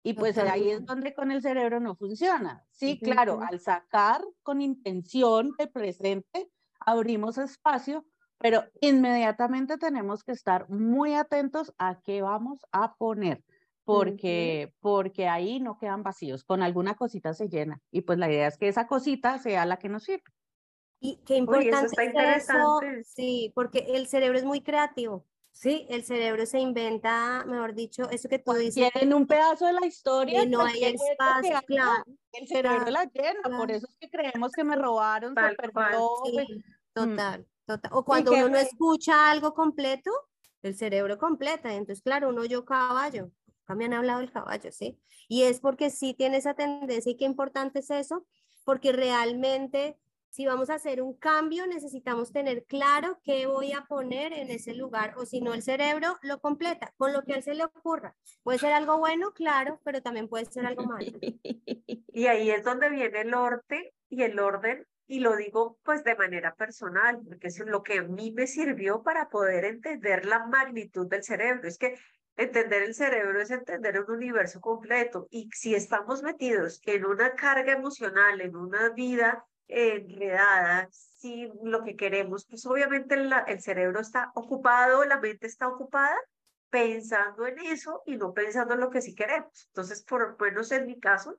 Y 0.03 0.15
pues 0.15 0.39
ahí 0.39 0.71
es 0.71 0.85
donde 0.87 1.13
con 1.15 1.31
el 1.31 1.43
cerebro 1.43 1.79
no 1.79 1.95
funciona. 1.95 2.65
Sí, 2.71 2.99
claro, 2.99 3.41
al 3.43 3.61
sacar 3.61 4.23
con 4.43 4.63
intención 4.63 5.53
de 5.59 5.67
presente, 5.67 6.51
abrimos 6.79 7.37
espacio, 7.37 8.07
pero 8.39 8.65
inmediatamente 8.81 9.77
tenemos 9.77 10.25
que 10.25 10.33
estar 10.33 10.69
muy 10.71 11.15
atentos 11.15 11.75
a 11.77 12.01
qué 12.01 12.23
vamos 12.23 12.65
a 12.73 12.95
poner, 12.95 13.45
porque, 13.91 14.73
porque 14.81 15.27
ahí 15.27 15.59
no 15.59 15.77
quedan 15.79 16.03
vacíos, 16.03 16.45
con 16.45 16.63
alguna 16.63 16.95
cosita 16.95 17.35
se 17.35 17.49
llena. 17.49 17.81
Y 17.91 18.03
pues 18.03 18.19
la 18.19 18.31
idea 18.31 18.47
es 18.47 18.57
que 18.57 18.69
esa 18.69 18.87
cosita 18.87 19.39
sea 19.39 19.67
la 19.67 19.79
que 19.79 19.89
nos 19.89 20.05
sirve. 20.05 20.23
Y 21.01 21.17
qué 21.25 21.37
importante 21.37 21.87
es 21.87 22.45
eso, 22.45 22.81
sí, 23.05 23.53
porque 23.55 23.87
el 23.89 24.07
cerebro 24.07 24.39
es 24.39 24.45
muy 24.45 24.61
creativo. 24.61 25.27
Sí, 25.53 25.87
el 25.91 26.05
cerebro 26.05 26.47
se 26.47 26.61
inventa, 26.61 27.45
mejor 27.47 27.75
dicho, 27.75 28.09
eso 28.11 28.29
que 28.29 28.39
tú 28.39 28.53
dices. 28.53 28.91
Tienen 28.93 29.15
un 29.15 29.27
pedazo 29.27 29.67
de 29.67 29.73
la 29.73 29.87
historia. 29.87 30.45
Y 30.45 30.49
no 30.49 30.63
hay 30.63 30.85
espacio, 30.85 31.61
claro. 31.67 32.05
El 32.33 32.47
cerebro 32.47 32.91
la 32.91 33.05
llena, 33.07 33.59
por 33.59 33.71
eso 33.71 33.87
es 33.89 33.97
que 33.99 34.09
creemos 34.09 34.53
que 34.53 34.63
me 34.63 34.77
robaron, 34.77 35.35
se 35.35 35.57
perdió. 35.57 36.09
Pues, 36.23 36.47
mm. 36.49 36.61
total, 36.93 37.47
total. 37.67 37.91
O 37.93 38.05
cuando 38.05 38.33
uno 38.33 38.51
no 38.51 38.59
escucha 38.59 39.31
algo 39.31 39.53
completo, 39.53 40.11
el 40.63 40.77
cerebro 40.77 41.19
completa. 41.19 41.73
Entonces, 41.73 42.03
claro, 42.03 42.29
uno 42.29 42.45
yo 42.45 42.65
caballo. 42.65 43.31
Me 43.75 43.85
han 43.87 43.95
hablado 43.95 44.21
del 44.21 44.33
caballo, 44.33 44.71
¿sí? 44.73 44.99
Y 45.29 45.43
es 45.43 45.61
porque 45.61 45.91
sí 45.91 46.15
tiene 46.15 46.39
esa 46.39 46.55
tendencia 46.55 47.11
y 47.11 47.17
qué 47.17 47.25
importante 47.25 47.81
es 47.81 47.91
eso, 47.91 48.27
porque 48.65 48.93
realmente 48.93 49.99
si 50.31 50.47
vamos 50.47 50.71
a 50.71 50.75
hacer 50.75 51.03
un 51.03 51.15
cambio, 51.15 51.67
necesitamos 51.67 52.33
tener 52.33 52.65
claro 52.65 53.21
qué 53.25 53.47
voy 53.47 53.73
a 53.73 53.85
poner 53.87 54.33
en 54.33 54.51
ese 54.51 54.75
lugar, 54.75 55.15
o 55.19 55.27
si 55.27 55.41
no, 55.41 55.55
el 55.55 55.63
cerebro 55.63 56.19
lo 56.23 56.41
completa 56.41 56.95
con 56.97 57.13
lo 57.13 57.25
que 57.25 57.35
a 57.35 57.37
él 57.37 57.43
se 57.43 57.55
le 57.55 57.65
ocurra. 57.65 58.17
Puede 58.45 58.59
ser 58.59 58.73
algo 58.73 58.99
bueno, 58.99 59.33
claro, 59.33 59.81
pero 59.85 60.03
también 60.03 60.29
puede 60.29 60.47
ser 60.47 60.67
algo 60.67 60.85
malo. 60.85 61.11
Y 62.13 62.27
ahí 62.27 62.51
es 62.51 62.65
donde 62.65 62.91
viene 62.91 63.21
el 63.21 63.33
orden 63.35 63.85
y 64.09 64.23
el 64.23 64.39
orden, 64.41 64.85
y 65.07 65.21
lo 65.21 65.37
digo 65.37 65.79
pues 65.85 66.03
de 66.03 66.17
manera 66.17 66.57
personal, 66.57 67.21
porque 67.25 67.47
es 67.47 67.59
lo 67.61 67.85
que 67.85 67.99
a 67.99 68.03
mí 68.03 68.33
me 68.33 68.49
sirvió 68.49 69.05
para 69.05 69.29
poder 69.31 69.65
entender 69.65 70.27
la 70.27 70.45
magnitud 70.47 71.07
del 71.07 71.23
cerebro. 71.23 71.69
Es 71.69 71.79
que 71.79 71.97
entender 72.41 72.83
el 72.83 72.95
cerebro 72.95 73.41
es 73.41 73.51
entender 73.51 74.01
un 74.01 74.11
universo 74.11 74.61
completo, 74.61 75.27
y 75.31 75.49
si 75.53 75.75
estamos 75.75 76.23
metidos 76.23 76.81
en 76.85 77.05
una 77.05 77.35
carga 77.35 77.73
emocional, 77.73 78.41
en 78.41 78.57
una 78.57 78.91
vida 78.91 79.45
enredada, 79.69 80.89
si 80.91 81.51
lo 81.63 81.85
que 81.85 81.95
queremos, 81.97 82.47
pues 82.47 82.67
obviamente 82.67 83.15
el 83.15 83.61
cerebro 83.61 84.01
está 84.01 84.33
ocupado, 84.35 85.05
la 85.05 85.21
mente 85.21 85.47
está 85.47 85.69
ocupada 85.69 86.17
pensando 86.71 87.47
en 87.47 87.59
eso 87.61 88.03
y 88.07 88.17
no 88.17 88.33
pensando 88.33 88.75
en 88.75 88.81
lo 88.81 88.91
que 88.91 89.03
sí 89.03 89.15
queremos. 89.15 89.67
Entonces, 89.69 90.03
por 90.03 90.31
lo 90.31 90.37
menos 90.39 90.73
en 90.73 90.87
mi 90.87 90.99
caso, 90.99 91.39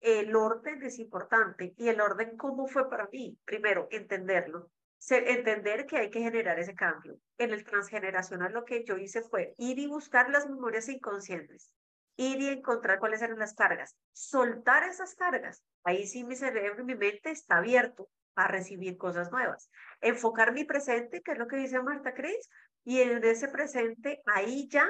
el 0.00 0.36
orden 0.36 0.82
es 0.82 0.98
importante. 0.98 1.74
¿Y 1.76 1.88
el 1.88 2.00
orden 2.00 2.36
cómo 2.36 2.66
fue 2.66 2.88
para 2.88 3.08
mí? 3.12 3.38
Primero, 3.44 3.88
entenderlo. 3.90 4.70
Entender 5.10 5.86
que 5.86 5.98
hay 5.98 6.10
que 6.10 6.20
generar 6.20 6.58
ese 6.58 6.74
cambio. 6.74 7.18
En 7.38 7.52
el 7.52 7.64
transgeneracional 7.64 8.52
lo 8.52 8.64
que 8.64 8.84
yo 8.84 8.96
hice 8.96 9.22
fue 9.22 9.54
ir 9.58 9.78
y 9.78 9.86
buscar 9.86 10.30
las 10.30 10.48
memorias 10.48 10.88
inconscientes 10.88 11.72
ir 12.16 12.40
y 12.40 12.48
encontrar 12.48 12.98
cuáles 12.98 13.22
eran 13.22 13.38
las 13.38 13.54
cargas, 13.54 13.96
soltar 14.12 14.84
esas 14.84 15.14
cargas. 15.14 15.62
Ahí 15.84 16.06
sí 16.06 16.24
mi 16.24 16.34
cerebro 16.34 16.82
y 16.82 16.86
mi 16.86 16.94
mente 16.94 17.30
está 17.30 17.58
abierto 17.58 18.08
a 18.34 18.48
recibir 18.48 18.96
cosas 18.96 19.30
nuevas. 19.30 19.70
Enfocar 20.00 20.52
mi 20.52 20.64
presente, 20.64 21.22
que 21.22 21.32
es 21.32 21.38
lo 21.38 21.46
que 21.46 21.56
dice 21.56 21.80
Marta 21.80 22.14
Cris, 22.14 22.48
y 22.84 23.00
en 23.00 23.22
ese 23.24 23.48
presente 23.48 24.22
ahí 24.26 24.68
ya 24.68 24.86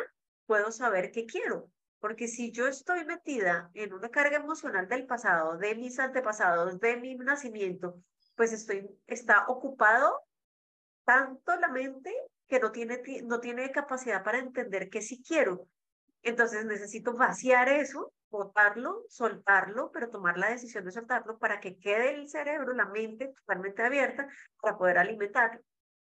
puedo 0.47 0.73
saber 0.73 1.11
qué 1.11 1.27
quiero. 1.27 1.71
Porque 1.99 2.29
si 2.29 2.53
yo 2.53 2.67
estoy 2.67 3.05
metida 3.05 3.71
en 3.75 3.93
una 3.93 4.11
carga 4.11 4.37
emocional 4.37 4.87
del 4.89 5.07
pasado, 5.07 5.57
de 5.59 5.75
mis 5.75 5.99
antepasados, 5.99 6.79
de 6.79 6.97
mi 6.99 7.17
nacimiento, 7.17 8.01
pues 8.37 8.53
estoy, 8.53 8.89
está 9.07 9.47
ocupado 9.49 10.22
tanto 11.05 11.57
la 11.57 11.68
mente 11.68 12.14
que 12.47 12.61
no 12.61 12.70
tiene, 12.70 13.03
no 13.24 13.41
tiene 13.41 13.70
capacidad 13.72 14.22
para 14.22 14.39
entender 14.39 14.89
qué 14.89 15.03
sí 15.03 15.22
quiero. 15.26 15.66
Entonces 16.22 16.64
necesito 16.64 17.14
vaciar 17.14 17.68
eso, 17.68 18.12
botarlo, 18.30 19.05
soltarlo, 19.09 19.91
pero 19.93 20.11
tomar 20.11 20.39
la 20.39 20.51
decisión 20.51 20.84
de 20.84 20.93
soltarlo 20.93 21.39
para 21.39 21.61
que 21.61 21.78
quede 21.78 22.14
el 22.14 22.28
cerebro, 22.28 22.72
la 22.74 22.87
mente 22.87 23.32
totalmente 23.39 23.82
abierta 23.82 24.28
para 24.61 24.76
poder 24.76 24.99
alimentarlo. 24.99 25.61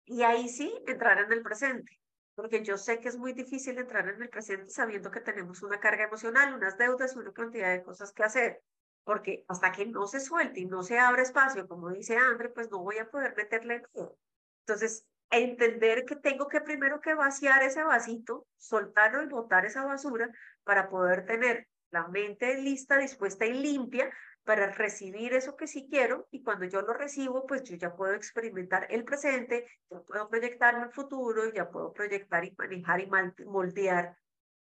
Y 0.04 0.22
ahí 0.22 0.48
sí 0.48 0.72
entrar 0.86 1.18
en 1.20 1.32
el 1.32 1.42
presente, 1.42 1.98
porque 2.34 2.64
yo 2.64 2.78
sé 2.78 2.98
que 2.98 3.08
es 3.08 3.18
muy 3.18 3.34
difícil 3.34 3.78
entrar 3.78 4.08
en 4.08 4.22
el 4.22 4.30
presente 4.30 4.70
sabiendo 4.70 5.10
que 5.10 5.20
tenemos 5.20 5.62
una 5.62 5.78
carga 5.80 6.04
emocional, 6.04 6.54
unas 6.54 6.78
deudas, 6.78 7.14
una 7.14 7.32
cantidad 7.32 7.70
de 7.70 7.82
cosas 7.82 8.12
que 8.12 8.24
hacer, 8.24 8.62
porque 9.08 9.46
hasta 9.48 9.72
que 9.72 9.86
no 9.86 10.06
se 10.06 10.20
suelte 10.20 10.60
y 10.60 10.66
no 10.66 10.82
se 10.82 10.98
abra 10.98 11.22
espacio, 11.22 11.66
como 11.66 11.88
dice 11.88 12.18
André, 12.18 12.50
pues 12.50 12.70
no 12.70 12.80
voy 12.80 12.98
a 12.98 13.08
poder 13.08 13.34
meterle 13.34 13.82
todo. 13.94 14.18
Entonces, 14.66 15.06
entender 15.30 16.04
que 16.04 16.14
tengo 16.14 16.46
que 16.46 16.60
primero 16.60 17.00
que 17.00 17.14
vaciar 17.14 17.62
ese 17.62 17.82
vasito, 17.82 18.46
soltarlo 18.58 19.22
y 19.22 19.28
botar 19.28 19.64
esa 19.64 19.82
basura 19.86 20.30
para 20.62 20.90
poder 20.90 21.24
tener 21.24 21.68
la 21.90 22.06
mente 22.08 22.60
lista, 22.60 22.98
dispuesta 22.98 23.46
y 23.46 23.54
limpia 23.54 24.12
para 24.44 24.72
recibir 24.72 25.32
eso 25.32 25.56
que 25.56 25.68
sí 25.68 25.88
quiero 25.90 26.28
y 26.30 26.42
cuando 26.42 26.66
yo 26.66 26.82
lo 26.82 26.92
recibo, 26.92 27.46
pues 27.46 27.62
yo 27.62 27.76
ya 27.76 27.96
puedo 27.96 28.12
experimentar 28.12 28.88
el 28.90 29.04
presente, 29.04 29.66
ya 29.88 30.02
puedo 30.02 30.28
proyectarme 30.28 30.84
el 30.84 30.92
futuro, 30.92 31.50
ya 31.50 31.70
puedo 31.70 31.94
proyectar 31.94 32.44
y 32.44 32.54
manejar 32.58 33.00
y 33.00 33.08
moldear 33.46 34.18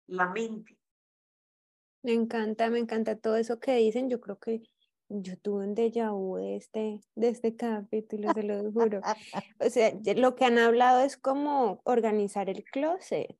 la 0.06 0.30
mente. 0.30 0.78
Me 2.06 2.14
encanta, 2.14 2.70
me 2.70 2.78
encanta 2.78 3.16
todo 3.16 3.36
eso 3.36 3.60
que 3.60 3.78
dicen. 3.78 4.12
Yo 4.12 4.22
creo 4.22 4.38
que 4.38 4.62
yo 5.10 5.40
tuve 5.40 5.66
un 5.66 5.74
déjà 5.74 6.12
vu 6.12 6.36
de 6.36 6.56
este, 6.56 7.02
de 7.16 7.30
este 7.30 7.56
capítulo, 7.56 8.32
se 8.32 8.44
lo 8.44 8.72
juro. 8.72 9.02
O 9.60 9.70
sea, 9.72 9.92
lo 10.16 10.36
que 10.36 10.46
han 10.46 10.60
hablado 10.60 11.02
es 11.02 11.18
como 11.18 11.82
organizar 11.84 12.48
el 12.48 12.64
closet, 12.64 13.36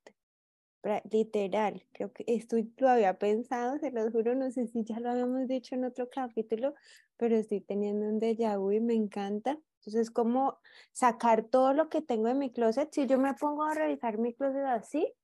literal. 1.08 1.86
Creo 1.92 2.12
que 2.12 2.24
esto 2.26 2.56
lo 2.78 2.88
había 2.88 3.16
pensado, 3.20 3.78
se 3.78 3.92
lo 3.92 4.10
juro, 4.10 4.34
no 4.34 4.50
sé 4.50 4.66
si 4.66 4.82
ya 4.82 4.98
lo 4.98 5.10
habíamos 5.10 5.46
dicho 5.46 5.76
en 5.76 5.84
otro 5.84 6.08
capítulo, 6.10 6.74
pero 7.16 7.36
estoy 7.36 7.60
teniendo 7.60 8.08
un 8.08 8.18
déjà 8.18 8.58
vu 8.58 8.72
y 8.72 8.80
me 8.80 8.94
encanta. 8.94 9.60
Entonces, 9.78 10.10
como 10.10 10.58
sacar 10.90 11.44
todo 11.44 11.72
lo 11.72 11.88
que 11.88 12.02
tengo 12.02 12.26
en 12.26 12.38
mi 12.38 12.50
closet. 12.50 12.92
Si 12.92 13.06
yo 13.06 13.16
me 13.16 13.34
pongo 13.34 13.62
a 13.62 13.74
revisar 13.74 14.18
mi 14.18 14.34
closet 14.34 14.64
así, 14.64 15.14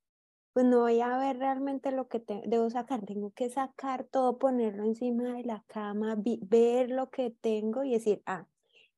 pues 0.53 0.67
no 0.67 0.81
voy 0.81 1.01
a 1.01 1.17
ver 1.19 1.39
realmente 1.39 1.91
lo 1.93 2.09
que 2.09 2.23
debo 2.47 2.69
sacar, 2.71 3.05
tengo 3.07 3.31
que 3.31 3.49
sacar 3.49 4.05
todo, 4.05 4.39
ponerlo 4.39 4.85
encima 4.85 5.35
de 5.35 5.45
la 5.45 5.65
cama, 5.67 6.17
ver 6.17 6.91
lo 6.91 7.11
que 7.11 7.31
tengo 7.31 7.85
y 7.85 7.93
decir, 7.93 8.23
ah, 8.27 8.47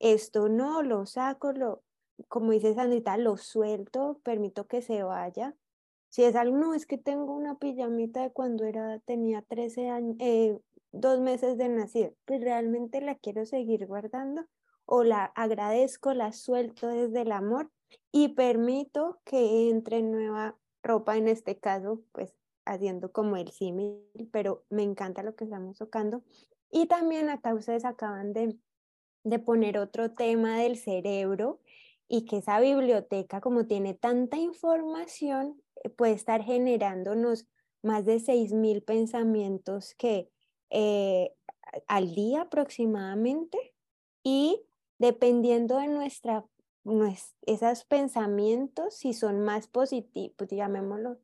esto 0.00 0.48
no, 0.48 0.82
lo 0.82 1.06
saco, 1.06 1.52
lo, 1.52 1.82
como 2.28 2.52
dice 2.52 2.74
Sandrita, 2.74 3.16
lo 3.16 3.36
suelto, 3.36 4.20
permito 4.24 4.66
que 4.66 4.82
se 4.82 5.02
vaya. 5.02 5.54
Si 6.08 6.24
es 6.24 6.36
algo, 6.36 6.56
no, 6.56 6.74
es 6.74 6.86
que 6.86 6.98
tengo 6.98 7.34
una 7.34 7.58
pijamita 7.58 8.22
de 8.22 8.30
cuando 8.30 8.64
era, 8.64 8.98
tenía 9.00 9.42
13 9.42 9.90
años, 9.90 10.16
eh, 10.20 10.58
dos 10.92 11.20
meses 11.20 11.56
de 11.58 11.68
nacido, 11.68 12.14
pues 12.24 12.40
realmente 12.40 13.00
la 13.00 13.16
quiero 13.16 13.46
seguir 13.46 13.86
guardando 13.86 14.44
o 14.86 15.02
la 15.02 15.24
agradezco, 15.24 16.14
la 16.14 16.32
suelto 16.32 16.88
desde 16.88 17.22
el 17.22 17.32
amor 17.32 17.70
y 18.12 18.28
permito 18.28 19.18
que 19.24 19.70
entre 19.70 20.02
nueva 20.02 20.56
ropa 20.84 21.16
en 21.16 21.28
este 21.28 21.58
caso, 21.58 22.02
pues 22.12 22.34
haciendo 22.64 23.12
como 23.12 23.36
el 23.36 23.50
símil, 23.50 24.00
pero 24.30 24.64
me 24.70 24.82
encanta 24.82 25.22
lo 25.22 25.34
que 25.34 25.44
estamos 25.44 25.78
tocando. 25.78 26.22
Y 26.70 26.86
también 26.86 27.28
acá 27.28 27.54
ustedes 27.54 27.84
acaban 27.84 28.32
de, 28.32 28.56
de 29.24 29.38
poner 29.38 29.78
otro 29.78 30.12
tema 30.12 30.58
del 30.58 30.76
cerebro 30.76 31.60
y 32.08 32.26
que 32.26 32.38
esa 32.38 32.60
biblioteca, 32.60 33.40
como 33.40 33.66
tiene 33.66 33.94
tanta 33.94 34.36
información, 34.36 35.60
eh, 35.82 35.88
puede 35.88 36.12
estar 36.12 36.42
generándonos 36.42 37.46
más 37.82 38.04
de 38.04 38.16
6.000 38.16 38.84
pensamientos 38.84 39.94
que 39.94 40.30
eh, 40.70 41.32
al 41.86 42.14
día 42.14 42.42
aproximadamente 42.42 43.74
y 44.22 44.62
dependiendo 44.98 45.78
de 45.78 45.88
nuestra 45.88 46.44
esos 47.46 47.84
pensamientos, 47.84 48.94
si 48.94 49.12
son 49.12 49.40
más 49.40 49.66
positivos, 49.68 50.34
pues, 50.36 50.50
llamémoslo, 50.50 51.18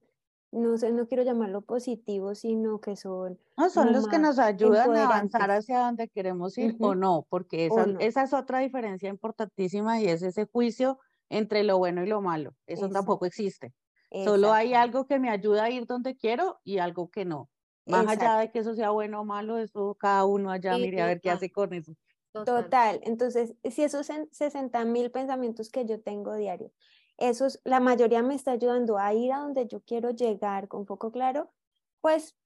no 0.53 0.77
sé, 0.77 0.91
no 0.91 1.07
quiero 1.07 1.23
llamarlo 1.23 1.61
positivo, 1.61 2.35
sino 2.35 2.81
que 2.81 2.97
son... 2.97 3.39
No, 3.57 3.71
son 3.71 3.93
los 3.93 4.09
que 4.09 4.19
nos 4.19 4.39
ayudan 4.39 4.97
a 4.97 5.05
avanzar 5.05 5.51
hacia 5.51 5.81
donde 5.81 6.09
queremos 6.09 6.59
ir 6.59 6.77
o 6.81 6.95
no, 6.95 7.25
porque 7.29 7.67
esa, 7.67 7.87
esa, 8.01 8.23
es 8.25 8.33
otra 8.33 8.59
diferencia 8.59 9.09
importantísima 9.09 10.01
y 10.01 10.09
es 10.09 10.23
ese 10.23 10.47
juicio 10.47 10.99
entre 11.29 11.63
lo 11.63 11.79
bueno 11.79 12.03
y 12.03 12.09
lo 12.09 12.21
malo. 12.21 12.55
Eso 12.67 12.89
tampoco 12.89 13.27
existe. 13.27 13.73
Solo 14.25 14.53
hay 14.53 14.75
algo 14.75 15.07
que 15.07 15.21
me 15.21 15.31
ayuda 15.31 15.65
a 15.65 15.71
ir 15.71 15.87
donde 15.87 16.17
quiero 16.17 16.59
y 16.65 16.79
algo 16.79 17.11
que 17.11 17.25
no. 17.25 17.49
Más 17.87 18.07
allá 18.09 18.37
de 18.39 18.51
que 18.51 18.61
eso 18.61 18.75
sea 18.75 18.91
bueno 18.91 19.21
o 19.21 19.25
malo, 19.25 19.59
eso 19.59 19.97
cada 19.99 20.25
uno 20.25 20.51
allá 20.51 20.77
mire 20.77 21.01
a 21.01 21.07
ver 21.07 21.21
qué 21.21 21.31
hace 21.31 21.51
con 21.51 21.73
eso. 21.73 21.93
Total. 22.33 23.01
Entonces, 23.03 23.55
si 23.65 23.83
esos 23.83 24.09
60 24.31 24.85
mil 24.85 25.11
pensamientos 25.11 25.71
que 25.71 25.85
yo 25.85 26.01
tengo 26.01 26.35
diario, 26.35 26.71
esos, 27.19 27.61
la 27.65 27.81
mayoría 27.81 28.23
me 28.23 28.35
está 28.35 28.53
ayudando 28.53 28.99
a 28.99 29.13
ir 29.13 29.33
a 29.33 29.39
donde 29.39 29.67
yo 29.67 29.81
quiero 29.83 30.11
llegar 30.11 30.69
con 30.69 30.87
foco 30.87 31.13
claro, 31.13 31.51
pues 32.01 32.37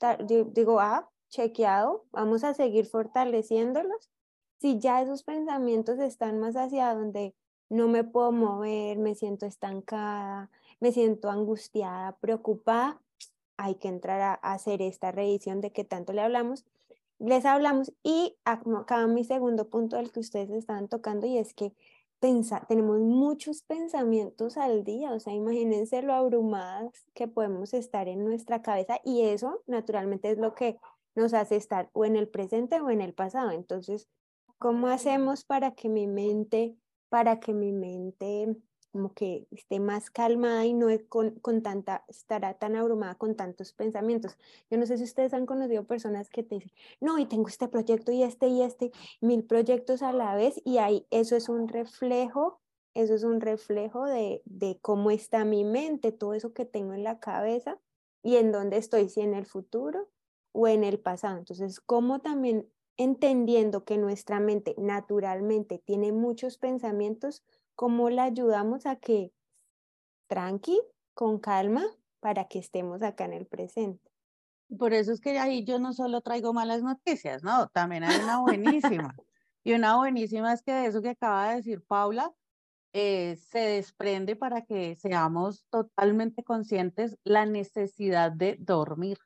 digo, 0.53 0.80
ah, 0.80 1.09
chequeado, 1.28 2.07
vamos 2.11 2.45
a 2.45 2.55
seguir 2.55 2.87
fortaleciéndolos. 2.87 4.11
Si 4.59 4.78
ya 4.78 5.03
esos 5.03 5.22
pensamientos 5.22 5.99
están 5.99 6.41
más 6.41 6.57
hacia 6.57 6.95
donde 6.95 7.35
no 7.68 7.89
me 7.89 8.05
puedo 8.05 8.32
mover, 8.32 8.99
me 8.99 9.14
siento 9.14 9.47
estancada, 9.47 10.51
me 10.80 10.93
siento 10.93 11.30
angustiada, 11.30 12.16
preocupada, 12.16 13.01
hay 13.57 13.76
que 13.76 13.89
entrar 13.89 14.20
a 14.20 14.53
hacer 14.53 14.82
esta 14.82 15.12
revisión 15.12 15.61
de 15.61 15.72
que 15.72 15.85
tanto 15.85 16.12
le 16.12 16.22
hablamos 16.22 16.64
les 17.24 17.44
hablamos 17.44 17.92
y 18.02 18.36
acá 18.44 19.06
mi 19.06 19.24
segundo 19.24 19.68
punto 19.68 19.96
del 19.96 20.12
que 20.12 20.20
ustedes 20.20 20.50
estaban 20.50 20.88
tocando 20.88 21.26
y 21.26 21.38
es 21.38 21.54
que 21.54 21.72
pensa, 22.20 22.64
tenemos 22.68 23.00
muchos 23.00 23.62
pensamientos 23.62 24.56
al 24.56 24.84
día, 24.84 25.12
o 25.12 25.20
sea, 25.20 25.34
imagínense 25.34 26.02
lo 26.02 26.14
abrumadas 26.14 27.04
que 27.14 27.28
podemos 27.28 27.74
estar 27.74 28.08
en 28.08 28.24
nuestra 28.24 28.62
cabeza 28.62 29.00
y 29.04 29.22
eso 29.22 29.62
naturalmente 29.66 30.30
es 30.30 30.38
lo 30.38 30.54
que 30.54 30.78
nos 31.14 31.34
hace 31.34 31.56
estar 31.56 31.90
o 31.92 32.04
en 32.04 32.16
el 32.16 32.28
presente 32.28 32.80
o 32.80 32.90
en 32.90 33.00
el 33.00 33.14
pasado. 33.14 33.50
Entonces, 33.50 34.08
¿cómo 34.58 34.88
hacemos 34.88 35.44
para 35.44 35.72
que 35.72 35.88
mi 35.88 36.06
mente, 36.06 36.76
para 37.08 37.40
que 37.40 37.52
mi 37.52 37.72
mente 37.72 38.56
como 38.95 39.12
que 39.12 39.49
esté 39.51 39.80
más 39.80 40.09
calmada 40.09 40.64
y 40.64 40.72
no 40.72 40.86
con, 41.09 41.32
con, 41.40 41.62
tanta, 41.62 42.05
estará 42.07 42.55
tan 42.55 42.76
abrumada 42.76 43.16
con 43.16 43.34
tantos 43.34 43.72
pensamientos. 43.72 44.38
Yo 44.70 44.78
no 44.78 44.86
sé 44.86 44.99
si 44.99 45.03
ustedes 45.03 45.34
han 45.34 45.47
conocido 45.47 45.84
personas 45.84 46.30
que 46.30 46.45
te 46.45 46.55
dicen, 46.55 46.70
no, 47.01 47.18
y 47.18 47.26
tengo 47.26 47.49
este 47.49 47.66
proyecto 47.66 48.12
y 48.12 48.22
este 48.22 48.47
y 48.47 48.62
este, 48.62 48.92
mil 49.20 49.42
proyectos 49.42 50.01
a 50.03 50.12
la 50.12 50.36
vez, 50.36 50.62
y 50.64 50.78
ahí 50.78 51.09
eso 51.11 51.34
es 51.34 51.49
un 51.49 51.66
reflejo, 51.66 52.61
eso 52.95 53.16
es 53.16 53.24
un 53.24 53.40
reflejo 53.40 54.05
de, 54.05 54.42
de 54.45 54.78
cómo 54.80 55.11
está 55.11 55.45
mi 55.45 55.64
mente, 55.64 56.12
todo 56.12 56.34
eso 56.34 56.53
que 56.53 56.64
tengo 56.64 56.95
en 56.95 57.03
la 57.03 57.18
cabeza 57.18 57.80
y 58.22 58.36
en 58.36 58.53
dónde 58.53 58.76
estoy, 58.76 59.09
si 59.09 59.22
en 59.22 59.34
el 59.34 59.45
futuro 59.45 60.09
o 60.53 60.68
en 60.68 60.84
el 60.84 61.01
pasado. 61.01 61.38
Entonces, 61.38 61.80
cómo 61.80 62.20
también 62.20 62.70
entendiendo 62.97 63.84
que 63.84 63.99
nuestra 63.99 64.38
mente 64.38 64.76
naturalmente 64.78 65.82
tiene 65.84 66.12
muchos 66.12 66.59
pensamientos, 66.59 67.42
¿Cómo 67.76 68.08
la 68.08 68.24
ayudamos 68.24 68.86
a 68.86 68.96
que 68.96 69.32
tranqui, 70.28 70.80
con 71.12 71.38
calma, 71.38 71.84
para 72.20 72.46
que 72.46 72.60
estemos 72.60 73.02
acá 73.02 73.24
en 73.24 73.32
el 73.32 73.46
presente? 73.46 74.10
Por 74.78 74.92
eso 74.92 75.12
es 75.12 75.20
que 75.20 75.38
ahí 75.38 75.64
yo 75.64 75.78
no 75.78 75.92
solo 75.92 76.20
traigo 76.20 76.52
malas 76.52 76.82
noticias, 76.82 77.42
no, 77.42 77.68
también 77.68 78.04
hay 78.04 78.20
una 78.22 78.40
buenísima. 78.40 79.14
y 79.64 79.72
una 79.74 79.96
buenísima 79.96 80.52
es 80.52 80.62
que 80.62 80.72
de 80.72 80.86
eso 80.86 81.02
que 81.02 81.10
acaba 81.10 81.48
de 81.48 81.56
decir 81.56 81.82
Paula, 81.82 82.32
eh, 82.92 83.36
se 83.50 83.58
desprende 83.58 84.36
para 84.36 84.62
que 84.62 84.94
seamos 84.94 85.66
totalmente 85.68 86.44
conscientes 86.44 87.18
la 87.24 87.44
necesidad 87.44 88.30
de 88.30 88.56
dormir, 88.60 89.18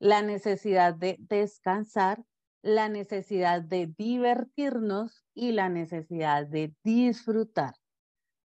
la 0.00 0.20
necesidad 0.20 0.94
de 0.94 1.16
descansar, 1.20 2.24
la 2.60 2.88
necesidad 2.88 3.62
de 3.62 3.86
divertirnos 3.86 5.24
y 5.32 5.52
la 5.52 5.68
necesidad 5.68 6.46
de 6.46 6.74
disfrutar 6.82 7.74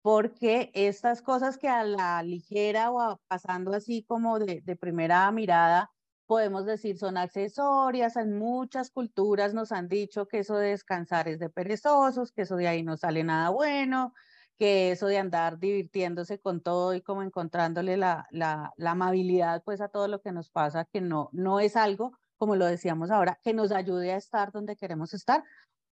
porque 0.01 0.71
estas 0.73 1.21
cosas 1.21 1.57
que 1.57 1.67
a 1.67 1.83
la 1.83 2.23
ligera 2.23 2.91
o 2.91 3.19
pasando 3.27 3.73
así 3.73 4.03
como 4.03 4.39
de, 4.39 4.61
primera 4.79 5.29
mirada 5.31 5.91
podemos 6.25 6.65
decir 6.65 6.97
son 6.97 7.17
accesorias, 7.17 8.15
en 8.15 8.37
muchas 8.37 8.91
culturas 8.91 9.53
nos 9.53 9.71
han 9.71 9.87
dicho 9.87 10.27
que 10.27 10.39
eso 10.39 10.57
de 10.57 10.69
descansar 10.69 11.27
es 11.27 11.39
de 11.39 11.49
perezosos, 11.49 12.31
que 12.31 12.43
eso 12.43 12.55
de 12.55 12.67
ahí 12.67 12.83
no 12.83 12.97
sale 12.97 13.23
nada 13.23 13.49
bueno, 13.49 14.13
que 14.57 14.91
eso 14.91 15.07
de 15.07 15.17
andar 15.17 15.57
divirtiéndose 15.59 16.39
con 16.39 16.61
todo 16.61 16.93
y 16.93 17.01
como 17.01 17.23
encontrándole 17.23 17.97
la, 17.97 18.27
la, 18.31 18.73
la 18.77 18.91
amabilidad 18.91 19.63
pues 19.63 19.81
a 19.81 19.89
todo 19.89 20.07
lo 20.07 20.21
que 20.21 20.31
nos 20.31 20.51
pasa, 20.51 20.85
que 20.85 21.01
no, 21.01 21.29
no 21.33 21.59
es 21.59 21.75
algo, 21.75 22.19
como 22.37 22.55
lo 22.55 22.65
decíamos 22.65 23.09
ahora, 23.11 23.39
que 23.43 23.53
nos 23.53 23.71
ayude 23.71 24.13
a 24.13 24.17
estar 24.17 24.51
donde 24.51 24.75
queremos 24.75 25.13
estar, 25.13 25.43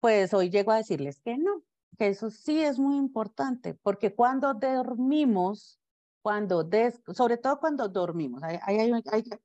pues 0.00 0.34
hoy 0.34 0.50
llego 0.50 0.72
a 0.72 0.76
decirles 0.76 1.20
que 1.20 1.38
no, 1.38 1.62
que 1.96 2.08
eso 2.08 2.30
sí 2.30 2.62
es 2.62 2.78
muy 2.78 2.96
importante, 2.96 3.74
porque 3.74 4.14
cuando 4.14 4.54
dormimos, 4.54 5.80
cuando 6.22 6.68
sobre 7.14 7.36
todo 7.36 7.60
cuando 7.60 7.88
dormimos, 7.88 8.42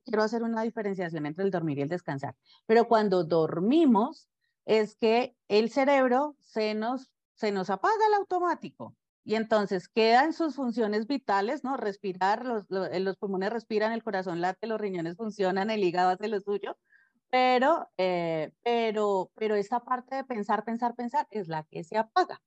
quiero 0.04 0.22
hacer 0.22 0.42
una 0.42 0.62
diferenciación 0.62 1.26
entre 1.26 1.44
el 1.44 1.50
dormir 1.50 1.78
y 1.78 1.82
el 1.82 1.88
descansar, 1.88 2.36
pero 2.66 2.88
cuando 2.88 3.24
dormimos 3.24 4.28
es 4.64 4.94
que 4.96 5.36
el 5.48 5.70
cerebro 5.70 6.36
se 6.40 6.74
nos, 6.74 7.10
se 7.34 7.52
nos 7.52 7.70
apaga 7.70 8.06
el 8.08 8.14
automático 8.14 8.96
y 9.24 9.36
entonces 9.36 9.88
quedan 9.88 10.32
sus 10.32 10.56
funciones 10.56 11.06
vitales, 11.06 11.62
¿no? 11.62 11.76
Respirar, 11.76 12.44
los, 12.44 12.64
los 12.68 13.16
pulmones 13.16 13.52
respiran, 13.52 13.92
el 13.92 14.02
corazón 14.02 14.40
late, 14.40 14.66
los 14.66 14.80
riñones 14.80 15.16
funcionan, 15.16 15.70
el 15.70 15.84
hígado 15.84 16.10
hace 16.10 16.28
lo 16.28 16.40
suyo, 16.40 16.76
pero, 17.32 17.88
eh, 17.96 18.52
pero, 18.62 19.32
pero 19.34 19.54
esta 19.54 19.80
parte 19.80 20.16
de 20.16 20.24
pensar, 20.24 20.64
pensar, 20.64 20.94
pensar 20.94 21.26
es 21.30 21.48
la 21.48 21.64
que 21.64 21.82
se 21.82 21.96
apaga. 21.96 22.42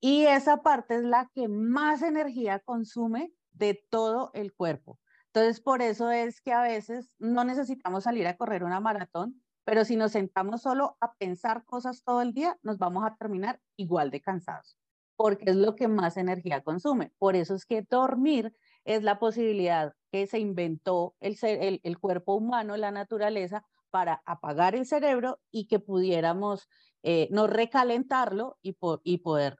Y 0.00 0.24
esa 0.24 0.62
parte 0.62 0.94
es 0.94 1.02
la 1.02 1.30
que 1.34 1.46
más 1.46 2.00
energía 2.00 2.58
consume 2.58 3.34
de 3.52 3.84
todo 3.90 4.30
el 4.32 4.54
cuerpo. 4.54 4.98
Entonces, 5.26 5.60
por 5.60 5.82
eso 5.82 6.10
es 6.10 6.40
que 6.40 6.54
a 6.54 6.62
veces 6.62 7.16
no 7.18 7.44
necesitamos 7.44 8.04
salir 8.04 8.26
a 8.26 8.38
correr 8.38 8.64
una 8.64 8.80
maratón, 8.80 9.42
pero 9.64 9.84
si 9.84 9.96
nos 9.96 10.12
sentamos 10.12 10.62
solo 10.62 10.96
a 11.00 11.12
pensar 11.16 11.66
cosas 11.66 12.02
todo 12.02 12.22
el 12.22 12.32
día, 12.32 12.58
nos 12.62 12.78
vamos 12.78 13.04
a 13.04 13.16
terminar 13.16 13.60
igual 13.76 14.10
de 14.10 14.22
cansados, 14.22 14.78
porque 15.16 15.50
es 15.50 15.56
lo 15.56 15.76
que 15.76 15.86
más 15.86 16.16
energía 16.16 16.62
consume. 16.62 17.12
Por 17.18 17.36
eso 17.36 17.54
es 17.54 17.66
que 17.66 17.82
dormir 17.82 18.56
es 18.86 19.02
la 19.02 19.18
posibilidad 19.18 19.92
que 20.10 20.26
se 20.26 20.38
inventó 20.38 21.14
el, 21.20 21.36
el, 21.42 21.80
el 21.82 21.98
cuerpo 21.98 22.36
humano, 22.36 22.78
la 22.78 22.90
naturaleza, 22.90 23.66
para 23.90 24.22
apagar 24.26 24.74
el 24.74 24.86
cerebro 24.86 25.40
y 25.50 25.66
que 25.66 25.78
pudiéramos 25.78 26.68
eh, 27.02 27.28
no 27.30 27.46
recalentarlo 27.46 28.58
y, 28.62 28.76
y 29.04 29.18
poder, 29.18 29.58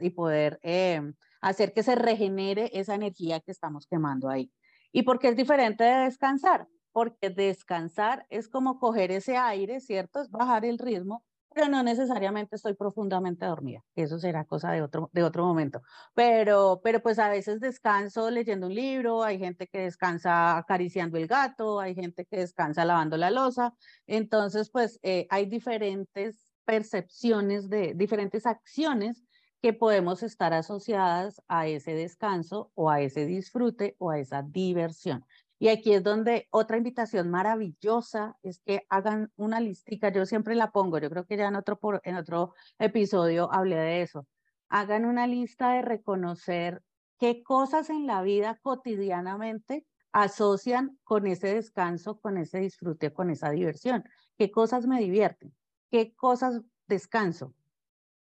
y 0.00 0.10
poder 0.10 0.58
em, 0.62 1.14
hacer 1.40 1.72
que 1.72 1.82
se 1.82 1.94
regenere 1.94 2.70
esa 2.74 2.94
energía 2.94 3.40
que 3.40 3.52
estamos 3.52 3.86
quemando 3.86 4.28
ahí. 4.28 4.52
¿Y 4.92 5.02
por 5.02 5.18
qué 5.18 5.28
es 5.28 5.36
diferente 5.36 5.84
de 5.84 6.04
descansar? 6.04 6.68
Porque 6.92 7.30
descansar 7.30 8.26
es 8.30 8.48
como 8.48 8.78
coger 8.78 9.10
ese 9.10 9.36
aire, 9.36 9.80
¿cierto? 9.80 10.20
Es 10.20 10.30
bajar 10.30 10.64
el 10.64 10.78
ritmo 10.78 11.24
pero 11.56 11.70
no 11.70 11.82
necesariamente 11.82 12.56
estoy 12.56 12.74
profundamente 12.74 13.46
dormida. 13.46 13.82
Eso 13.94 14.18
será 14.18 14.44
cosa 14.44 14.72
de 14.72 14.82
otro, 14.82 15.08
de 15.14 15.22
otro 15.22 15.46
momento. 15.46 15.80
Pero, 16.14 16.82
pero 16.84 17.00
pues 17.00 17.18
a 17.18 17.30
veces 17.30 17.60
descanso 17.60 18.30
leyendo 18.30 18.66
un 18.66 18.74
libro, 18.74 19.22
hay 19.24 19.38
gente 19.38 19.66
que 19.66 19.78
descansa 19.78 20.58
acariciando 20.58 21.16
el 21.16 21.26
gato, 21.26 21.80
hay 21.80 21.94
gente 21.94 22.26
que 22.26 22.40
descansa 22.40 22.84
lavando 22.84 23.16
la 23.16 23.30
losa. 23.30 23.72
Entonces, 24.06 24.68
pues 24.70 25.00
eh, 25.02 25.26
hay 25.30 25.46
diferentes 25.46 26.52
percepciones 26.66 27.70
de 27.70 27.94
diferentes 27.94 28.44
acciones 28.44 29.24
que 29.62 29.72
podemos 29.72 30.22
estar 30.22 30.52
asociadas 30.52 31.40
a 31.48 31.66
ese 31.68 31.94
descanso 31.94 32.70
o 32.74 32.90
a 32.90 33.00
ese 33.00 33.24
disfrute 33.24 33.96
o 33.98 34.10
a 34.10 34.18
esa 34.18 34.42
diversión. 34.42 35.24
Y 35.58 35.68
aquí 35.68 35.94
es 35.94 36.02
donde 36.02 36.46
otra 36.50 36.76
invitación 36.76 37.30
maravillosa 37.30 38.36
es 38.42 38.60
que 38.60 38.86
hagan 38.90 39.32
una 39.36 39.60
listica, 39.60 40.12
yo 40.12 40.26
siempre 40.26 40.54
la 40.54 40.70
pongo, 40.70 40.98
yo 40.98 41.08
creo 41.08 41.24
que 41.24 41.36
ya 41.36 41.48
en 41.48 41.56
otro, 41.56 41.78
en 42.04 42.16
otro 42.16 42.54
episodio 42.78 43.50
hablé 43.52 43.76
de 43.76 44.02
eso. 44.02 44.26
Hagan 44.68 45.06
una 45.06 45.26
lista 45.26 45.72
de 45.72 45.82
reconocer 45.82 46.82
qué 47.18 47.42
cosas 47.42 47.88
en 47.88 48.06
la 48.06 48.22
vida 48.22 48.58
cotidianamente 48.62 49.86
asocian 50.12 50.98
con 51.04 51.26
ese 51.26 51.54
descanso, 51.54 52.20
con 52.20 52.36
ese 52.36 52.58
disfrute, 52.58 53.12
con 53.12 53.30
esa 53.30 53.50
diversión. 53.50 54.04
¿Qué 54.38 54.50
cosas 54.50 54.86
me 54.86 55.00
divierten? 55.00 55.54
¿Qué 55.90 56.14
cosas 56.14 56.62
descanso? 56.86 57.54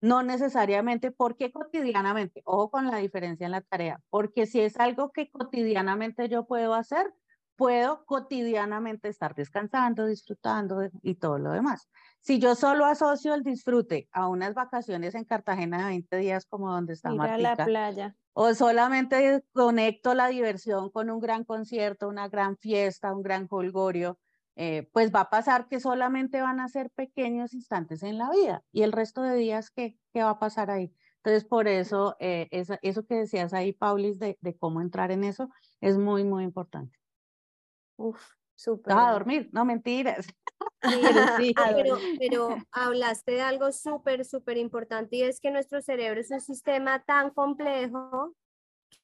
No 0.01 0.21
necesariamente, 0.21 1.11
porque 1.11 1.51
cotidianamente? 1.51 2.41
Ojo 2.45 2.69
con 2.69 2.85
la 2.91 2.97
diferencia 2.97 3.45
en 3.45 3.51
la 3.51 3.61
tarea, 3.61 4.01
porque 4.09 4.45
si 4.45 4.59
es 4.61 4.77
algo 4.77 5.11
que 5.11 5.29
cotidianamente 5.29 6.29
yo 6.29 6.45
puedo 6.45 6.73
hacer, 6.73 7.13
puedo 7.55 8.05
cotidianamente 8.05 9.07
estar 9.07 9.35
descansando, 9.35 10.05
disfrutando 10.05 10.89
y 11.01 11.15
todo 11.15 11.37
lo 11.37 11.51
demás. 11.51 11.89
Si 12.19 12.39
yo 12.39 12.55
solo 12.55 12.85
asocio 12.85 13.33
el 13.33 13.43
disfrute 13.43 14.09
a 14.11 14.27
unas 14.27 14.53
vacaciones 14.53 15.15
en 15.15 15.25
Cartagena 15.25 15.79
de 15.79 15.85
20 15.85 16.17
días 16.17 16.45
como 16.45 16.71
donde 16.71 16.93
está 16.93 17.13
Ir 17.13 17.21
a 17.21 17.37
la 17.37 17.55
playa. 17.55 18.15
O 18.33 18.53
solamente 18.53 19.43
conecto 19.53 20.13
la 20.13 20.27
diversión 20.27 20.89
con 20.89 21.09
un 21.09 21.19
gran 21.19 21.43
concierto, 21.43 22.09
una 22.09 22.27
gran 22.27 22.57
fiesta, 22.57 23.13
un 23.13 23.23
gran 23.23 23.47
colgorio, 23.47 24.19
eh, 24.57 24.89
pues 24.91 25.13
va 25.13 25.21
a 25.21 25.29
pasar 25.29 25.67
que 25.67 25.79
solamente 25.79 26.41
van 26.41 26.59
a 26.59 26.67
ser 26.67 26.89
pequeños 26.89 27.53
instantes 27.53 28.03
en 28.03 28.17
la 28.17 28.29
vida 28.29 28.63
y 28.71 28.83
el 28.83 28.91
resto 28.91 29.21
de 29.21 29.35
días, 29.35 29.69
¿qué, 29.69 29.97
qué 30.13 30.23
va 30.23 30.31
a 30.31 30.39
pasar 30.39 30.71
ahí? 30.71 30.93
Entonces, 31.17 31.43
por 31.43 31.67
eso, 31.67 32.15
eh, 32.19 32.47
eso, 32.51 33.05
que 33.05 33.15
decías 33.15 33.53
ahí, 33.53 33.73
Paulis, 33.73 34.19
de, 34.19 34.37
de 34.41 34.55
cómo 34.57 34.79
entrar 34.79 35.11
en 35.11 35.23
eso, 35.23 35.49
es 35.81 35.97
muy, 35.97 36.23
muy 36.23 36.43
importante. 36.43 36.99
Uf, 37.97 38.21
súper. 38.55 38.93
a 38.93 39.11
dormir, 39.11 39.49
no 39.51 39.65
mentiras. 39.65 40.27
pero, 41.75 41.97
pero, 42.19 42.57
hablaste 42.71 43.33
de 43.33 43.41
algo 43.41 43.71
súper, 43.71 44.25
súper 44.25 44.57
importante 44.57 45.17
y 45.17 45.23
es 45.23 45.39
que 45.39 45.51
nuestro 45.51 45.81
cerebro 45.81 46.19
es 46.19 46.31
un 46.31 46.41
sistema 46.41 47.03
tan 47.03 47.31
complejo 47.31 48.35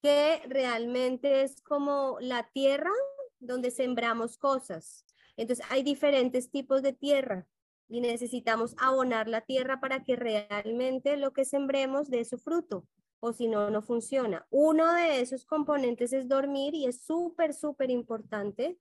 que 0.02 0.42
realmente 0.48 1.44
es 1.44 1.62
como 1.62 2.18
la 2.20 2.50
tierra 2.54 2.92
donde 3.40 3.72
sembramos 3.72 4.38
cosas. 4.38 5.06
Entonces 5.38 5.66
hay 5.70 5.84
diferentes 5.84 6.52
tipos 6.52 6.82
de 6.82 6.94
tierra 6.94 7.48
y 7.88 8.02
necesitamos 8.02 8.76
abonar 8.80 9.28
la 9.28 9.42
tierra 9.42 9.80
para 9.80 10.04
que 10.04 10.16
realmente 10.16 11.18
lo 11.18 11.34
que 11.34 11.46
sembremos 11.46 12.10
dé 12.10 12.24
su 12.26 12.38
fruto 12.38 12.86
o 13.22 13.32
si 13.32 13.48
no, 13.48 13.70
no 13.70 13.82
funciona. 13.82 14.46
Uno 14.50 14.94
de 14.94 15.22
esos 15.22 15.46
componentes 15.46 16.12
es 16.12 16.28
dormir 16.28 16.76
y 16.76 16.86
es 16.86 17.02
súper, 17.02 17.54
súper 17.54 17.90
importante. 17.90 18.78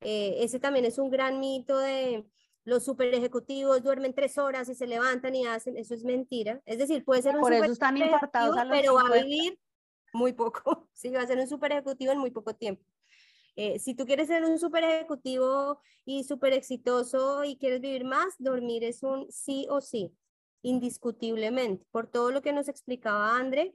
Eh, 0.00 0.36
ese 0.38 0.58
también 0.58 0.86
es 0.86 0.98
un 0.98 1.10
gran 1.10 1.38
mito 1.38 1.76
de, 1.76 2.24
los 2.64 2.84
super 2.84 3.12
ejecutivos 3.14 3.82
duermen 3.82 4.14
tres 4.14 4.38
horas 4.38 4.68
y 4.68 4.74
se 4.74 4.86
levantan 4.86 5.34
y 5.34 5.46
hacen, 5.46 5.76
eso 5.76 5.94
es 5.94 6.04
mentira. 6.04 6.60
Es 6.66 6.78
decir, 6.78 7.04
puede 7.04 7.22
ser 7.22 7.34
un 7.34 7.40
Por 7.40 7.52
eso 7.52 7.62
super 7.62 7.72
están 7.72 7.96
infartados 7.96 8.56
a 8.56 8.64
los 8.64 8.78
pero 8.78 8.94
va 8.94 9.00
a 9.00 9.04
50. 9.04 9.24
vivir 9.24 9.58
muy 10.12 10.32
poco. 10.32 10.88
Sí, 10.94 11.10
va 11.10 11.22
a 11.22 11.26
ser 11.26 11.38
un 11.38 11.48
super 11.48 11.72
ejecutivo 11.72 12.12
en 12.12 12.18
muy 12.18 12.30
poco 12.30 12.54
tiempo. 12.54 12.84
Eh, 13.56 13.78
si 13.78 13.94
tú 13.94 14.06
quieres 14.06 14.28
ser 14.28 14.44
un 14.44 14.58
super 14.58 14.84
ejecutivo 14.84 15.80
y 16.04 16.24
súper 16.24 16.52
exitoso 16.52 17.42
y 17.44 17.56
quieres 17.56 17.80
vivir 17.80 18.04
más, 18.04 18.34
dormir 18.38 18.84
es 18.84 19.02
un 19.02 19.30
sí 19.30 19.66
o 19.70 19.80
sí, 19.80 20.14
indiscutiblemente. 20.62 21.84
Por 21.90 22.06
todo 22.06 22.30
lo 22.30 22.42
que 22.42 22.52
nos 22.52 22.68
explicaba 22.68 23.36
André, 23.36 23.74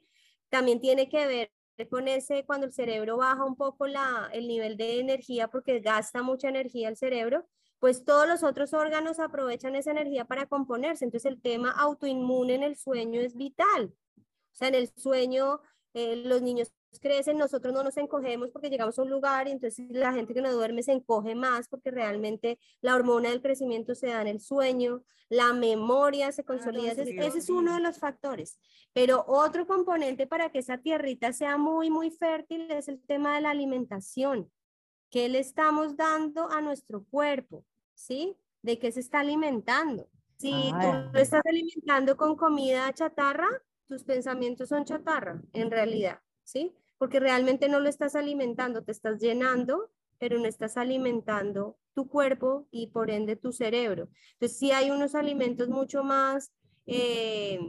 también 0.49 0.79
tiene 0.79 1.09
que 1.09 1.25
ver 1.27 1.51
con 1.89 2.07
ese 2.07 2.45
cuando 2.45 2.65
el 2.67 2.73
cerebro 2.73 3.17
baja 3.17 3.43
un 3.43 3.55
poco 3.55 3.87
la, 3.87 4.29
el 4.31 4.47
nivel 4.47 4.77
de 4.77 4.99
energía 4.99 5.49
porque 5.49 5.79
gasta 5.79 6.23
mucha 6.23 6.47
energía 6.47 6.87
el 6.87 6.95
cerebro, 6.95 7.45
pues 7.79 8.05
todos 8.05 8.27
los 8.27 8.43
otros 8.43 8.73
órganos 8.73 9.19
aprovechan 9.19 9.75
esa 9.75 9.91
energía 9.91 10.25
para 10.25 10.45
componerse. 10.45 11.03
Entonces 11.05 11.31
el 11.31 11.41
tema 11.41 11.71
autoinmune 11.71 12.55
en 12.55 12.63
el 12.63 12.77
sueño 12.77 13.19
es 13.19 13.35
vital. 13.35 13.93
O 14.17 14.57
sea, 14.57 14.69
en 14.69 14.75
el 14.75 14.89
sueño 14.95 15.59
eh, 15.95 16.17
los 16.17 16.41
niños 16.41 16.73
crecen, 17.01 17.37
nosotros 17.37 17.73
no 17.73 17.83
nos 17.83 17.95
encogemos 17.95 18.49
porque 18.51 18.69
llegamos 18.69 18.99
a 18.99 19.01
un 19.01 19.09
lugar 19.09 19.47
y 19.47 19.51
entonces 19.51 19.85
la 19.89 20.11
gente 20.11 20.33
que 20.33 20.41
no 20.41 20.51
duerme 20.51 20.83
se 20.83 20.91
encoge 20.91 21.35
más 21.35 21.69
porque 21.69 21.89
realmente 21.89 22.59
la 22.81 22.95
hormona 22.95 23.29
del 23.29 23.41
crecimiento 23.41 23.95
se 23.95 24.07
da 24.07 24.21
en 24.21 24.27
el 24.27 24.41
sueño, 24.41 25.03
la 25.29 25.53
memoria 25.53 26.33
se 26.33 26.43
consolida, 26.43 26.91
ese, 26.91 27.05
sí, 27.05 27.17
ese 27.17 27.37
es 27.37 27.49
uno 27.49 27.75
de 27.75 27.79
los 27.79 27.97
factores. 27.97 28.59
Pero 28.91 29.23
otro 29.25 29.65
componente 29.65 30.27
para 30.27 30.51
que 30.51 30.59
esa 30.59 30.77
tierrita 30.77 31.31
sea 31.31 31.57
muy, 31.57 31.89
muy 31.89 32.11
fértil 32.11 32.69
es 32.71 32.89
el 32.89 33.01
tema 33.01 33.35
de 33.35 33.41
la 33.41 33.51
alimentación. 33.51 34.51
¿Qué 35.09 35.29
le 35.29 35.39
estamos 35.39 35.95
dando 35.95 36.51
a 36.51 36.59
nuestro 36.59 37.05
cuerpo? 37.05 37.63
¿Sí? 37.93 38.35
¿De 38.61 38.79
qué 38.79 38.91
se 38.91 38.99
está 38.99 39.21
alimentando? 39.21 40.09
Si 40.37 40.71
Ah, 40.73 41.07
tú 41.07 41.13
lo 41.13 41.19
estás 41.21 41.41
alimentando 41.45 42.17
con 42.17 42.35
comida 42.35 42.91
chatarra, 42.93 43.47
tus 43.87 44.03
pensamientos 44.03 44.69
son 44.69 44.85
chatarra, 44.85 45.41
en 45.53 45.71
realidad, 45.71 46.19
¿sí? 46.43 46.75
Porque 46.97 47.19
realmente 47.19 47.69
no 47.69 47.79
lo 47.79 47.89
estás 47.89 48.15
alimentando, 48.15 48.83
te 48.83 48.91
estás 48.91 49.19
llenando, 49.19 49.91
pero 50.17 50.39
no 50.39 50.45
estás 50.45 50.77
alimentando 50.77 51.77
tu 51.93 52.07
cuerpo 52.07 52.67
y 52.71 52.87
por 52.87 53.11
ende 53.11 53.35
tu 53.35 53.51
cerebro. 53.51 54.09
Entonces, 54.33 54.57
sí 54.57 54.71
hay 54.71 54.91
unos 54.91 55.15
alimentos 55.15 55.69
mucho 55.69 56.03
más 56.03 56.51
eh, 56.85 57.59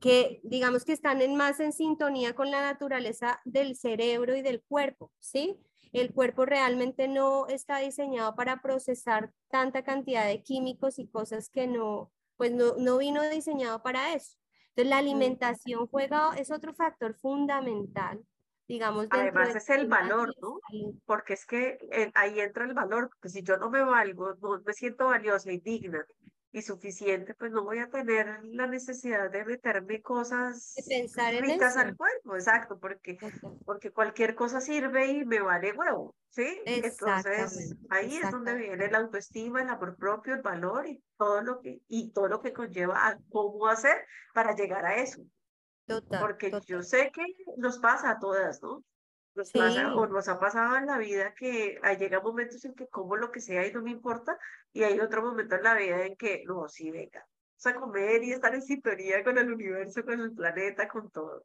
que, 0.00 0.40
digamos 0.44 0.84
que 0.84 0.92
están 0.92 1.20
en 1.20 1.36
más 1.36 1.60
en 1.60 1.72
sintonía 1.72 2.34
con 2.34 2.50
la 2.50 2.62
naturaleza 2.62 3.40
del 3.44 3.76
cerebro 3.76 4.36
y 4.36 4.42
del 4.42 4.62
cuerpo, 4.62 5.12
¿sí? 5.18 5.58
El 5.92 6.12
cuerpo 6.12 6.46
realmente 6.46 7.08
no 7.08 7.48
está 7.48 7.78
diseñado 7.78 8.34
para 8.36 8.62
procesar 8.62 9.32
tanta 9.48 9.82
cantidad 9.82 10.26
de 10.26 10.42
químicos 10.42 10.98
y 10.98 11.08
cosas 11.08 11.50
que 11.50 11.66
no, 11.66 12.12
pues 12.36 12.52
no, 12.52 12.76
no 12.76 12.98
vino 12.98 13.22
diseñado 13.28 13.82
para 13.82 14.14
eso. 14.14 14.39
Entonces, 14.80 14.88
la 14.88 14.98
alimentación 14.98 15.86
juega, 15.88 16.30
es 16.38 16.50
otro 16.50 16.72
factor 16.72 17.14
fundamental, 17.14 18.18
digamos, 18.66 19.08
Además 19.10 19.54
es 19.54 19.68
el 19.68 19.88
valor, 19.88 20.34
¿no? 20.40 20.58
Porque 21.04 21.34
es 21.34 21.44
que 21.44 21.76
eh, 21.92 22.10
ahí 22.14 22.40
entra 22.40 22.64
el 22.64 22.72
valor, 22.72 23.10
porque 23.10 23.28
si 23.28 23.42
yo 23.42 23.58
no 23.58 23.68
me 23.68 23.82
valgo, 23.82 24.34
no 24.40 24.60
me 24.64 24.72
siento 24.72 25.06
valiosa 25.06 25.52
y 25.52 25.58
digna 25.58 26.06
y 26.52 26.62
suficiente, 26.62 27.34
pues 27.34 27.52
no 27.52 27.62
voy 27.62 27.78
a 27.78 27.88
tener 27.90 28.40
la 28.44 28.66
necesidad 28.66 29.30
de 29.30 29.44
meterme 29.44 30.02
cosas 30.02 30.74
De 30.74 30.82
pensar 30.82 31.34
en 31.34 31.44
ricas 31.44 31.72
eso. 31.72 31.80
al 31.80 31.96
cuerpo, 31.96 32.34
exacto, 32.34 32.78
porque, 32.80 33.18
porque 33.64 33.92
cualquier 33.92 34.34
cosa 34.34 34.60
sirve 34.60 35.06
y 35.06 35.24
me 35.24 35.40
vale 35.40 35.72
huevo, 35.72 36.16
¿sí? 36.28 36.60
Entonces 36.64 37.76
ahí 37.88 38.16
es 38.16 38.30
donde 38.30 38.54
viene 38.54 38.90
la 38.90 38.98
autoestima, 38.98 39.62
el 39.62 39.68
amor 39.68 39.96
propio, 39.96 40.34
el 40.34 40.42
valor 40.42 40.86
y 40.86 41.02
todo 41.16 41.42
lo 41.42 41.60
que, 41.60 41.82
y 41.86 42.12
todo 42.12 42.28
lo 42.28 42.40
que 42.42 42.52
conlleva 42.52 43.06
a 43.08 43.18
cómo 43.30 43.68
hacer 43.68 44.04
para 44.34 44.54
llegar 44.54 44.84
a 44.84 44.96
eso. 44.96 45.22
Total, 45.86 46.20
Porque 46.20 46.52
yo 46.66 46.82
sé 46.82 47.10
que 47.12 47.24
nos 47.56 47.78
pasa 47.78 48.10
a 48.10 48.18
todas, 48.18 48.60
¿no? 48.62 48.84
Nos 49.34 49.52
pasa 49.52 49.80
Sí. 49.80 49.92
o 49.96 50.06
nos 50.06 50.28
ha 50.28 50.40
pasado 50.40 50.76
en 50.76 50.86
la 50.86 50.98
vida 50.98 51.34
que 51.34 51.80
llega 51.98 52.20
momentos 52.20 52.64
en 52.64 52.74
que 52.74 52.88
como 52.88 53.16
lo 53.16 53.30
que 53.30 53.40
sea 53.40 53.66
y 53.66 53.72
no 53.72 53.80
me 53.80 53.92
importa, 53.92 54.38
y 54.72 54.82
hay 54.82 54.98
otro 54.98 55.22
momento 55.22 55.54
en 55.54 55.62
la 55.62 55.74
vida 55.74 56.04
en 56.04 56.16
que, 56.16 56.42
no, 56.46 56.68
sí, 56.68 56.90
venga, 56.90 57.26
vamos 57.64 57.66
a 57.66 57.80
comer 57.80 58.24
y 58.24 58.32
estar 58.32 58.54
en 58.54 58.62
sintonía 58.62 59.22
con 59.22 59.38
el 59.38 59.52
universo, 59.52 60.04
con 60.04 60.20
el 60.20 60.32
planeta, 60.32 60.88
con 60.88 61.10
todo. 61.10 61.44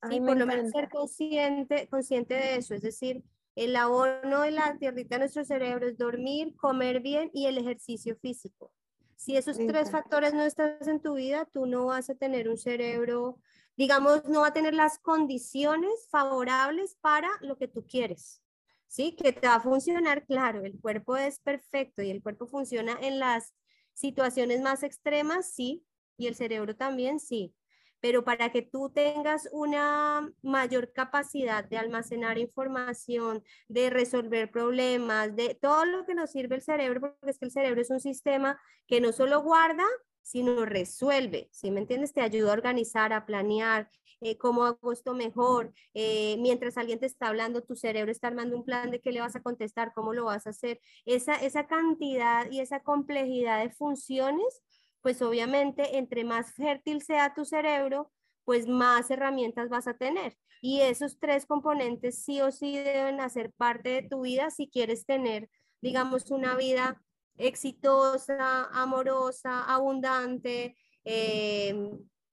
Ay, 0.00 0.20
me 0.20 0.28
por 0.28 0.36
lo 0.38 0.46
menos 0.46 0.70
ser 0.70 0.88
consciente, 0.88 1.88
consciente 1.88 2.34
de 2.34 2.56
eso, 2.56 2.74
es 2.74 2.82
decir, 2.82 3.22
el 3.54 3.74
abono 3.76 4.42
de 4.42 4.50
la 4.50 4.76
tierrita 4.78 5.16
de 5.16 5.20
nuestro 5.20 5.44
cerebro 5.44 5.86
es 5.86 5.96
dormir, 5.96 6.54
comer 6.56 7.00
bien 7.00 7.30
y 7.32 7.46
el 7.46 7.58
ejercicio 7.58 8.16
físico. 8.16 8.72
Si 9.16 9.36
esos 9.36 9.56
tres 9.56 9.90
factores 9.90 10.34
no 10.34 10.42
estás 10.42 10.86
en 10.86 11.00
tu 11.00 11.14
vida, 11.14 11.46
tú 11.46 11.66
no 11.66 11.86
vas 11.86 12.10
a 12.10 12.14
tener 12.14 12.50
un 12.50 12.58
cerebro, 12.58 13.38
digamos, 13.76 14.24
no 14.26 14.40
va 14.42 14.48
a 14.48 14.52
tener 14.52 14.74
las 14.74 14.98
condiciones 14.98 16.08
favorables 16.10 16.96
para 17.00 17.28
lo 17.40 17.56
que 17.56 17.68
tú 17.68 17.86
quieres. 17.86 18.42
Sí, 18.88 19.16
que 19.16 19.32
te 19.32 19.48
va 19.48 19.56
a 19.56 19.60
funcionar, 19.60 20.24
claro, 20.26 20.64
el 20.64 20.80
cuerpo 20.80 21.16
es 21.16 21.40
perfecto 21.40 22.02
y 22.02 22.10
el 22.10 22.22
cuerpo 22.22 22.46
funciona 22.46 22.96
en 23.00 23.18
las 23.18 23.54
situaciones 23.92 24.60
más 24.60 24.82
extremas, 24.82 25.52
sí, 25.52 25.84
y 26.16 26.28
el 26.28 26.34
cerebro 26.34 26.76
también, 26.76 27.20
sí 27.20 27.54
pero 28.00 28.24
para 28.24 28.52
que 28.52 28.62
tú 28.62 28.90
tengas 28.90 29.48
una 29.52 30.32
mayor 30.42 30.92
capacidad 30.92 31.64
de 31.64 31.76
almacenar 31.76 32.38
información, 32.38 33.42
de 33.68 33.90
resolver 33.90 34.50
problemas, 34.50 35.34
de 35.34 35.54
todo 35.60 35.84
lo 35.84 36.04
que 36.06 36.14
nos 36.14 36.30
sirve 36.30 36.56
el 36.56 36.62
cerebro, 36.62 37.00
porque 37.00 37.30
es 37.30 37.38
que 37.38 37.46
el 37.46 37.50
cerebro 37.50 37.80
es 37.80 37.90
un 37.90 38.00
sistema 38.00 38.60
que 38.86 39.00
no 39.00 39.12
solo 39.12 39.42
guarda, 39.42 39.84
sino 40.26 40.64
resuelve, 40.64 41.48
¿sí 41.52 41.70
me 41.70 41.80
entiendes? 41.80 42.12
Te 42.12 42.20
ayuda 42.20 42.50
a 42.50 42.54
organizar, 42.54 43.12
a 43.12 43.26
planear, 43.26 43.88
eh, 44.20 44.36
cómo 44.38 44.64
hago 44.64 44.92
esto 44.92 45.14
mejor. 45.14 45.72
Eh, 45.94 46.36
mientras 46.38 46.78
alguien 46.78 46.98
te 46.98 47.06
está 47.06 47.28
hablando, 47.28 47.62
tu 47.62 47.76
cerebro 47.76 48.10
está 48.10 48.28
armando 48.28 48.56
un 48.56 48.64
plan 48.64 48.90
de 48.90 49.00
qué 49.00 49.12
le 49.12 49.20
vas 49.20 49.36
a 49.36 49.42
contestar, 49.42 49.92
cómo 49.94 50.12
lo 50.12 50.24
vas 50.24 50.46
a 50.46 50.50
hacer. 50.50 50.80
Esa, 51.04 51.34
esa 51.36 51.66
cantidad 51.66 52.50
y 52.50 52.60
esa 52.60 52.80
complejidad 52.80 53.62
de 53.62 53.70
funciones 53.70 54.62
pues 55.06 55.22
obviamente 55.22 55.98
entre 55.98 56.24
más 56.24 56.52
fértil 56.54 57.00
sea 57.00 57.32
tu 57.32 57.44
cerebro, 57.44 58.10
pues 58.44 58.66
más 58.66 59.08
herramientas 59.08 59.68
vas 59.68 59.86
a 59.86 59.96
tener. 59.96 60.36
Y 60.60 60.80
esos 60.80 61.20
tres 61.20 61.46
componentes 61.46 62.24
sí 62.24 62.40
o 62.40 62.50
sí 62.50 62.76
deben 62.76 63.20
hacer 63.20 63.52
parte 63.52 63.90
de 63.90 64.02
tu 64.02 64.22
vida 64.22 64.50
si 64.50 64.68
quieres 64.68 65.06
tener, 65.06 65.48
digamos, 65.80 66.32
una 66.32 66.56
vida 66.56 67.00
exitosa, 67.38 68.64
amorosa, 68.72 69.64
abundante, 69.64 70.76
eh, 71.04 71.90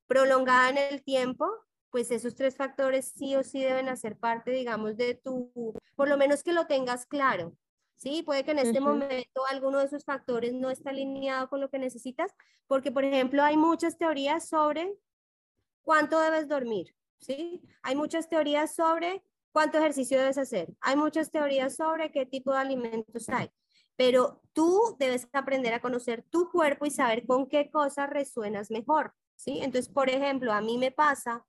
prolongada 0.07 0.69
en 0.69 0.77
el 0.77 1.03
tiempo, 1.03 1.47
pues 1.89 2.09
esos 2.11 2.35
tres 2.35 2.55
factores 2.55 3.13
sí 3.15 3.35
o 3.35 3.43
sí 3.43 3.61
deben 3.61 3.87
hacer 3.87 4.17
parte, 4.17 4.51
digamos, 4.51 4.97
de 4.97 5.15
tu, 5.15 5.51
por 5.95 6.09
lo 6.09 6.17
menos 6.17 6.43
que 6.43 6.53
lo 6.53 6.65
tengas 6.65 7.05
claro. 7.05 7.55
Sí, 7.95 8.23
puede 8.23 8.43
que 8.43 8.51
en 8.51 8.59
este 8.59 8.81
momento 8.81 9.45
alguno 9.49 9.79
de 9.79 9.85
esos 9.85 10.03
factores 10.03 10.53
no 10.53 10.69
está 10.69 10.89
alineado 10.89 11.47
con 11.47 11.61
lo 11.61 11.69
que 11.69 11.79
necesitas, 11.79 12.33
porque 12.67 12.91
por 12.91 13.05
ejemplo 13.05 13.43
hay 13.43 13.55
muchas 13.55 13.97
teorías 13.97 14.49
sobre 14.49 14.93
cuánto 15.83 16.19
debes 16.19 16.47
dormir, 16.47 16.95
¿sí? 17.19 17.61
Hay 17.81 17.95
muchas 17.95 18.27
teorías 18.27 18.75
sobre 18.75 19.23
cuánto 19.51 19.77
ejercicio 19.77 20.17
debes 20.17 20.37
hacer, 20.37 20.67
hay 20.81 20.95
muchas 20.95 21.31
teorías 21.31 21.75
sobre 21.75 22.11
qué 22.11 22.25
tipo 22.25 22.51
de 22.51 22.57
alimentos 22.57 23.29
hay, 23.29 23.49
pero 23.95 24.41
tú 24.53 24.95
debes 24.99 25.27
aprender 25.33 25.73
a 25.73 25.81
conocer 25.81 26.23
tu 26.29 26.49
cuerpo 26.51 26.85
y 26.85 26.91
saber 26.91 27.25
con 27.25 27.47
qué 27.47 27.69
cosas 27.69 28.09
resuenas 28.09 28.71
mejor, 28.71 29.13
¿sí? 29.35 29.59
Entonces, 29.61 29.89
por 29.89 30.09
ejemplo, 30.09 30.53
a 30.53 30.61
mí 30.61 30.77
me 30.77 30.91
pasa 30.91 31.45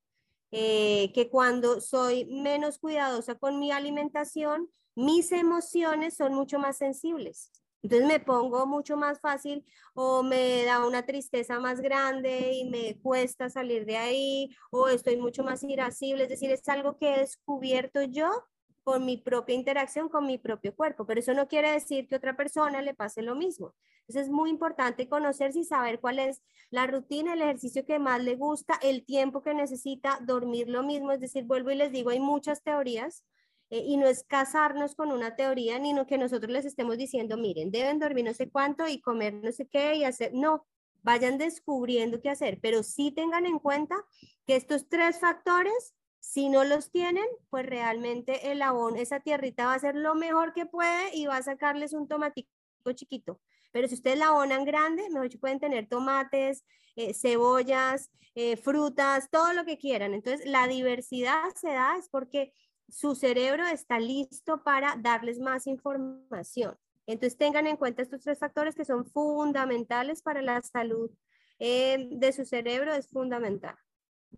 eh, 0.51 1.12
que 1.12 1.28
cuando 1.30 1.80
soy 1.80 2.26
menos 2.26 2.78
cuidadosa 2.78 3.34
con 3.34 3.59
mi 3.59 3.72
alimentación, 3.72 4.70
mis 4.95 5.32
emociones 5.32 6.16
son 6.16 6.34
mucho 6.34 6.59
más 6.59 6.76
sensibles. 6.76 7.51
Entonces 7.82 8.09
me 8.09 8.18
pongo 8.18 8.64
mucho 8.66 8.97
más 8.97 9.20
fácil 9.20 9.62
o 9.92 10.22
me 10.22 10.64
da 10.64 10.86
una 10.86 11.05
tristeza 11.05 11.61
más 11.61 11.80
grande 11.82 12.53
y 12.55 12.70
me 12.70 12.99
cuesta 13.01 13.51
salir 13.51 13.84
de 13.84 13.99
ahí 13.99 14.57
o 14.70 14.88
estoy 14.88 15.18
mucho 15.18 15.45
más 15.45 15.62
irascible. 15.62 16.22
Es 16.22 16.30
decir, 16.30 16.51
es 16.51 16.66
algo 16.68 16.97
que 16.97 17.14
he 17.14 17.18
descubierto 17.18 18.03
yo 18.03 18.30
por 18.85 19.01
mi 19.01 19.16
propia 19.16 19.55
interacción 19.55 20.09
con 20.09 20.26
mi 20.26 20.39
propio 20.39 20.74
cuerpo, 20.76 21.07
pero 21.07 21.20
eso 21.20 21.35
no 21.35 21.49
quiere 21.49 21.72
decir 21.72 22.07
que 22.07 22.16
otra 22.16 22.37
persona 22.37 22.82
le 22.82 22.95
pase 22.95 23.22
lo 23.22 23.35
mismo. 23.35 23.74
Entonces 24.01 24.26
es 24.26 24.30
muy 24.30 24.51
importante 24.51 25.09
conocerse 25.09 25.61
y 25.61 25.64
saber 25.64 25.99
cuál 26.01 26.18
es 26.18 26.43
la 26.70 26.87
rutina, 26.87 27.32
el 27.32 27.43
ejercicio 27.43 27.87
que 27.87 27.99
más 27.99 28.22
le 28.22 28.37
gusta, 28.37 28.78
el 28.82 29.05
tiempo 29.05 29.43
que 29.43 29.55
necesita, 29.55 30.18
dormir 30.22 30.68
lo 30.68 30.82
mismo. 30.82 31.12
Es 31.12 31.20
decir, 31.20 31.45
vuelvo 31.45 31.70
y 31.70 31.76
les 31.76 31.91
digo, 31.91 32.11
hay 32.11 32.20
muchas 32.20 32.62
teorías 32.62 33.24
eh, 33.70 33.82
y 33.87 33.97
no 33.97 34.07
es 34.07 34.22
casarnos 34.24 34.95
con 34.95 35.11
una 35.11 35.35
teoría, 35.35 35.78
ni 35.78 35.95
que 36.07 36.18
nosotros 36.18 36.53
les 36.53 36.66
estemos 36.66 36.99
diciendo, 36.99 37.39
miren, 37.39 37.70
deben 37.70 37.99
dormir 37.99 38.26
no 38.26 38.35
sé 38.35 38.51
cuánto 38.51 38.87
y 38.87 39.01
comer 39.01 39.35
no 39.35 39.51
sé 39.51 39.66
qué 39.66 39.95
y 39.97 40.05
hacer, 40.05 40.32
no, 40.35 40.66
vayan 41.03 41.39
descubriendo 41.39 42.20
qué 42.20 42.30
hacer, 42.30 42.59
pero 42.61 42.82
sí 42.82 43.12
tengan 43.12 43.47
en 43.47 43.59
cuenta 43.59 43.97
que 44.47 44.57
estos 44.57 44.89
tres 44.89 45.18
factores, 45.18 45.95
si 46.25 46.49
no 46.49 46.64
los 46.64 46.91
tienen, 46.91 47.27
pues 47.51 47.66
realmente 47.66 48.51
el 48.51 48.62
abono, 48.62 48.97
esa 48.97 49.20
tierrita 49.20 49.66
va 49.66 49.75
a 49.75 49.77
hacer 49.77 49.95
lo 49.95 50.14
mejor 50.14 50.53
que 50.55 50.64
puede 50.66 51.14
y 51.14 51.27
va 51.27 51.37
a 51.37 51.43
sacarles 51.43 51.93
un 51.93 52.09
tomatico 52.09 52.49
chiquito. 52.95 53.41
Pero 53.72 53.89
si 53.89 53.95
ustedes 53.95 54.18
la 54.18 54.29
abonan 54.29 54.64
grande, 54.64 55.09
mejor 55.11 55.29
pueden 55.39 55.61
tener 55.61 55.87
tomates, 55.87 56.64
eh, 56.97 57.12
cebollas, 57.14 58.11
eh, 58.35 58.57
frutas, 58.57 59.29
todo 59.31 59.53
lo 59.53 59.64
que 59.64 59.79
quieran. 59.79 60.14
Entonces, 60.14 60.47
la 60.47 60.66
diversidad 60.66 61.55
se 61.55 61.68
da 61.68 61.97
es 61.99 62.09
porque 62.09 62.53
su 62.89 63.14
cerebro 63.14 63.66
está 63.66 64.01
listo 64.01 64.64
para 64.64 64.97
darles 64.97 65.39
más 65.39 65.66
información. 65.66 66.77
Entonces, 67.07 67.37
tengan 67.37 67.66
en 67.66 67.77
cuenta 67.77 68.03
estos 68.03 68.22
tres 68.22 68.39
factores 68.39 68.75
que 68.75 68.87
son 68.87 69.05
fundamentales 69.05 70.22
para 70.22 70.41
la 70.43 70.62
salud 70.62 71.11
eh, 71.59 72.09
de 72.11 72.33
su 72.33 72.45
cerebro, 72.45 72.95
es 72.95 73.09
fundamental. 73.09 73.77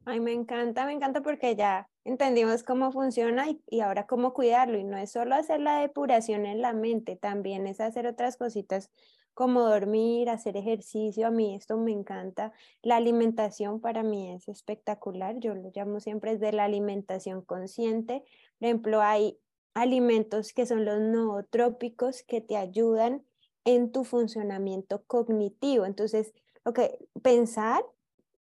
Ay, 0.04 0.20
me 0.20 0.32
encanta, 0.32 0.86
me 0.86 0.92
encanta 0.92 1.22
porque 1.22 1.56
ya 1.56 1.88
entendimos 2.04 2.62
cómo 2.62 2.92
funciona 2.92 3.50
y, 3.50 3.60
y, 3.68 3.80
ahora 3.80 4.06
cómo 4.06 4.32
cuidarlo. 4.32 4.78
Y 4.78 4.84
no 4.84 4.96
es 4.96 5.10
solo 5.10 5.34
hacer 5.34 5.60
la 5.60 5.80
depuración 5.80 6.46
en 6.46 6.60
la 6.60 6.72
mente, 6.72 7.16
también 7.16 7.66
es 7.66 7.80
hacer 7.80 8.06
otras 8.06 8.36
cositas 8.36 8.90
como 9.34 9.62
dormir, 9.62 10.30
hacer 10.30 10.56
ejercicio. 10.56 11.26
A 11.26 11.30
mí 11.30 11.54
esto 11.54 11.76
me 11.76 11.92
encanta. 11.92 12.52
La 12.82 12.96
alimentación 12.96 13.80
para 13.80 14.02
mí 14.02 14.32
es 14.32 14.48
espectacular. 14.48 15.38
Yo 15.38 15.54
lo 15.54 15.70
llamo 15.74 16.00
siempre 16.00 16.38
de 16.38 16.52
la 16.52 16.64
alimentación 16.64 17.42
consciente. 17.42 18.24
Por 18.58 18.68
ejemplo, 18.68 19.02
hay 19.02 19.38
alimentos 19.74 20.54
que 20.54 20.64
son 20.64 20.86
los 20.86 21.00
nootrópicos 21.00 22.22
que 22.22 22.40
te 22.40 22.56
ayudan 22.56 23.26
en 23.66 23.92
tu 23.92 24.04
funcionamiento 24.04 25.04
cognitivo. 25.06 25.84
Entonces, 25.84 26.32
que 26.74 26.98
pensar 27.22 27.84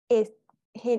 es, 0.08 0.34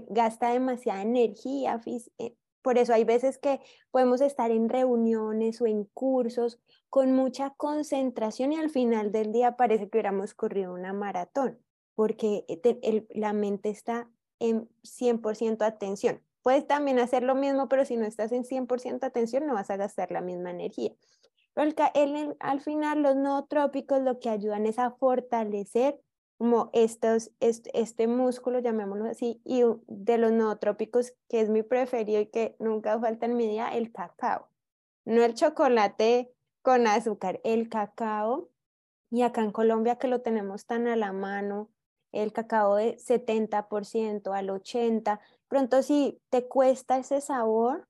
gasta 0.09 0.53
demasiada 0.53 1.03
energía. 1.03 1.81
Eh, 2.19 2.35
por 2.63 2.79
eso 2.79 2.93
hay 2.93 3.05
veces 3.05 3.39
que 3.39 3.61
podemos 3.91 4.21
estar 4.21 4.51
en 4.51 4.69
reuniones 4.69 5.61
o 5.61 5.67
en 5.67 5.85
cursos 5.85 6.61
con 6.91 7.13
mucha 7.13 7.51
concentración 7.57 8.53
y 8.53 8.57
al 8.57 8.71
final 8.71 9.13
del 9.13 9.33
día 9.33 9.57
parece 9.57 9.89
que 9.89 9.99
hubiéramos 9.99 10.35
corrido 10.35 10.73
una 10.73 10.93
maratón, 10.93 11.59
porque 11.95 12.45
eh, 12.49 13.07
la 13.11 13.33
mente 13.33 13.71
está 13.71 14.11
en 14.39 14.69
100% 14.83 15.63
atención. 15.63 16.23
Puedes 16.43 16.67
también 16.67 16.99
hacer 16.99 17.23
lo 17.23 17.35
mismo, 17.35 17.69
pero 17.69 17.85
si 17.85 17.97
no 17.97 18.07
estás 18.07 18.33
en 18.33 18.45
100% 18.45 19.05
atención, 19.05 19.47
no 19.47 19.55
vas 19.55 19.71
a 19.71 19.77
gastar 19.77 20.11
la 20.11 20.21
misma 20.21 20.51
energía. 20.51 20.93
Al 22.39 22.61
final, 22.61 23.03
los 23.03 23.17
nootrópicos 23.17 24.01
lo 24.01 24.21
que 24.21 24.31
ayudan 24.31 24.65
es 24.65 24.79
a 24.79 24.93
fortalecer 24.93 26.01
como 26.39 26.71
estos, 26.73 27.33
este, 27.41 27.71
este, 27.79 28.07
músculo, 28.07 28.61
llamémoslo 28.61 29.07
así, 29.07 29.43
y 29.45 29.63
de 29.89 30.19
los 30.19 30.33
nootrópicos, 30.33 31.15
que 31.29 31.41
es 31.41 31.51
mi 31.51 31.63
preferido 31.63 32.21
y 32.21 32.27
que 32.27 32.57
nunca 32.61 32.99
falta 33.01 33.27
en 33.27 33.37
mi 33.37 33.49
día, 33.49 33.69
el 33.69 33.93
cacao. 33.93 34.49
No 35.05 35.25
el 35.25 35.35
chocolate 35.35 36.33
con 36.63 36.87
azúcar, 36.87 37.41
el 37.45 37.69
cacao. 37.69 38.51
Y 39.11 39.23
acá 39.23 39.43
en 39.43 39.53
Colombia 39.53 39.97
que 39.97 40.07
lo 40.07 40.21
tenemos 40.21 40.67
tan 40.67 40.87
a 40.87 40.95
la 40.95 41.13
mano, 41.13 41.71
el 42.13 42.33
cacao 42.33 42.77
de 42.77 42.99
70% 42.99 44.33
al 44.33 44.49
80%, 44.49 45.21
pronto 45.49 45.83
si 45.83 46.21
te 46.29 46.47
cuesta 46.47 46.99
ese 46.99 47.21
sabor, 47.21 47.89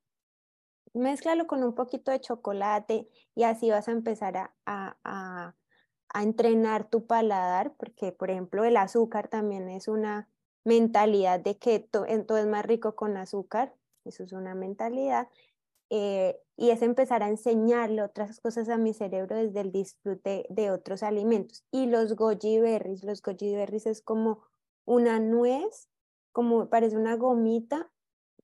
mézclalo 0.93 1.45
con 1.45 1.63
un 1.63 1.75
poquito 1.75 2.11
de 2.11 2.21
chocolate 2.21 3.09
y 3.35 3.43
así 3.43 3.69
vas 3.69 3.87
a 3.87 3.91
empezar 3.91 4.37
a, 4.37 4.53
a, 4.65 5.55
a 6.13 6.23
entrenar 6.23 6.89
tu 6.89 7.05
paladar, 7.05 7.73
porque 7.77 8.11
por 8.11 8.31
ejemplo 8.31 8.63
el 8.63 8.77
azúcar 8.77 9.27
también 9.27 9.69
es 9.69 9.87
una 9.87 10.29
mentalidad 10.63 11.39
de 11.39 11.57
que 11.57 11.79
todo 11.79 12.05
es 12.05 12.47
más 12.47 12.65
rico 12.65 12.95
con 12.95 13.17
azúcar, 13.17 13.73
eso 14.05 14.23
es 14.23 14.33
una 14.33 14.55
mentalidad, 14.55 15.27
eh, 15.89 16.39
y 16.55 16.69
es 16.71 16.81
empezar 16.81 17.23
a 17.23 17.29
enseñarle 17.29 18.03
otras 18.03 18.39
cosas 18.41 18.69
a 18.69 18.77
mi 18.77 18.93
cerebro 18.93 19.35
desde 19.35 19.61
el 19.61 19.71
disfrute 19.71 20.45
de 20.49 20.71
otros 20.71 21.03
alimentos. 21.03 21.63
Y 21.71 21.87
los 21.87 22.15
goji 22.15 22.59
berries, 22.59 23.03
los 23.03 23.21
goji 23.21 23.55
berries 23.55 23.85
es 23.87 24.01
como 24.01 24.43
una 24.85 25.19
nuez 25.19 25.89
como 26.31 26.69
parece 26.69 26.97
una 26.97 27.15
gomita 27.15 27.91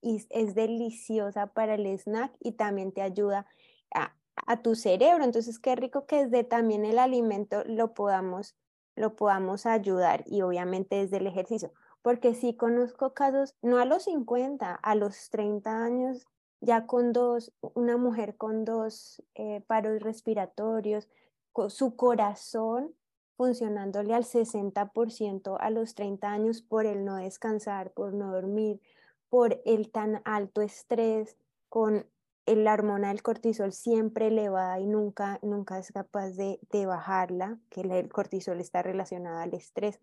y 0.02 0.26
es 0.30 0.56
deliciosa 0.56 1.48
para 1.48 1.76
el 1.76 1.86
snack 1.98 2.36
y 2.40 2.54
también 2.54 2.92
te 2.92 3.02
ayuda 3.02 3.48
a, 3.94 4.16
a 4.36 4.62
tu 4.62 4.76
cerebro. 4.76 5.24
Entonces, 5.24 5.60
qué 5.60 5.76
rico 5.76 6.06
que 6.06 6.26
desde 6.26 6.44
también 6.44 6.86
el 6.86 7.00
alimento 7.00 7.64
lo 7.66 7.94
podamos, 7.94 8.56
lo 8.96 9.16
podamos 9.16 9.66
ayudar 9.66 10.24
y 10.28 10.42
obviamente 10.42 10.98
desde 10.98 11.18
el 11.18 11.28
ejercicio. 11.28 11.72
Porque 12.02 12.36
sí 12.36 12.56
conozco 12.56 13.14
casos, 13.14 13.56
no 13.62 13.80
a 13.80 13.86
los 13.86 14.04
50, 14.04 14.74
a 14.74 14.96
los 14.96 15.30
30 15.30 15.84
años, 15.84 16.28
ya 16.62 16.86
con 16.86 17.14
dos, 17.14 17.52
una 17.74 17.98
mujer 17.98 18.38
con 18.38 18.66
dos 18.66 19.24
eh, 19.36 19.62
paros 19.68 20.02
respiratorios, 20.02 21.10
con 21.52 21.70
su 21.70 21.96
corazón 21.96 22.94
funcionándole 23.38 24.14
al 24.14 24.24
60% 24.24 25.58
a 25.60 25.70
los 25.70 25.96
30 25.96 26.32
años 26.32 26.62
por 26.62 26.86
el 26.86 27.04
no 27.04 27.16
descansar, 27.16 27.92
por 27.92 28.14
no 28.14 28.32
dormir, 28.32 28.82
por 29.30 29.62
el 29.66 29.92
tan 29.92 30.22
alto 30.24 30.62
estrés, 30.62 31.38
con 31.68 32.06
la 32.46 32.74
hormona 32.74 33.10
del 33.10 33.24
cortisol 33.24 33.74
siempre 33.74 34.28
elevada 34.28 34.80
y 34.80 34.86
nunca, 34.86 35.40
nunca 35.42 35.80
es 35.80 35.92
capaz 35.92 36.32
de, 36.32 36.60
de 36.72 36.86
bajarla, 36.86 37.60
que 37.70 37.82
el 37.82 38.10
cortisol 38.10 38.60
está 38.60 38.82
relacionado 38.84 39.40
al 39.40 39.54
estrés. 39.54 40.00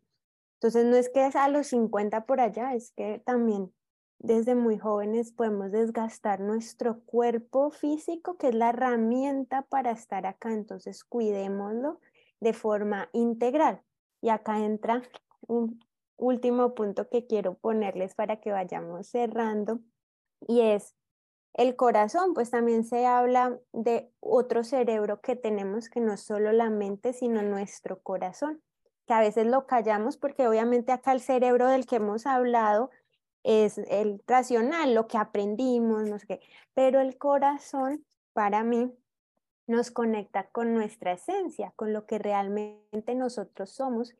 Entonces 0.55 0.85
no 0.87 0.97
es 0.97 1.09
que 1.09 1.27
es 1.27 1.37
a 1.37 1.49
los 1.49 1.69
50 1.69 2.25
por 2.25 2.41
allá, 2.41 2.75
es 2.75 2.93
que 2.93 3.21
también 3.25 3.73
desde 4.23 4.55
muy 4.55 4.79
jóvenes 4.79 5.33
podemos 5.33 5.73
desgastar 5.73 6.41
nuestro 6.41 7.01
cuerpo 7.01 7.71
físico, 7.71 8.37
que 8.39 8.49
es 8.49 8.55
la 8.55 8.71
herramienta 8.71 9.63
para 9.63 9.91
estar 9.91 10.27
acá. 10.27 10.53
Entonces 10.53 11.05
cuidémoslo 11.05 12.01
de 12.41 12.53
forma 12.53 13.09
integral. 13.13 13.83
Y 14.21 14.29
acá 14.29 14.65
entra 14.65 15.03
un 15.41 15.81
último 16.17 16.75
punto 16.75 17.09
que 17.09 17.27
quiero 17.27 17.55
ponerles 17.55 18.15
para 18.15 18.41
que 18.41 18.53
vayamos 18.53 19.09
cerrando 19.09 19.81
y 20.47 20.61
es 20.61 20.95
el 21.55 21.77
corazón, 21.77 22.35
pues 22.35 22.51
también 22.51 22.85
se 22.85 23.07
habla 23.07 23.59
de 23.73 24.11
otro 24.21 24.65
cerebro 24.65 25.21
que 25.21 25.37
tenemos 25.37 25.91
que 25.91 26.01
no 26.01 26.15
es 26.15 26.21
solo 26.21 26.53
la 26.53 26.71
mente, 26.71 27.13
sino 27.13 27.43
nuestro 27.43 28.01
corazón, 28.01 28.63
que 29.07 29.13
a 29.13 29.21
veces 29.21 29.47
lo 29.47 29.67
callamos 29.67 30.17
porque 30.17 30.49
obviamente 30.49 30.93
acá 30.93 31.13
el 31.13 31.21
cerebro 31.21 31.69
del 31.69 31.87
que 31.87 31.97
hemos 31.97 32.27
hablado 32.27 32.91
es 33.43 33.79
el 33.79 34.23
racional, 34.27 34.95
lo 34.95 35.09
que 35.09 35.19
aprendimos, 35.19 36.09
no 36.09 36.19
sé 36.19 36.27
qué, 36.27 36.41
pero 36.75 37.01
el 37.01 37.19
corazón 37.19 38.05
para 38.33 38.63
mí 38.63 38.93
nos 39.67 39.91
conecta 39.91 40.49
con 40.51 40.75
nuestra 40.75 41.13
esencia, 41.13 41.73
con 41.77 41.93
lo 41.93 42.07
que 42.07 42.19
realmente 42.19 43.15
nosotros 43.15 43.71
somos, 43.71 44.15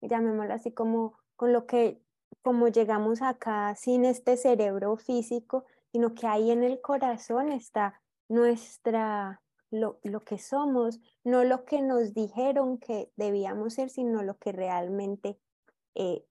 llamémoslo 0.00 0.54
así 0.54 0.72
como 0.72 1.18
con 1.36 1.52
lo 1.52 1.66
que, 1.66 2.00
como 2.42 2.68
llegamos 2.68 3.22
acá 3.22 3.74
sin 3.74 4.04
este 4.04 4.36
cerebro 4.36 4.96
físico, 4.96 5.64
sino 5.92 6.14
que 6.14 6.26
ahí 6.26 6.50
en 6.50 6.62
el 6.62 6.80
corazón 6.80 7.52
está 7.52 8.00
nuestra, 8.28 9.40
lo, 9.70 9.98
lo 10.02 10.20
que 10.20 10.38
somos, 10.38 11.00
no 11.24 11.44
lo 11.44 11.64
que 11.64 11.82
nos 11.82 12.14
dijeron 12.14 12.78
que 12.78 13.10
debíamos 13.16 13.74
ser, 13.74 13.90
sino 13.90 14.22
lo 14.22 14.38
que 14.38 14.52
realmente 14.52 15.38
eh, 15.94 16.24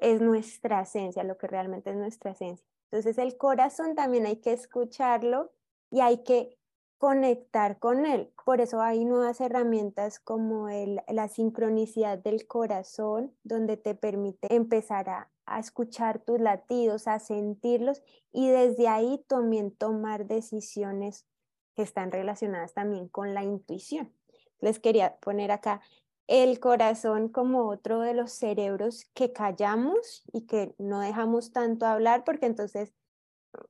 es 0.00 0.20
nuestra 0.20 0.82
esencia, 0.82 1.24
lo 1.24 1.36
que 1.36 1.46
realmente 1.46 1.90
es 1.90 1.96
nuestra 1.96 2.30
esencia. 2.30 2.66
Entonces 2.90 3.18
el 3.18 3.36
corazón 3.36 3.94
también 3.94 4.26
hay 4.26 4.36
que 4.36 4.52
escucharlo 4.52 5.50
y 5.90 6.00
hay 6.00 6.22
que 6.22 6.56
conectar 6.98 7.78
con 7.78 8.06
él. 8.06 8.32
Por 8.44 8.60
eso 8.60 8.80
hay 8.80 9.04
nuevas 9.04 9.40
herramientas 9.40 10.20
como 10.20 10.68
el, 10.68 11.00
la 11.08 11.28
sincronicidad 11.28 12.18
del 12.18 12.46
corazón, 12.46 13.36
donde 13.42 13.76
te 13.76 13.94
permite 13.94 14.54
empezar 14.54 15.08
a, 15.08 15.30
a, 15.46 15.58
escuchar 15.58 16.20
tus 16.20 16.40
latidos, 16.40 17.06
a 17.08 17.18
sentirlos 17.18 18.02
y 18.32 18.48
desde 18.48 18.88
ahí 18.88 19.24
también 19.28 19.70
tomar 19.70 20.26
decisiones 20.26 21.26
que 21.74 21.82
están 21.82 22.12
relacionadas 22.12 22.74
también 22.74 23.08
con 23.08 23.34
la 23.34 23.42
intuición. 23.42 24.12
Les 24.60 24.78
quería 24.78 25.16
poner 25.16 25.50
acá 25.50 25.80
el 26.26 26.58
corazón 26.60 27.28
como 27.28 27.68
otro 27.68 28.00
de 28.00 28.14
los 28.14 28.32
cerebros 28.32 29.10
que 29.14 29.32
callamos 29.32 30.24
y 30.32 30.46
que 30.46 30.74
no 30.78 31.00
dejamos 31.00 31.52
tanto 31.52 31.86
hablar 31.86 32.24
porque 32.24 32.46
entonces 32.46 32.94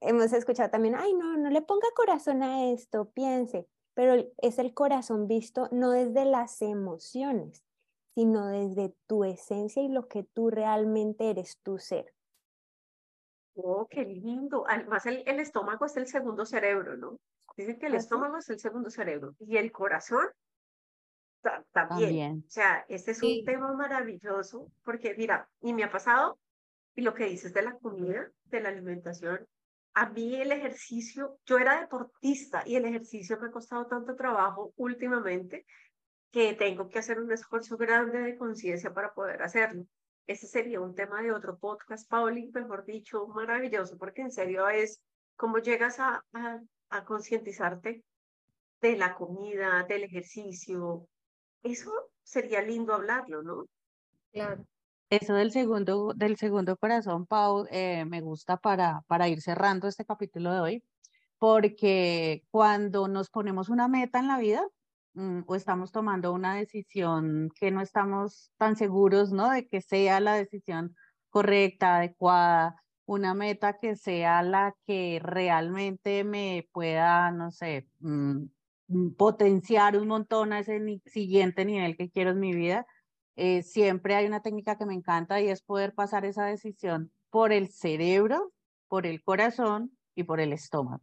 hemos 0.00 0.32
escuchado 0.32 0.70
también, 0.70 0.94
ay, 0.94 1.14
no, 1.14 1.36
no 1.36 1.50
le 1.50 1.62
ponga 1.62 1.88
corazón 1.94 2.42
a 2.42 2.70
esto, 2.70 3.10
piense, 3.10 3.66
pero 3.94 4.14
es 4.38 4.58
el 4.58 4.74
corazón 4.74 5.26
visto 5.26 5.68
no 5.72 5.90
desde 5.90 6.24
las 6.24 6.62
emociones, 6.62 7.63
sino 8.14 8.46
desde 8.46 8.94
tu 9.06 9.24
esencia 9.24 9.82
y 9.82 9.88
lo 9.88 10.08
que 10.08 10.22
tú 10.22 10.50
realmente 10.50 11.30
eres 11.30 11.58
tu 11.62 11.78
ser. 11.78 12.14
Oh, 13.56 13.86
qué 13.88 14.04
lindo. 14.04 14.64
Además, 14.68 15.06
el, 15.06 15.22
el 15.26 15.40
estómago 15.40 15.86
es 15.86 15.96
el 15.96 16.06
segundo 16.06 16.44
cerebro, 16.44 16.96
¿no? 16.96 17.18
Dicen 17.56 17.78
que 17.78 17.86
el 17.86 17.94
estómago 17.94 18.38
es 18.38 18.48
el 18.50 18.58
segundo 18.58 18.90
cerebro 18.90 19.34
y 19.38 19.56
el 19.56 19.70
corazón 19.70 20.26
también. 21.72 22.44
O 22.46 22.50
sea, 22.50 22.84
este 22.88 23.12
es 23.12 23.22
un 23.22 23.44
tema 23.44 23.72
maravilloso 23.74 24.70
porque, 24.82 25.14
mira, 25.16 25.48
y 25.60 25.72
me 25.72 25.84
ha 25.84 25.90
pasado, 25.90 26.38
y 26.94 27.02
lo 27.02 27.14
que 27.14 27.26
dices 27.26 27.52
de 27.52 27.62
la 27.62 27.74
comida, 27.78 28.30
de 28.44 28.60
la 28.60 28.70
alimentación, 28.70 29.46
a 29.94 30.08
mí 30.10 30.34
el 30.34 30.50
ejercicio, 30.50 31.38
yo 31.46 31.58
era 31.58 31.80
deportista 31.80 32.62
y 32.66 32.76
el 32.76 32.84
ejercicio 32.84 33.38
me 33.40 33.48
ha 33.48 33.52
costado 33.52 33.86
tanto 33.86 34.16
trabajo 34.16 34.72
últimamente 34.76 35.66
que 36.34 36.52
tengo 36.54 36.88
que 36.88 36.98
hacer 36.98 37.20
un 37.20 37.30
esfuerzo 37.30 37.76
grande 37.76 38.18
de 38.18 38.36
conciencia 38.36 38.92
para 38.92 39.14
poder 39.14 39.40
hacerlo. 39.40 39.86
Ese 40.26 40.48
sería 40.48 40.80
un 40.80 40.96
tema 40.96 41.22
de 41.22 41.30
otro 41.30 41.56
podcast, 41.58 42.10
Pauli, 42.10 42.50
mejor 42.52 42.84
dicho, 42.84 43.28
maravilloso, 43.28 43.96
porque 43.96 44.22
en 44.22 44.32
serio 44.32 44.68
es 44.68 45.00
cómo 45.36 45.58
llegas 45.58 46.00
a, 46.00 46.24
a, 46.32 46.60
a 46.90 47.04
concientizarte 47.04 48.02
de 48.80 48.96
la 48.96 49.14
comida, 49.14 49.84
del 49.84 50.02
ejercicio. 50.02 51.06
Eso 51.62 51.92
sería 52.24 52.62
lindo 52.62 52.94
hablarlo, 52.94 53.44
¿no? 53.44 53.66
Claro. 54.32 54.66
Eso 55.10 55.34
del 55.34 55.52
segundo, 55.52 56.14
del 56.16 56.36
segundo 56.36 56.76
corazón, 56.76 57.26
Pau, 57.26 57.64
eh, 57.70 58.04
me 58.06 58.22
gusta 58.22 58.56
para, 58.56 59.02
para 59.06 59.28
ir 59.28 59.40
cerrando 59.40 59.86
este 59.86 60.04
capítulo 60.04 60.52
de 60.52 60.60
hoy, 60.60 60.84
porque 61.38 62.42
cuando 62.50 63.06
nos 63.06 63.30
ponemos 63.30 63.68
una 63.68 63.86
meta 63.86 64.18
en 64.18 64.26
la 64.26 64.38
vida, 64.38 64.66
o 65.46 65.54
estamos 65.54 65.92
tomando 65.92 66.32
una 66.32 66.56
decisión 66.56 67.50
que 67.58 67.70
no 67.70 67.80
estamos 67.80 68.50
tan 68.56 68.76
seguros, 68.76 69.32
¿no? 69.32 69.50
De 69.50 69.68
que 69.68 69.80
sea 69.80 70.20
la 70.20 70.34
decisión 70.34 70.96
correcta, 71.30 71.96
adecuada, 71.96 72.82
una 73.06 73.34
meta 73.34 73.78
que 73.78 73.96
sea 73.96 74.42
la 74.42 74.74
que 74.86 75.20
realmente 75.22 76.24
me 76.24 76.68
pueda, 76.72 77.30
no 77.30 77.50
sé, 77.50 77.88
mm, 78.00 78.44
mm, 78.88 79.14
potenciar 79.16 79.96
un 79.96 80.08
montón 80.08 80.52
a 80.52 80.60
ese 80.60 80.80
siguiente 81.06 81.64
nivel 81.64 81.96
que 81.96 82.10
quiero 82.10 82.30
en 82.30 82.40
mi 82.40 82.54
vida. 82.54 82.86
Eh, 83.36 83.62
siempre 83.62 84.14
hay 84.14 84.26
una 84.26 84.42
técnica 84.42 84.76
que 84.78 84.86
me 84.86 84.94
encanta 84.94 85.40
y 85.40 85.48
es 85.48 85.62
poder 85.62 85.94
pasar 85.94 86.24
esa 86.24 86.46
decisión 86.46 87.12
por 87.30 87.52
el 87.52 87.68
cerebro, 87.68 88.52
por 88.88 89.06
el 89.06 89.22
corazón 89.22 89.96
y 90.14 90.24
por 90.24 90.40
el 90.40 90.52
estómago. 90.52 91.02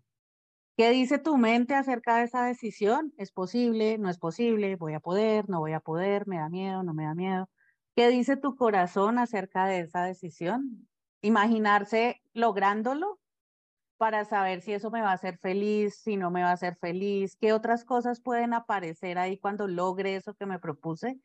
¿Qué 0.82 0.89
dice 0.89 1.19
tu 1.19 1.38
mente 1.38 1.75
acerca 1.75 2.17
de 2.17 2.23
esa 2.23 2.43
decisión? 2.43 3.13
¿Es 3.19 3.32
posible? 3.32 3.99
¿No 3.99 4.09
es 4.09 4.17
posible? 4.17 4.77
¿Voy 4.77 4.95
a 4.95 4.99
poder? 4.99 5.47
¿No 5.47 5.59
voy 5.59 5.73
a 5.73 5.79
poder? 5.79 6.25
¿Me 6.25 6.38
da 6.38 6.49
miedo? 6.49 6.82
¿No 6.82 6.95
me 6.95 7.03
da 7.03 7.13
miedo? 7.13 7.47
¿Qué 7.95 8.07
dice 8.07 8.36
tu 8.36 8.55
corazón 8.55 9.19
acerca 9.19 9.67
de 9.67 9.82
esa 9.82 10.05
decisión? 10.05 10.89
Imaginarse 11.21 12.23
lográndolo 12.34 13.19
para 13.97 14.25
saber 14.25 14.61
si 14.61 14.73
eso 14.73 14.89
me 14.89 15.03
va 15.03 15.11
a 15.11 15.13
hacer 15.13 15.38
feliz, 15.38 16.01
si 16.01 16.17
no 16.17 16.32
me 16.32 16.41
va 16.41 16.49
a 16.49 16.53
hacer 16.53 16.75
feliz, 16.77 17.38
qué 17.39 17.53
otras 17.53 17.86
cosas 17.86 18.19
pueden 18.19 18.51
aparecer 18.55 19.19
ahí 19.19 19.38
cuando 19.38 19.67
logre 19.67 20.15
eso 20.15 20.34
que 20.34 20.47
me 20.47 20.57
propuse. 20.57 21.19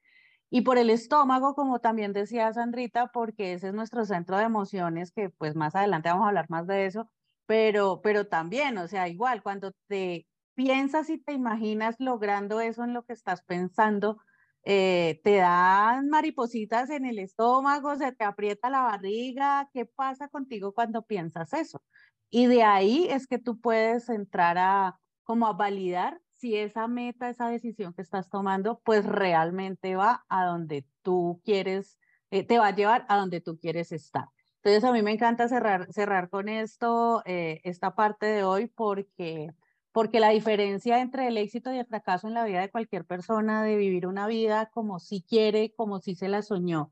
Y 0.51 0.61
por 0.61 0.77
el 0.77 0.91
estómago, 0.91 1.55
como 1.55 1.79
también 1.81 2.13
decía 2.13 2.53
Sandrita, 2.53 3.07
porque 3.07 3.55
ese 3.55 3.69
es 3.69 3.73
nuestro 3.73 4.05
centro 4.05 4.37
de 4.37 4.45
emociones, 4.45 5.13
que 5.13 5.31
pues 5.31 5.57
más 5.57 5.75
adelante 5.75 6.11
vamos 6.11 6.27
a 6.27 6.29
hablar 6.29 6.51
más 6.51 6.67
de 6.67 6.85
eso, 6.85 7.11
pero, 7.47 8.01
pero 8.03 8.27
también, 8.29 8.79
o 8.79 8.89
sea, 8.89 9.09
igual, 9.09 9.43
cuando 9.43 9.73
te 9.89 10.27
piensas 10.55 11.11
y 11.11 11.19
te 11.19 11.33
imaginas 11.33 11.97
logrando 11.99 12.61
eso 12.61 12.85
en 12.85 12.95
lo 12.95 13.05
que 13.05 13.13
estás 13.13 13.43
pensando, 13.45 14.19
eh, 14.65 15.21
te 15.23 15.37
dan 15.37 16.09
maripositas 16.09 16.91
en 16.91 17.05
el 17.07 17.19
estómago, 17.21 17.97
se 17.97 18.13
te 18.13 18.25
aprieta 18.25 18.69
la 18.71 18.83
barriga, 18.83 19.69
¿qué 19.73 19.87
pasa 19.87 20.29
contigo 20.29 20.73
cuando 20.75 21.03
piensas 21.03 21.53
eso? 21.53 21.83
Y 22.31 22.47
de 22.47 22.65
ahí 22.65 23.07
es 23.09 23.27
que 23.27 23.39
tú 23.39 23.61
puedes 23.61 24.09
entrar 24.09 24.59
a 24.59 24.99
como 25.23 25.47
a 25.47 25.53
validar 25.53 26.21
si 26.35 26.57
esa 26.57 26.89
meta, 26.89 27.31
esa 27.31 27.49
decisión 27.49 27.95
que 27.95 28.03
estás 28.03 28.29
tomando, 28.29 28.81
pues 28.85 29.07
realmente 29.07 29.97
va 29.97 30.25
a 30.29 30.45
donde 30.47 30.87
tú 31.03 31.41
quieres, 31.45 31.99
eh, 32.31 32.45
te 32.45 32.59
va 32.59 32.69
a 32.69 32.75
llevar 32.75 33.07
a 33.09 33.17
donde 33.19 33.41
tú 33.41 33.59
quieres 33.59 33.93
estar. 33.93 34.27
Entonces 34.67 34.91
a 34.91 34.93
mí 34.93 35.01
me 35.01 35.13
encanta 35.13 35.47
cerrar, 35.47 35.87
cerrar 35.93 36.29
con 36.29 36.49
esto, 36.49 37.23
eh, 37.25 37.61
esta 37.63 37.95
parte 37.95 38.27
de 38.27 38.43
hoy, 38.43 38.67
porque, 38.67 39.53
porque 39.93 40.19
la 40.19 40.31
diferencia 40.31 41.01
entre 41.01 41.29
el 41.29 41.39
éxito 41.39 41.73
y 41.73 41.79
el 41.79 41.87
fracaso 41.87 42.27
en 42.27 42.35
la 42.35 42.45
vida 42.45 42.63
de 42.63 42.71
cualquier 42.73 43.05
persona, 43.05 43.63
de 43.63 43.77
vivir 43.77 44.09
una 44.09 44.27
vida 44.27 44.69
como 44.75 44.99
si 44.99 45.23
quiere, 45.23 45.73
como 45.77 46.01
si 46.01 46.17
se 46.17 46.27
la 46.27 46.43
soñó, 46.43 46.91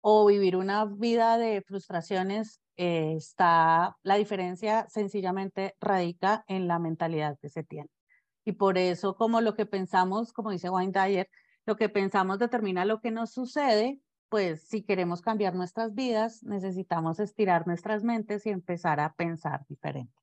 o 0.00 0.24
vivir 0.24 0.56
una 0.56 0.86
vida 0.86 1.36
de 1.36 1.60
frustraciones, 1.60 2.62
eh, 2.78 3.16
está, 3.18 3.98
la 4.02 4.14
diferencia 4.14 4.86
sencillamente 4.88 5.76
radica 5.78 6.42
en 6.48 6.68
la 6.68 6.78
mentalidad 6.78 7.38
que 7.38 7.50
se 7.50 7.64
tiene. 7.64 7.90
Y 8.46 8.52
por 8.52 8.78
eso, 8.78 9.14
como 9.14 9.42
lo 9.42 9.54
que 9.54 9.66
pensamos, 9.66 10.32
como 10.32 10.52
dice 10.52 10.70
Wayne 10.70 10.92
Dyer, 10.92 11.28
lo 11.66 11.76
que 11.76 11.90
pensamos 11.90 12.38
determina 12.38 12.86
lo 12.86 13.02
que 13.02 13.10
nos 13.10 13.30
sucede, 13.30 14.00
pues 14.30 14.62
si 14.62 14.82
queremos 14.82 15.20
cambiar 15.20 15.54
nuestras 15.54 15.94
vidas, 15.94 16.42
necesitamos 16.44 17.20
estirar 17.20 17.66
nuestras 17.66 18.04
mentes 18.04 18.46
y 18.46 18.50
empezar 18.50 19.00
a 19.00 19.12
pensar 19.12 19.66
diferente. 19.68 20.14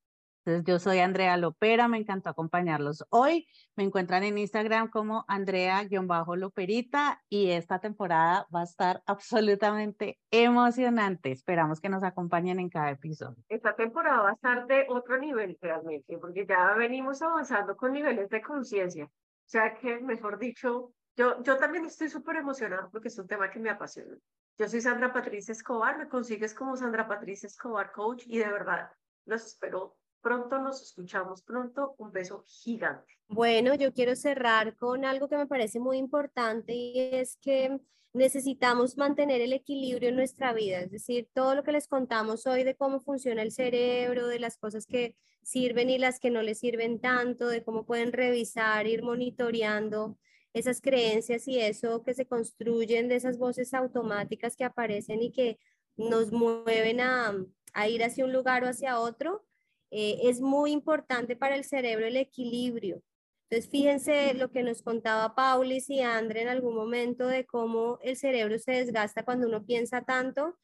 Entonces, 0.48 0.64
yo 0.66 0.80
soy 0.80 1.00
Andrea 1.00 1.36
Lopera, 1.36 1.90
me 1.90 1.98
encantó 1.98 2.30
acompañarlos 2.30 3.06
hoy. 3.10 3.46
Me 3.76 3.84
encuentran 3.84 4.24
en 4.24 4.38
Instagram 4.38 4.90
como 4.90 5.26
Andrea-Loperita 5.28 7.22
y 7.28 7.50
esta 7.50 7.80
temporada 7.80 8.48
va 8.56 8.62
a 8.62 8.64
estar 8.64 9.04
absolutamente 9.06 10.18
emocionante. 10.32 11.34
Esperamos 11.34 11.82
que 11.82 11.90
nos 11.90 12.02
acompañen 12.02 12.62
en 12.62 12.70
cada 12.70 12.92
episodio. 12.92 13.44
Esta 13.50 13.76
temporada 13.76 14.22
va 14.22 14.30
a 14.30 14.34
estar 14.36 14.68
de 14.68 14.86
otro 14.88 15.18
nivel 15.18 15.58
realmente, 15.62 16.18
porque 16.18 16.46
ya 16.46 16.74
venimos 16.78 17.22
avanzando 17.22 17.76
con 17.76 17.92
niveles 17.92 18.30
de 18.30 18.42
conciencia. 18.42 19.04
O 19.04 19.50
sea 19.50 19.76
que, 19.76 20.00
mejor 20.00 20.40
dicho, 20.40 20.94
yo, 21.18 21.44
yo 21.44 21.58
también 21.58 21.86
estoy 21.86 22.10
súper 22.10 22.38
emocionada 22.38 22.90
porque 22.90 23.10
es 23.10 23.18
un 23.18 23.28
tema 23.28 23.52
que 23.52 23.60
me 23.60 23.70
apasiona. 23.70 24.18
Yo 24.58 24.70
soy 24.70 24.80
Sandra 24.82 25.12
Patricia 25.12 25.52
Escobar, 25.52 25.98
me 25.98 26.08
consigues 26.08 26.54
como 26.54 26.78
Sandra 26.78 27.08
Patricia 27.08 27.48
Escobar 27.48 27.92
Coach 27.92 28.24
y 28.28 28.38
de 28.38 28.48
verdad 28.48 28.90
los 29.26 29.46
espero 29.46 29.98
Pronto 30.22 30.60
nos 30.60 30.82
escuchamos, 30.82 31.42
pronto 31.42 31.96
un 32.00 32.12
beso 32.12 32.44
gigante. 32.46 33.14
Bueno, 33.28 33.76
yo 33.76 33.94
quiero 33.94 34.16
cerrar 34.16 34.76
con 34.76 35.06
algo 35.06 35.30
que 35.30 35.38
me 35.38 35.48
parece 35.48 35.80
muy 35.80 35.98
importante 35.98 36.74
y 36.74 37.00
es 37.14 37.38
que 37.38 37.80
necesitamos 38.14 38.98
mantener 38.98 39.42
el 39.42 39.54
equilibrio 39.54 40.10
en 40.10 40.16
nuestra 40.16 40.54
vida, 40.54 40.80
es 40.80 40.92
decir, 40.92 41.30
todo 41.34 41.56
lo 41.56 41.64
que 41.64 41.72
les 41.72 41.88
contamos 41.88 42.48
hoy 42.48 42.64
de 42.64 42.76
cómo 42.76 43.00
funciona 43.00 43.42
el 43.42 43.52
cerebro, 43.52 44.28
de 44.28 44.40
las 44.40 44.58
cosas 44.58 44.86
que 44.86 45.16
sirven 45.44 45.90
y 45.90 45.98
las 45.98 46.20
que 46.20 46.32
no 46.32 46.42
les 46.42 46.60
sirven 46.60 47.00
tanto, 47.00 47.48
de 47.48 47.64
cómo 47.64 47.86
pueden 47.86 48.12
revisar, 48.12 48.88
ir 48.88 49.04
monitoreando 49.04 50.18
esas 50.58 50.82
creencias 50.82 51.48
y 51.48 51.60
eso 51.60 52.04
que 52.04 52.14
se 52.14 52.26
construyen 52.26 53.08
de 53.08 53.16
esas 53.16 53.38
voces 53.38 53.74
automáticas 53.74 54.56
que 54.56 54.64
aparecen 54.64 55.22
y 55.22 55.32
que 55.32 55.60
nos 55.96 56.32
mueven 56.32 57.02
a, 57.02 57.34
a 57.74 57.88
ir 57.88 58.04
hacia 58.04 58.26
un 58.26 58.34
lugar 58.34 58.64
o 58.64 58.70
hacia 58.70 59.00
otro 59.00 59.46
eh, 59.92 60.20
es 60.24 60.42
muy 60.42 60.72
importante 60.72 61.36
para 61.36 61.56
el 61.56 61.64
cerebro 61.64 62.06
el 62.06 62.18
equilibrio. 62.18 63.02
Entonces, 63.50 63.72
fíjense 63.72 64.34
lo 64.34 64.52
que 64.52 64.64
nos 64.64 64.82
contaba 64.82 65.34
Paulis 65.34 65.90
y 65.90 66.02
Andre 66.02 66.42
en 66.42 66.50
algún 66.50 66.76
momento 66.76 67.28
de 67.28 67.46
cómo 67.46 67.98
el 68.02 68.18
cerebro 68.18 68.60
se 68.60 68.74
desgasta 68.74 69.24
cuando 69.24 69.48
uno 69.48 69.66
piensa 69.66 70.02
tanto 70.02 70.58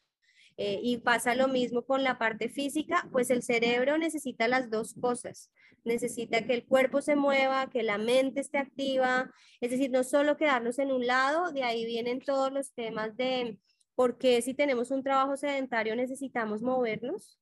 eh, 0.58 0.80
y 0.84 0.98
pasa 0.98 1.36
lo 1.36 1.48
mismo 1.48 1.84
con 1.84 2.04
la 2.04 2.18
parte 2.18 2.50
física, 2.50 3.08
pues 3.12 3.30
el 3.30 3.44
cerebro 3.44 3.98
necesita 3.98 4.48
las 4.48 4.70
dos 4.70 4.94
cosas. 4.94 5.52
Necesita 5.84 6.46
que 6.46 6.54
el 6.54 6.66
cuerpo 6.66 7.02
se 7.02 7.16
mueva, 7.16 7.70
que 7.70 7.84
la 7.84 7.98
mente 7.98 8.42
esté 8.42 8.58
activa, 8.58 9.32
es 9.60 9.72
decir, 9.72 9.92
no 9.92 10.04
solo 10.04 10.38
quedarnos 10.38 10.80
en 10.80 10.92
un 10.92 11.06
lado, 11.06 11.52
de 11.52 11.64
ahí 11.64 11.86
vienen 11.86 12.22
todos 12.22 12.52
los 12.52 12.74
temas 12.74 13.18
de 13.18 13.58
por 13.96 14.18
qué 14.18 14.42
si 14.42 14.54
tenemos 14.54 14.92
un 14.92 15.04
trabajo 15.04 15.38
sedentario 15.38 15.96
necesitamos 15.96 16.62
movernos, 16.62 17.40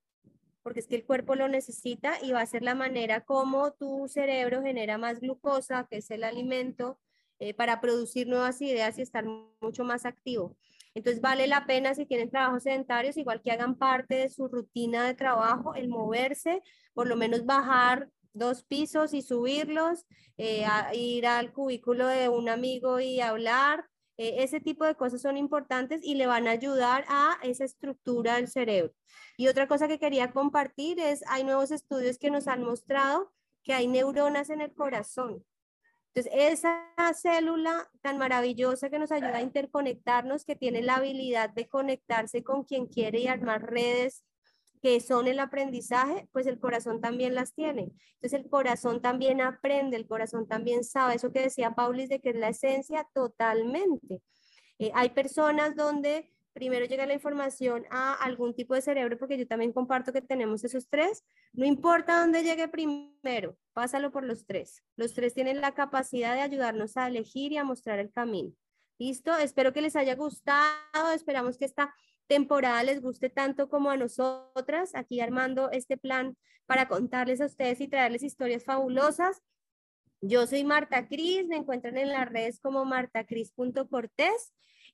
porque 0.64 0.80
es 0.80 0.88
que 0.88 0.96
el 0.96 1.06
cuerpo 1.06 1.36
lo 1.36 1.48
necesita 1.48 2.14
y 2.22 2.32
va 2.32 2.42
a 2.42 2.46
ser 2.46 2.62
la 2.64 2.76
manera 2.76 3.22
como 3.22 3.72
tu 3.74 4.08
cerebro 4.08 4.62
genera 4.62 4.98
más 4.98 5.20
glucosa, 5.20 5.88
que 5.90 5.98
es 5.98 6.12
el 6.12 6.24
alimento, 6.24 7.00
eh, 7.40 7.54
para 7.54 7.82
producir 7.82 8.28
nuevas 8.28 8.62
ideas 8.62 9.00
y 9.00 9.02
estar 9.02 9.26
mucho 9.60 9.84
más 9.84 10.06
activo. 10.06 10.56
Entonces 10.94 11.22
vale 11.22 11.48
la 11.48 11.66
pena 11.66 11.96
si 11.96 12.06
tienen 12.06 12.30
trabajos 12.30 12.64
sedentarios, 12.64 13.18
igual 13.18 13.42
que 13.42 13.52
hagan 13.52 13.76
parte 13.76 14.16
de 14.16 14.30
su 14.30 14.48
rutina 14.48 15.06
de 15.06 15.14
trabajo, 15.14 15.74
el 15.76 15.88
moverse, 15.88 16.62
por 16.94 17.08
lo 17.08 17.16
menos 17.16 17.46
bajar 17.46 18.10
dos 18.34 18.64
pisos 18.64 19.14
y 19.14 19.22
subirlos, 19.22 20.06
eh, 20.38 20.66
ir 20.94 21.28
al 21.28 21.52
cubículo 21.54 22.08
de 22.08 22.30
un 22.30 22.50
amigo 22.50 23.00
y 23.00 23.22
hablar. 23.22 23.86
Eh, 24.18 24.44
ese 24.44 24.60
tipo 24.60 24.86
de 24.86 24.96
cosas 24.96 25.22
son 25.22 25.38
importantes 25.38 26.02
y 26.04 26.16
le 26.16 26.28
van 26.28 26.48
a 26.48 26.52
ayudar 26.52 27.06
a 27.08 27.38
esa 27.44 27.66
estructura 27.66 28.36
del 28.36 28.48
cerebro. 28.48 28.94
Y 29.38 29.48
otra 29.48 29.68
cosa 29.68 29.88
que 29.88 30.00
quería 30.00 30.32
compartir 30.32 31.00
es, 31.00 31.24
hay 31.28 31.44
nuevos 31.44 31.72
estudios 31.72 32.18
que 32.18 32.32
nos 32.32 32.48
han 32.48 32.64
mostrado 32.64 33.32
que 33.64 33.74
hay 33.74 33.88
neuronas 33.88 34.50
en 34.50 34.62
el 34.62 34.74
corazón. 34.74 35.44
Entonces, 36.14 36.34
esa 36.36 36.90
célula 37.14 37.90
tan 38.02 38.18
maravillosa 38.18 38.90
que 38.90 39.00
nos 39.00 39.12
ayuda 39.12 39.38
a 39.38 39.42
interconectarnos, 39.42 40.44
que 40.44 40.58
tiene 40.58 40.82
la 40.82 40.96
habilidad 40.96 41.50
de 41.52 41.70
conectarse 41.70 42.44
con 42.44 42.64
quien 42.64 42.88
quiere 42.88 43.20
y 43.20 43.28
armar 43.28 43.64
redes 43.64 44.24
que 44.82 45.00
son 45.00 45.28
el 45.28 45.40
aprendizaje, 45.40 46.28
pues 46.32 46.48
el 46.48 46.60
corazón 46.60 47.02
también 47.02 47.36
las 47.36 47.54
tiene. 47.54 47.92
Entonces 48.16 48.34
el 48.34 48.50
corazón 48.50 49.02
también 49.02 49.40
aprende, 49.40 49.96
el 49.96 50.08
corazón 50.08 50.48
también 50.48 50.84
sabe, 50.84 51.16
eso 51.16 51.32
que 51.32 51.42
decía 51.42 51.76
Paulis 51.76 52.10
de 52.10 52.20
que 52.20 52.32
es 52.32 52.36
la 52.36 52.50
esencia 52.50 53.08
totalmente. 53.14 54.22
Eh, 54.80 54.92
hay 54.96 55.12
personas 55.12 55.76
donde 55.76 56.32
primero 56.54 56.86
llega 56.86 57.06
la 57.06 57.14
información 57.14 57.86
a 57.90 58.14
algún 58.14 58.54
tipo 58.54 58.74
de 58.74 58.82
cerebro, 58.82 59.18
porque 59.18 59.38
yo 59.38 59.48
también 59.48 59.74
comparto 59.74 60.14
que 60.14 60.22
tenemos 60.22 60.64
esos 60.64 60.88
tres. 60.88 61.24
No 61.54 61.66
importa 61.66 62.20
dónde 62.20 62.44
llegue 62.44 62.68
primero, 62.68 63.58
pásalo 63.74 64.12
por 64.12 64.24
los 64.24 64.46
tres. 64.46 64.84
Los 64.96 65.14
tres 65.14 65.34
tienen 65.34 65.62
la 65.62 65.74
capacidad 65.74 66.34
de 66.36 66.42
ayudarnos 66.42 66.98
a 66.98 67.08
elegir 67.08 67.52
y 67.52 67.58
a 67.58 67.64
mostrar 67.64 68.00
el 68.00 68.12
camino. 68.12 68.54
¿Listo? 69.00 69.36
Espero 69.38 69.74
que 69.74 69.82
les 69.82 69.96
haya 69.96 70.16
gustado. 70.16 71.12
Esperamos 71.14 71.58
que 71.58 71.66
esta 71.66 71.94
temporada 72.28 72.84
les 72.84 73.02
guste 73.02 73.30
tanto 73.30 73.68
como 73.68 73.90
a 73.90 73.98
nosotras, 73.98 74.96
aquí 74.96 75.20
armando 75.20 75.70
este 75.72 75.98
plan 75.98 76.38
para 76.66 76.88
contarles 76.88 77.42
a 77.42 77.46
ustedes 77.46 77.82
y 77.82 77.88
traerles 77.88 78.24
historias 78.24 78.64
fabulosas. 78.64 79.42
Yo 80.22 80.46
soy 80.46 80.64
Marta 80.64 81.08
Cris, 81.08 81.48
me 81.48 81.58
encuentran 81.58 81.98
en 81.98 82.10
las 82.10 82.30
redes 82.30 82.60
como 82.60 82.86
martacris.cortés. 82.86 84.54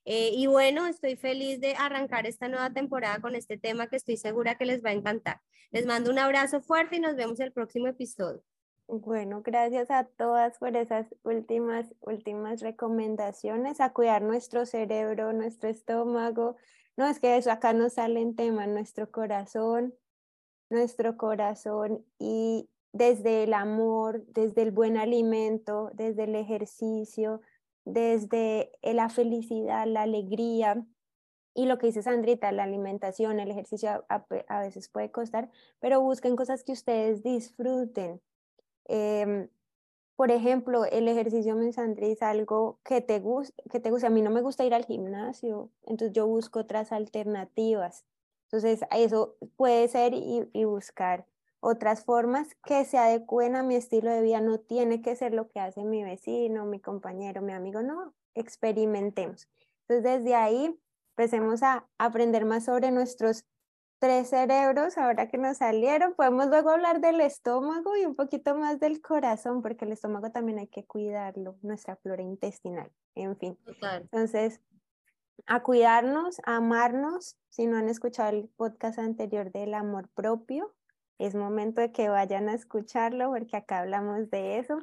Eh, 0.10 0.32
y 0.34 0.48
bueno, 0.48 0.88
estoy 0.88 1.18
feliz 1.18 1.60
de 1.60 1.76
arrancar 1.76 2.26
esta 2.26 2.48
nueva 2.48 2.72
temporada 2.72 3.20
con 3.20 3.36
este 3.36 3.58
tema 3.58 3.88
que 3.88 3.98
estoy 3.98 4.16
segura 4.16 4.58
que 4.58 4.66
les 4.66 4.84
va 4.84 4.92
a 4.92 4.94
encantar. 4.94 5.42
Les 5.72 5.86
mando 5.86 6.10
un 6.10 6.18
abrazo 6.18 6.62
fuerte 6.62 6.96
y 6.96 7.00
nos 7.02 7.18
vemos 7.18 7.42
el 7.42 7.52
próximo 7.52 7.88
episodio. 7.88 8.42
Bueno, 8.88 9.42
gracias 9.44 9.92
a 9.92 10.06
todas 10.06 10.58
por 10.60 10.78
esas 10.78 11.14
últimas, 11.24 11.94
últimas 12.00 12.62
recomendaciones, 12.62 13.82
a 13.82 13.92
cuidar 13.92 14.22
nuestro 14.22 14.66
cerebro, 14.66 15.34
nuestro 15.34 15.70
estómago, 15.70 16.56
no, 16.98 17.06
es 17.08 17.20
que 17.20 17.38
eso 17.38 17.52
acá 17.52 17.74
no 17.74 17.90
sale 17.90 18.22
en 18.22 18.36
tema, 18.36 18.66
nuestro 18.66 19.12
corazón, 19.12 19.94
nuestro 20.70 21.16
corazón 21.16 22.04
y 22.18 22.70
desde 22.92 23.44
el 23.44 23.54
amor, 23.54 24.26
desde 24.30 24.64
el 24.64 24.72
buen 24.72 24.98
alimento, 24.98 25.92
desde 25.94 26.24
el 26.24 26.34
ejercicio, 26.34 27.42
desde 27.94 28.72
la 28.82 29.10
felicidad, 29.10 29.88
la 29.88 30.04
alegría. 30.04 30.86
Y 31.54 31.66
lo 31.66 31.78
que 31.78 31.88
dice 31.88 32.04
Sandrita, 32.04 32.52
la 32.52 32.64
alimentación, 32.64 33.40
el 33.40 33.50
ejercicio 33.50 34.06
a, 34.10 34.60
veces 34.60 34.90
puede 34.90 35.12
costar, 35.12 35.50
pero 35.80 36.02
busquen 36.02 36.36
cosas 36.36 36.64
que 36.64 36.74
ustedes 36.74 37.24
disfruten. 37.24 38.22
Em, 38.86 39.50
por 40.16 40.32
ejemplo, 40.32 40.86
el 40.86 41.08
ejercicio 41.08 41.56
Sandri, 41.72 42.12
es 42.12 42.22
algo 42.24 42.80
que 42.84 43.02
te, 43.02 43.24
que 43.72 43.80
te 43.80 43.92
gusta. 43.92 44.08
A 44.08 44.10
mí 44.10 44.22
no 44.22 44.32
me 44.32 44.42
gusta 44.42 44.66
ir 44.66 44.74
al 44.74 44.86
gimnasio, 44.86 45.70
entonces 45.84 46.14
yo 46.14 46.28
busco 46.28 46.60
otras 46.60 46.92
alternativas. 46.92 48.06
Entonces, 48.46 48.82
eso 48.92 49.36
puede 49.56 49.88
ser 49.88 50.14
y, 50.14 50.64
buscar 50.66 51.26
otras 51.60 52.04
formas 52.04 52.56
que 52.64 52.86
se 52.86 52.98
adecuen 52.98 53.56
a 53.56 53.64
mi 53.64 53.76
estilo 53.76 54.12
de 54.12 54.22
vida. 54.22 54.42
No 54.42 54.60
tiene 54.60 55.02
que 55.02 55.16
ser 55.16 55.34
lo 55.34 55.50
que 55.50 55.60
hace 55.60 55.84
mi 55.84 56.04
vecino, 56.04 56.66
mi 56.66 56.80
compañero, 56.80 57.42
mi 57.42 57.54
amigo, 57.54 57.82
no, 57.82 58.14
experimentemos. 58.36 59.48
Entonces, 59.88 60.04
desde 60.04 60.36
ahí 60.36 60.80
empecemos 61.16 61.64
a 61.64 61.88
aprender 61.98 62.46
más 62.46 62.66
sobre 62.66 62.92
nuestros 62.92 63.46
tres 64.00 64.30
cerebros, 64.30 64.98
ahora 64.98 65.28
que 65.28 65.38
nos 65.38 65.58
salieron, 65.58 66.14
podemos 66.14 66.48
luego 66.48 66.70
hablar 66.70 67.02
del 67.02 67.20
estómago 67.22 67.98
y 67.98 68.06
un 68.06 68.16
poquito 68.16 68.56
más 68.56 68.80
del 68.80 69.02
corazón, 69.02 69.62
porque 69.62 69.86
el 69.86 69.92
estómago 69.92 70.32
también 70.32 70.60
hay 70.60 70.68
que 70.68 70.86
cuidarlo, 70.86 71.58
nuestra 71.64 71.96
flora 71.96 72.22
intestinal, 72.22 72.92
en 73.16 73.36
fin. 73.38 73.58
Entonces, 73.82 74.62
a 75.46 75.64
cuidarnos, 75.64 76.40
a 76.46 76.58
amarnos. 76.58 77.38
Si 77.50 77.66
no 77.66 77.78
han 77.78 77.90
escuchado 77.90 78.30
el 78.30 78.50
podcast 78.56 79.00
anterior 79.00 79.52
del 79.52 79.74
amor 79.74 80.10
propio, 80.10 80.76
es 81.18 81.36
momento 81.36 81.82
de 81.82 81.92
que 81.92 82.10
vayan 82.10 82.50
a 82.50 82.54
escucharlo 82.54 83.30
porque 83.30 83.58
acá 83.58 83.80
hablamos 83.80 84.30
de 84.30 84.60
eso. 84.60 84.80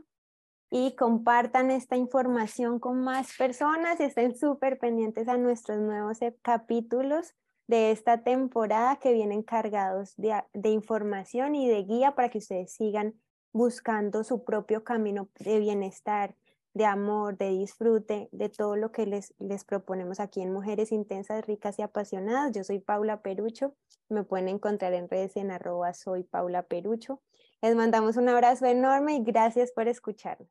Y 0.70 0.96
compartan 0.96 1.70
esta 1.70 1.96
información 1.96 2.80
con 2.80 3.00
más 3.00 3.36
personas 3.36 4.00
y 4.00 4.04
estén 4.04 4.36
súper 4.36 4.78
pendientes 4.78 5.28
a 5.28 5.36
nuestros 5.36 5.78
nuevos 5.78 6.18
capítulos 6.42 7.34
de 7.66 7.92
esta 7.92 8.22
temporada 8.22 8.96
que 8.96 9.12
vienen 9.12 9.42
cargados 9.42 10.14
de, 10.16 10.42
de, 10.52 10.70
información 10.70 11.54
y 11.54 11.68
de 11.68 11.82
guía 11.84 12.14
para 12.14 12.28
que 12.28 12.38
ustedes 12.38 12.72
sigan 12.72 13.14
buscando 13.52 14.24
su 14.24 14.44
propio 14.44 14.84
camino 14.84 15.28
de 15.38 15.60
bienestar, 15.60 16.34
de 16.74 16.84
amor, 16.84 17.38
de 17.38 17.50
disfrute, 17.50 18.28
de 18.32 18.48
todo 18.48 18.76
lo 18.76 18.92
que 18.92 19.06
les, 19.06 19.32
les 19.38 19.64
proponemos 19.64 20.20
aquí 20.20 20.42
en 20.42 20.52
Mujeres 20.52 20.92
Intensas, 20.92 21.46
Ricas 21.46 21.78
y 21.78 21.82
Apasionadas. 21.82 22.52
Yo 22.52 22.64
soy 22.64 22.80
Paula 22.80 23.22
Perucho, 23.22 23.74
me 24.08 24.24
pueden 24.24 24.48
encontrar 24.48 24.92
en 24.92 25.08
redes 25.08 25.36
en 25.36 25.50
arroba 25.50 25.94
soy 25.94 26.24
Paula 26.24 26.64
Perucho. 26.64 27.22
Les 27.62 27.74
mandamos 27.74 28.16
un 28.16 28.28
abrazo 28.28 28.66
enorme 28.66 29.16
y 29.16 29.24
gracias 29.24 29.72
por 29.72 29.88
escucharnos. 29.88 30.48